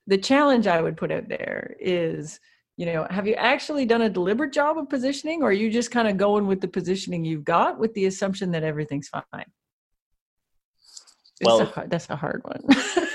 the 0.07 0.17
challenge 0.17 0.67
I 0.67 0.81
would 0.81 0.97
put 0.97 1.11
out 1.11 1.29
there 1.29 1.75
is, 1.79 2.39
you 2.77 2.85
know, 2.85 3.05
have 3.09 3.27
you 3.27 3.35
actually 3.35 3.85
done 3.85 4.01
a 4.01 4.09
deliberate 4.09 4.53
job 4.53 4.77
of 4.77 4.89
positioning, 4.89 5.43
or 5.43 5.49
are 5.49 5.53
you 5.53 5.69
just 5.69 5.91
kind 5.91 6.07
of 6.07 6.17
going 6.17 6.47
with 6.47 6.61
the 6.61 6.67
positioning 6.67 7.23
you've 7.23 7.43
got 7.43 7.79
with 7.79 7.93
the 7.93 8.05
assumption 8.05 8.51
that 8.51 8.63
everything's 8.63 9.09
fine? 9.09 9.45
Well, 11.41 11.61
a 11.61 11.65
hard, 11.65 11.89
that's 11.89 12.09
a 12.09 12.15
hard 12.15 12.41
one. 12.43 12.61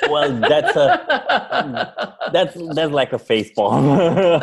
well, 0.09 0.41
that's 0.41 0.77
a 0.77 2.15
that's 2.33 2.57
that's 2.75 2.93
like 2.93 3.13
a 3.13 3.19
face 3.19 3.51
palm. 3.53 3.99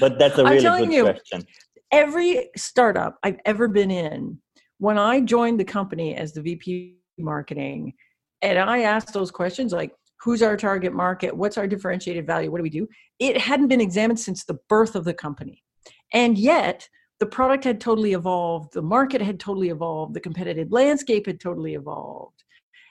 but 0.00 0.18
that's 0.18 0.38
a 0.38 0.44
really 0.44 0.60
good 0.62 0.92
you, 0.92 1.04
question. 1.04 1.46
Every 1.90 2.50
startup 2.56 3.18
I've 3.22 3.38
ever 3.46 3.66
been 3.66 3.90
in, 3.90 4.38
when 4.78 4.98
I 4.98 5.20
joined 5.20 5.58
the 5.58 5.64
company 5.64 6.14
as 6.14 6.32
the 6.34 6.42
VP 6.42 6.98
marketing, 7.18 7.94
and 8.42 8.58
I 8.58 8.82
asked 8.82 9.12
those 9.12 9.30
questions 9.30 9.72
like, 9.72 9.92
who's 10.20 10.42
our 10.42 10.56
target 10.56 10.92
market? 10.92 11.36
What's 11.36 11.58
our 11.58 11.66
differentiated 11.66 12.26
value? 12.26 12.50
What 12.50 12.58
do 12.58 12.62
we 12.62 12.70
do? 12.70 12.86
It 13.18 13.38
hadn't 13.38 13.68
been 13.68 13.80
examined 13.80 14.20
since 14.20 14.44
the 14.44 14.58
birth 14.68 14.94
of 14.94 15.04
the 15.04 15.14
company. 15.14 15.62
And 16.12 16.36
yet, 16.38 16.88
the 17.20 17.26
product 17.26 17.64
had 17.64 17.80
totally 17.80 18.14
evolved, 18.14 18.72
the 18.72 18.82
market 18.82 19.20
had 19.20 19.38
totally 19.38 19.68
evolved, 19.68 20.14
the 20.14 20.20
competitive 20.20 20.72
landscape 20.72 21.26
had 21.26 21.38
totally 21.38 21.74
evolved. 21.74 22.42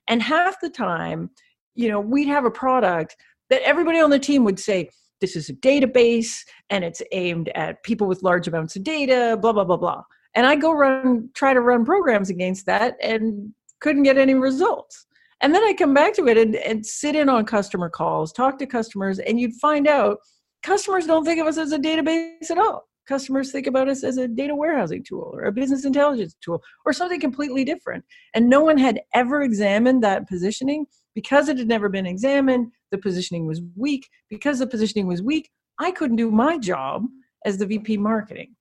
And 0.08 0.22
half 0.22 0.62
the 0.62 0.70
time, 0.70 1.32
you 1.74 1.90
know, 1.90 2.00
we'd 2.00 2.28
have 2.28 2.46
a 2.46 2.52
product 2.52 3.18
that 3.50 3.64
everybody 3.64 4.00
on 4.00 4.12
the 4.12 4.20
team 4.20 4.44
would 4.44 4.60
say, 4.60 4.90
this 5.20 5.36
is 5.36 5.50
a 5.50 5.54
database 5.54 6.44
and 6.70 6.84
it's 6.84 7.02
aimed 7.12 7.50
at 7.56 7.84
people 7.84 8.08
with 8.08 8.24
large 8.24 8.48
amounts 8.48 8.76
of 8.76 8.84
data, 8.84 9.38
blah, 9.42 9.52
blah, 9.52 9.64
blah, 9.64 9.78
blah. 9.78 10.04
And 10.36 10.46
I 10.46 10.56
go 10.56 10.72
run, 10.72 11.30
try 11.34 11.54
to 11.54 11.62
run 11.62 11.84
programs 11.84 12.30
against 12.30 12.68
that 12.68 12.96
and 13.02 13.52
couldn't 13.82 14.04
get 14.04 14.18
any 14.18 14.36
results. 14.36 15.08
And 15.42 15.56
then 15.56 15.64
I 15.64 15.74
come 15.74 15.94
back 15.94 16.14
to 16.16 16.28
it 16.28 16.38
and, 16.38 16.56
and 16.56 16.86
sit 16.86 17.16
in 17.16 17.30
on 17.30 17.46
customer 17.46 17.90
calls, 17.90 18.32
talk 18.32 18.60
to 18.60 18.68
customers, 18.68 19.18
and 19.20 19.40
you'd 19.40 19.56
find 19.56 19.88
out 19.88 20.20
customers 20.62 21.08
don't 21.08 21.26
think 21.26 21.42
of 21.42 21.48
us 21.48 21.58
as 21.58 21.72
a 21.72 21.80
database 21.80 22.52
at 22.52 22.58
all 22.60 22.90
customers 23.10 23.52
think 23.52 23.68
about 23.68 23.90
us 23.90 24.04
as 24.04 24.18
a 24.18 24.28
data 24.28 24.56
warehousing 24.56 25.04
tool 25.04 25.32
or 25.34 25.46
a 25.46 25.52
business 25.52 25.84
intelligence 25.84 26.36
tool 26.42 26.62
or 26.86 26.94
something 26.94 27.20
completely 27.20 27.66
different. 27.66 28.06
And 28.36 28.48
no 28.48 28.62
one 28.62 28.78
had 28.78 29.02
ever 29.16 29.42
examined 29.42 30.04
that 30.04 30.30
positioning 30.30 30.86
because 31.16 31.50
it 31.50 31.58
had 31.58 31.68
never 31.68 31.90
been 31.90 32.06
examined. 32.06 32.72
The 32.92 33.00
positioning 33.00 33.48
was 33.48 33.62
weak. 33.76 34.08
Because 34.30 34.60
the 34.60 34.68
positioning 34.68 35.08
was 35.08 35.24
weak, 35.24 35.50
I 35.80 35.92
couldn't 35.92 36.18
do 36.18 36.30
my 36.30 36.60
job 36.60 37.08
as 37.46 37.58
the 37.58 37.66
VP 37.66 37.98
marketing. 37.98 38.56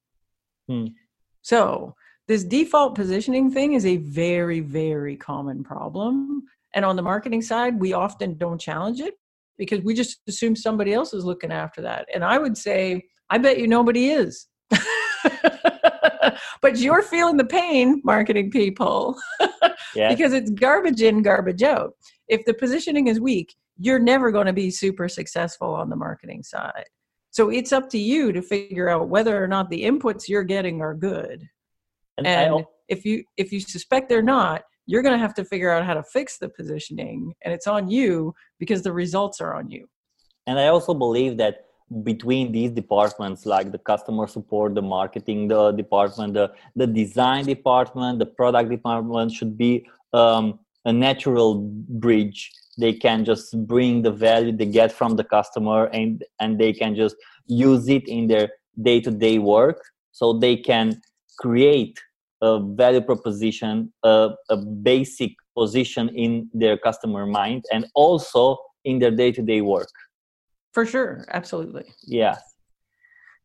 Hmm. 0.66 0.86
So, 1.42 1.94
this 2.26 2.44
default 2.44 2.94
positioning 2.94 3.50
thing 3.50 3.72
is 3.72 3.86
a 3.86 3.96
very, 3.98 4.60
very 4.60 5.16
common 5.16 5.64
problem. 5.64 6.42
And 6.74 6.84
on 6.84 6.96
the 6.96 7.02
marketing 7.02 7.40
side, 7.40 7.80
we 7.80 7.94
often 7.94 8.36
don't 8.36 8.60
challenge 8.60 9.00
it 9.00 9.14
because 9.56 9.80
we 9.80 9.94
just 9.94 10.20
assume 10.28 10.54
somebody 10.54 10.92
else 10.92 11.14
is 11.14 11.24
looking 11.24 11.52
after 11.52 11.80
that. 11.82 12.06
And 12.14 12.22
I 12.22 12.36
would 12.38 12.56
say, 12.56 13.04
I 13.30 13.38
bet 13.38 13.58
you 13.58 13.68
nobody 13.68 14.10
is. 14.10 14.46
but 16.60 16.76
you're 16.76 17.02
feeling 17.02 17.36
the 17.36 17.44
pain, 17.44 18.00
marketing 18.04 18.50
people, 18.50 19.16
yeah. 19.94 20.08
because 20.08 20.32
it's 20.32 20.50
garbage 20.50 21.02
in, 21.02 21.22
garbage 21.22 21.62
out. 21.62 21.92
If 22.28 22.44
the 22.44 22.54
positioning 22.54 23.06
is 23.08 23.20
weak, 23.20 23.54
you're 23.78 23.98
never 23.98 24.30
going 24.30 24.46
to 24.46 24.52
be 24.52 24.70
super 24.70 25.08
successful 25.08 25.74
on 25.74 25.88
the 25.88 25.96
marketing 25.96 26.42
side. 26.42 26.84
So 27.30 27.50
it's 27.50 27.72
up 27.72 27.88
to 27.90 27.98
you 27.98 28.32
to 28.32 28.42
figure 28.42 28.88
out 28.88 29.08
whether 29.08 29.42
or 29.42 29.46
not 29.46 29.70
the 29.70 29.84
inputs 29.84 30.28
you're 30.28 30.44
getting 30.44 30.80
are 30.80 30.94
good. 30.94 31.48
And, 32.16 32.26
and 32.26 32.64
if 32.88 33.04
you 33.04 33.22
if 33.36 33.52
you 33.52 33.60
suspect 33.60 34.08
they're 34.08 34.22
not, 34.22 34.62
you're 34.86 35.02
going 35.02 35.14
to 35.14 35.20
have 35.20 35.34
to 35.34 35.44
figure 35.44 35.70
out 35.70 35.84
how 35.84 35.94
to 35.94 36.02
fix 36.02 36.38
the 36.38 36.48
positioning, 36.48 37.34
and 37.44 37.54
it's 37.54 37.66
on 37.66 37.88
you 37.88 38.34
because 38.58 38.82
the 38.82 38.92
results 38.92 39.40
are 39.40 39.54
on 39.54 39.70
you. 39.70 39.86
And 40.46 40.58
I 40.58 40.68
also 40.68 40.94
believe 40.94 41.36
that 41.36 41.67
between 42.02 42.52
these 42.52 42.70
departments 42.70 43.46
like 43.46 43.72
the 43.72 43.78
customer 43.78 44.26
support 44.26 44.74
the 44.74 44.82
marketing 44.82 45.48
the 45.48 45.72
department 45.72 46.34
the, 46.34 46.52
the 46.76 46.86
design 46.86 47.44
department 47.46 48.18
the 48.18 48.26
product 48.26 48.68
department 48.68 49.32
should 49.32 49.56
be 49.56 49.86
um, 50.12 50.58
a 50.84 50.92
natural 50.92 51.56
bridge. 52.04 52.50
They 52.78 52.92
can 52.92 53.24
just 53.24 53.66
bring 53.66 54.02
the 54.02 54.12
value 54.12 54.52
they 54.52 54.66
get 54.66 54.92
from 54.92 55.16
the 55.16 55.24
customer 55.24 55.86
and 55.86 56.24
and 56.40 56.58
they 56.58 56.72
can 56.72 56.94
just 56.94 57.16
use 57.46 57.88
it 57.88 58.06
in 58.08 58.28
their 58.28 58.48
day-to-day 58.80 59.38
work. 59.38 59.82
So 60.12 60.32
they 60.32 60.56
can 60.56 61.00
create 61.38 61.98
a 62.40 62.60
value 62.60 63.00
proposition 63.00 63.92
a, 64.04 64.30
a 64.48 64.56
basic 64.56 65.32
position 65.56 66.08
in 66.10 66.48
their 66.54 66.76
customer 66.78 67.26
mind 67.26 67.64
and 67.72 67.86
also 67.94 68.56
in 68.84 69.00
their 69.00 69.10
day-to-day 69.10 69.60
work 69.60 69.90
for 70.78 70.86
sure. 70.86 71.24
Absolutely. 71.32 71.86
Yeah. 72.04 72.36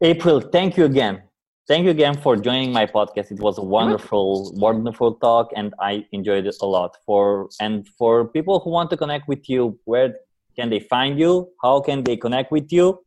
April, 0.01 0.39
thank 0.39 0.77
you 0.77 0.85
again. 0.85 1.23
Thank 1.67 1.85
you 1.85 1.89
again 1.89 2.15
for 2.21 2.35
joining 2.35 2.71
my 2.71 2.85
podcast. 2.85 3.31
It 3.31 3.39
was 3.39 3.57
a 3.57 3.63
wonderful, 3.63 4.51
wonderful 4.67 5.15
talk, 5.15 5.49
and 5.55 5.73
I 5.79 6.05
enjoyed 6.11 6.45
it 6.45 6.57
a 6.61 6.67
lot. 6.67 6.91
For 7.07 7.49
and 7.59 7.87
for 7.97 8.27
people 8.27 8.59
who 8.59 8.69
want 8.69 8.91
to 8.91 8.97
connect 8.97 9.27
with 9.27 9.49
you, 9.49 9.79
where 9.85 10.09
can 10.57 10.69
they 10.69 10.81
find 10.81 11.17
you? 11.17 11.49
How 11.63 11.79
can 11.79 12.03
they 12.03 12.17
connect 12.17 12.51
with 12.51 12.71
you? 12.71 12.99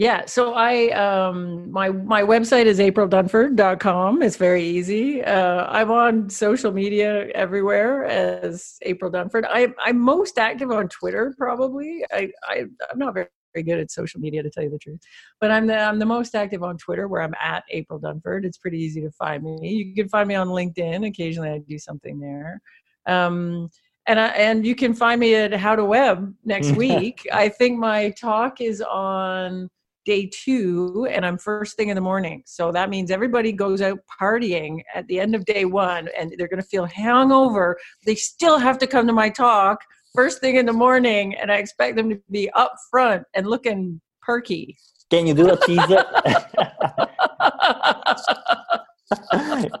Yeah, 0.00 0.24
so 0.24 0.54
I 0.54 0.88
um 0.92 1.70
my 1.70 1.90
my 1.90 2.22
website 2.22 2.64
is 2.64 2.78
aprildunford.com. 2.78 4.22
It's 4.22 4.36
very 4.36 4.64
easy. 4.64 5.22
Uh, 5.22 5.66
I'm 5.68 5.90
on 5.90 6.30
social 6.30 6.72
media 6.72 7.26
everywhere 7.34 8.06
as 8.06 8.78
April 8.80 9.12
Dunford. 9.12 9.44
I 9.46 9.74
I'm 9.84 10.00
most 10.00 10.38
active 10.38 10.70
on 10.70 10.88
Twitter 10.88 11.34
probably. 11.36 12.02
I, 12.14 12.30
I 12.48 12.64
I'm 12.90 12.98
not 12.98 13.12
very 13.12 13.26
very 13.52 13.62
good 13.62 13.78
at 13.78 13.90
social 13.90 14.20
media 14.20 14.42
to 14.42 14.48
tell 14.48 14.64
you 14.64 14.70
the 14.70 14.78
truth. 14.78 15.00
But 15.38 15.50
I'm 15.50 15.66
the 15.66 15.78
I'm 15.78 15.98
the 15.98 16.06
most 16.06 16.34
active 16.34 16.62
on 16.62 16.78
Twitter 16.78 17.06
where 17.06 17.20
I'm 17.20 17.34
at 17.38 17.64
April 17.68 18.00
Dunford. 18.00 18.46
It's 18.46 18.56
pretty 18.56 18.78
easy 18.78 19.02
to 19.02 19.10
find 19.10 19.42
me. 19.42 19.68
You 19.70 19.94
can 19.94 20.08
find 20.08 20.26
me 20.26 20.34
on 20.34 20.48
LinkedIn. 20.48 21.06
Occasionally 21.06 21.50
I 21.50 21.58
do 21.58 21.78
something 21.78 22.18
there. 22.18 22.62
Um 23.06 23.68
and 24.06 24.18
I, 24.18 24.28
and 24.28 24.66
you 24.66 24.74
can 24.74 24.94
find 24.94 25.20
me 25.20 25.34
at 25.34 25.52
How 25.52 25.76
to 25.76 25.84
Web 25.84 26.34
next 26.46 26.70
week. 26.84 27.28
I 27.30 27.50
think 27.50 27.78
my 27.78 28.14
talk 28.18 28.62
is 28.62 28.80
on 28.80 29.68
day 30.04 30.30
two 30.32 31.06
and 31.10 31.24
I'm 31.24 31.38
first 31.38 31.76
thing 31.76 31.88
in 31.88 31.94
the 31.94 32.00
morning. 32.00 32.42
So 32.46 32.72
that 32.72 32.90
means 32.90 33.10
everybody 33.10 33.52
goes 33.52 33.82
out 33.82 33.98
partying 34.20 34.80
at 34.94 35.06
the 35.06 35.20
end 35.20 35.34
of 35.34 35.44
day 35.44 35.64
one 35.64 36.08
and 36.18 36.34
they're 36.36 36.48
going 36.48 36.62
to 36.62 36.68
feel 36.68 36.86
hungover. 36.86 37.74
They 38.06 38.14
still 38.14 38.58
have 38.58 38.78
to 38.78 38.86
come 38.86 39.06
to 39.06 39.12
my 39.12 39.28
talk 39.28 39.80
first 40.14 40.40
thing 40.40 40.56
in 40.56 40.66
the 40.66 40.72
morning 40.72 41.34
and 41.36 41.52
I 41.52 41.56
expect 41.56 41.96
them 41.96 42.10
to 42.10 42.20
be 42.30 42.50
up 42.50 42.74
front 42.90 43.24
and 43.34 43.46
looking 43.46 44.00
perky. 44.22 44.76
Can 45.10 45.26
you 45.26 45.34
do 45.34 45.50
a 45.50 45.56
teaser? 45.56 46.04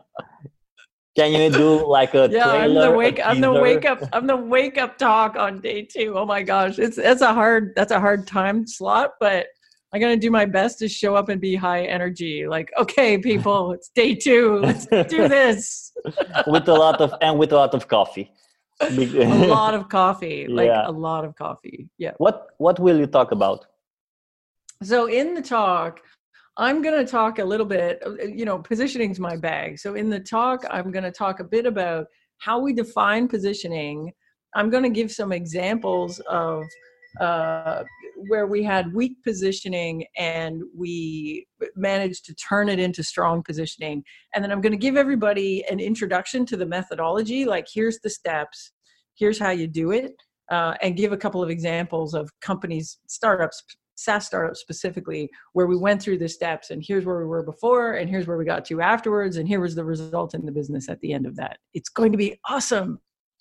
Can 1.16 1.32
you 1.32 1.50
do 1.50 1.86
like 1.86 2.14
a 2.14 2.28
yeah, 2.30 2.48
I'm 2.48 2.74
the 2.74 2.90
wake. 2.90 3.20
I'm 3.22 3.40
the 3.40 3.52
wake 3.52 3.84
up. 3.84 4.00
I'm 4.12 4.26
the 4.26 4.36
wake 4.36 4.78
up 4.78 4.96
talk 4.96 5.36
on 5.36 5.60
day 5.60 5.82
two. 5.82 6.14
Oh 6.16 6.24
my 6.24 6.42
gosh, 6.42 6.78
it's 6.78 6.96
that's 6.96 7.20
a 7.20 7.34
hard 7.34 7.72
that's 7.74 7.90
a 7.90 8.00
hard 8.00 8.26
time 8.26 8.66
slot, 8.66 9.10
but 9.18 9.48
I'm 9.92 10.00
gonna 10.00 10.16
do 10.16 10.30
my 10.30 10.46
best 10.46 10.78
to 10.80 10.88
show 10.88 11.14
up 11.16 11.28
and 11.28 11.40
be 11.40 11.54
high 11.56 11.84
energy. 11.84 12.46
Like, 12.46 12.70
okay, 12.78 13.18
people, 13.18 13.72
it's 13.72 13.88
day 13.88 14.14
two. 14.14 14.58
Let's 14.58 14.86
do 14.86 15.28
this. 15.36 15.92
with 16.46 16.68
a 16.68 16.74
lot 16.74 17.00
of 17.00 17.12
and 17.20 17.38
with 17.38 17.52
a 17.52 17.56
lot 17.56 17.74
of 17.74 17.88
coffee. 17.88 18.32
a 18.80 19.46
lot 19.46 19.74
of 19.74 19.88
coffee. 19.88 20.46
Like 20.48 20.66
yeah. 20.66 20.88
a 20.88 20.92
lot 20.92 21.24
of 21.24 21.34
coffee. 21.36 21.88
Yeah. 21.98 22.12
What 22.18 22.48
What 22.58 22.78
will 22.78 22.98
you 22.98 23.06
talk 23.06 23.32
about? 23.32 23.66
So 24.82 25.06
in 25.06 25.34
the 25.34 25.42
talk, 25.42 26.00
I'm 26.56 26.82
going 26.82 27.04
to 27.04 27.10
talk 27.10 27.38
a 27.38 27.44
little 27.44 27.66
bit. 27.66 28.02
You 28.24 28.44
know, 28.44 28.58
positioning's 28.58 29.20
my 29.20 29.36
bag. 29.36 29.78
So 29.78 29.94
in 29.94 30.08
the 30.08 30.20
talk, 30.20 30.64
I'm 30.70 30.90
going 30.90 31.04
to 31.04 31.10
talk 31.10 31.40
a 31.40 31.44
bit 31.44 31.66
about 31.66 32.06
how 32.38 32.58
we 32.58 32.72
define 32.72 33.28
positioning. 33.28 34.12
I'm 34.54 34.70
going 34.70 34.82
to 34.82 34.90
give 34.90 35.12
some 35.12 35.32
examples 35.32 36.18
of 36.30 36.64
uh, 37.20 37.84
where 38.28 38.46
we 38.46 38.62
had 38.62 38.92
weak 38.94 39.16
positioning 39.24 40.04
and 40.16 40.62
we 40.76 41.46
managed 41.76 42.24
to 42.26 42.34
turn 42.34 42.68
it 42.68 42.78
into 42.78 43.02
strong 43.02 43.42
positioning. 43.42 44.02
And 44.34 44.44
then 44.44 44.52
I'm 44.52 44.60
going 44.60 44.72
to 44.72 44.78
give 44.78 44.96
everybody 44.96 45.64
an 45.70 45.80
introduction 45.80 46.46
to 46.46 46.56
the 46.56 46.66
methodology 46.66 47.44
like, 47.44 47.66
here's 47.72 47.98
the 48.00 48.10
steps, 48.10 48.72
here's 49.14 49.38
how 49.38 49.50
you 49.50 49.66
do 49.66 49.90
it, 49.90 50.12
uh, 50.50 50.74
and 50.82 50.96
give 50.96 51.12
a 51.12 51.16
couple 51.16 51.42
of 51.42 51.50
examples 51.50 52.14
of 52.14 52.30
companies, 52.40 52.98
startups, 53.06 53.62
SaaS 53.96 54.26
startups 54.26 54.60
specifically, 54.60 55.28
where 55.52 55.66
we 55.66 55.76
went 55.76 56.00
through 56.00 56.18
the 56.18 56.28
steps 56.28 56.70
and 56.70 56.82
here's 56.86 57.04
where 57.04 57.18
we 57.18 57.26
were 57.26 57.42
before 57.42 57.94
and 57.94 58.08
here's 58.08 58.26
where 58.26 58.38
we 58.38 58.44
got 58.44 58.64
to 58.66 58.80
afterwards 58.80 59.36
and 59.36 59.46
here 59.46 59.60
was 59.60 59.74
the 59.74 59.84
result 59.84 60.34
in 60.34 60.46
the 60.46 60.52
business 60.52 60.88
at 60.88 61.00
the 61.00 61.12
end 61.12 61.26
of 61.26 61.36
that. 61.36 61.58
It's 61.74 61.90
going 61.90 62.12
to 62.12 62.18
be 62.18 62.38
awesome 62.48 63.00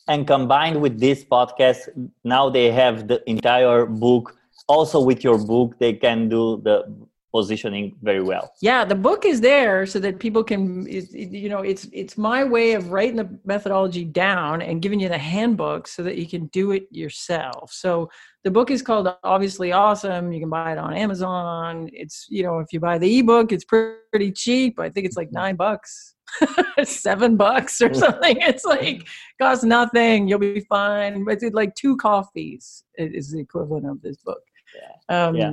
and 0.09 0.25
combined 0.25 0.81
with 0.81 0.99
this 0.99 1.23
podcast 1.23 1.87
now 2.23 2.49
they 2.49 2.71
have 2.71 3.07
the 3.07 3.21
entire 3.29 3.85
book 3.85 4.35
also 4.69 5.01
with 5.01 5.23
your 5.23 5.37
book 5.37 5.77
they 5.79 5.93
can 5.93 6.29
do 6.29 6.61
the 6.63 6.85
positioning 7.31 7.95
very 8.01 8.23
well. 8.23 8.51
Yeah, 8.61 8.85
the 8.85 8.95
book 8.95 9.25
is 9.25 9.41
there 9.41 9.85
so 9.85 9.99
that 9.99 10.19
people 10.19 10.43
can, 10.43 10.87
it, 10.87 11.11
you 11.11 11.49
know, 11.49 11.59
it's 11.59 11.87
it's 11.91 12.17
my 12.17 12.43
way 12.43 12.73
of 12.73 12.91
writing 12.91 13.17
the 13.17 13.39
methodology 13.45 14.03
down 14.03 14.61
and 14.61 14.81
giving 14.81 14.99
you 14.99 15.09
the 15.09 15.17
handbook 15.17 15.87
so 15.87 16.03
that 16.03 16.17
you 16.17 16.27
can 16.27 16.47
do 16.47 16.71
it 16.71 16.87
yourself. 16.91 17.71
So 17.71 18.09
the 18.43 18.51
book 18.51 18.71
is 18.71 18.81
called 18.81 19.07
Obviously 19.23 19.71
Awesome. 19.71 20.31
You 20.31 20.39
can 20.39 20.49
buy 20.49 20.71
it 20.71 20.77
on 20.77 20.93
Amazon. 20.93 21.89
It's 21.93 22.25
you 22.29 22.43
know, 22.43 22.59
if 22.59 22.67
you 22.71 22.79
buy 22.79 22.97
the 22.97 23.19
ebook, 23.19 23.51
it's 23.51 23.65
pretty 23.65 24.31
cheap. 24.31 24.79
I 24.79 24.89
think 24.89 25.05
it's 25.05 25.17
like 25.17 25.31
nine 25.31 25.55
bucks. 25.55 26.15
seven 26.83 27.37
bucks 27.37 27.81
or 27.81 27.91
something. 27.91 28.37
It's 28.39 28.63
like 28.63 29.07
costs 29.41 29.63
nothing. 29.63 30.27
You'll 30.27 30.39
be 30.39 30.59
fine. 30.69 31.25
But 31.25 31.41
it's 31.41 31.55
like 31.55 31.73
two 31.73 31.97
coffees 31.97 32.83
is 32.97 33.31
the 33.31 33.39
equivalent 33.39 33.87
of 33.87 34.01
this 34.03 34.17
book. 34.17 34.41
Yeah. 34.75 35.27
Um, 35.27 35.35
yeah. 35.35 35.51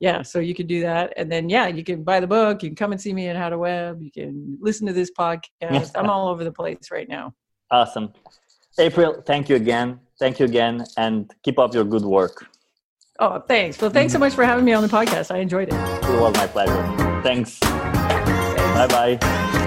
yeah 0.00 0.22
so 0.22 0.38
you 0.38 0.54
can 0.54 0.66
do 0.66 0.80
that. 0.82 1.12
And 1.16 1.30
then 1.30 1.48
yeah 1.48 1.66
you 1.66 1.84
can 1.84 2.02
buy 2.02 2.20
the 2.20 2.26
book 2.26 2.62
you 2.62 2.68
can 2.68 2.76
come 2.76 2.92
and 2.92 3.00
see 3.00 3.12
me 3.12 3.28
at 3.28 3.36
how 3.36 3.48
to 3.48 3.58
web 3.58 4.02
you 4.02 4.10
can 4.10 4.58
listen 4.60 4.86
to 4.86 4.92
this 4.92 5.10
podcast. 5.18 5.92
I'm 5.94 6.10
all 6.10 6.28
over 6.28 6.44
the 6.44 6.52
place 6.52 6.90
right 6.90 7.08
now. 7.08 7.34
Awesome. 7.70 8.12
April 8.78 9.22
thank 9.26 9.48
you 9.48 9.56
again. 9.56 10.00
Thank 10.18 10.38
you 10.40 10.46
again 10.46 10.84
and 10.96 11.30
keep 11.42 11.58
up 11.58 11.74
your 11.74 11.84
good 11.84 12.04
work. 12.04 12.46
Oh 13.18 13.40
thanks. 13.40 13.80
Well 13.80 13.90
thanks 13.90 14.12
so 14.12 14.18
much 14.18 14.34
for 14.34 14.44
having 14.44 14.64
me 14.64 14.72
on 14.72 14.82
the 14.82 14.88
podcast. 14.88 15.34
I 15.34 15.38
enjoyed 15.38 15.68
it. 15.68 15.74
It 15.74 16.20
was 16.20 16.34
my 16.34 16.46
pleasure. 16.46 16.82
Thanks, 17.22 17.58
thanks. 17.58 18.88
bye 18.88 19.16
bye 19.18 19.65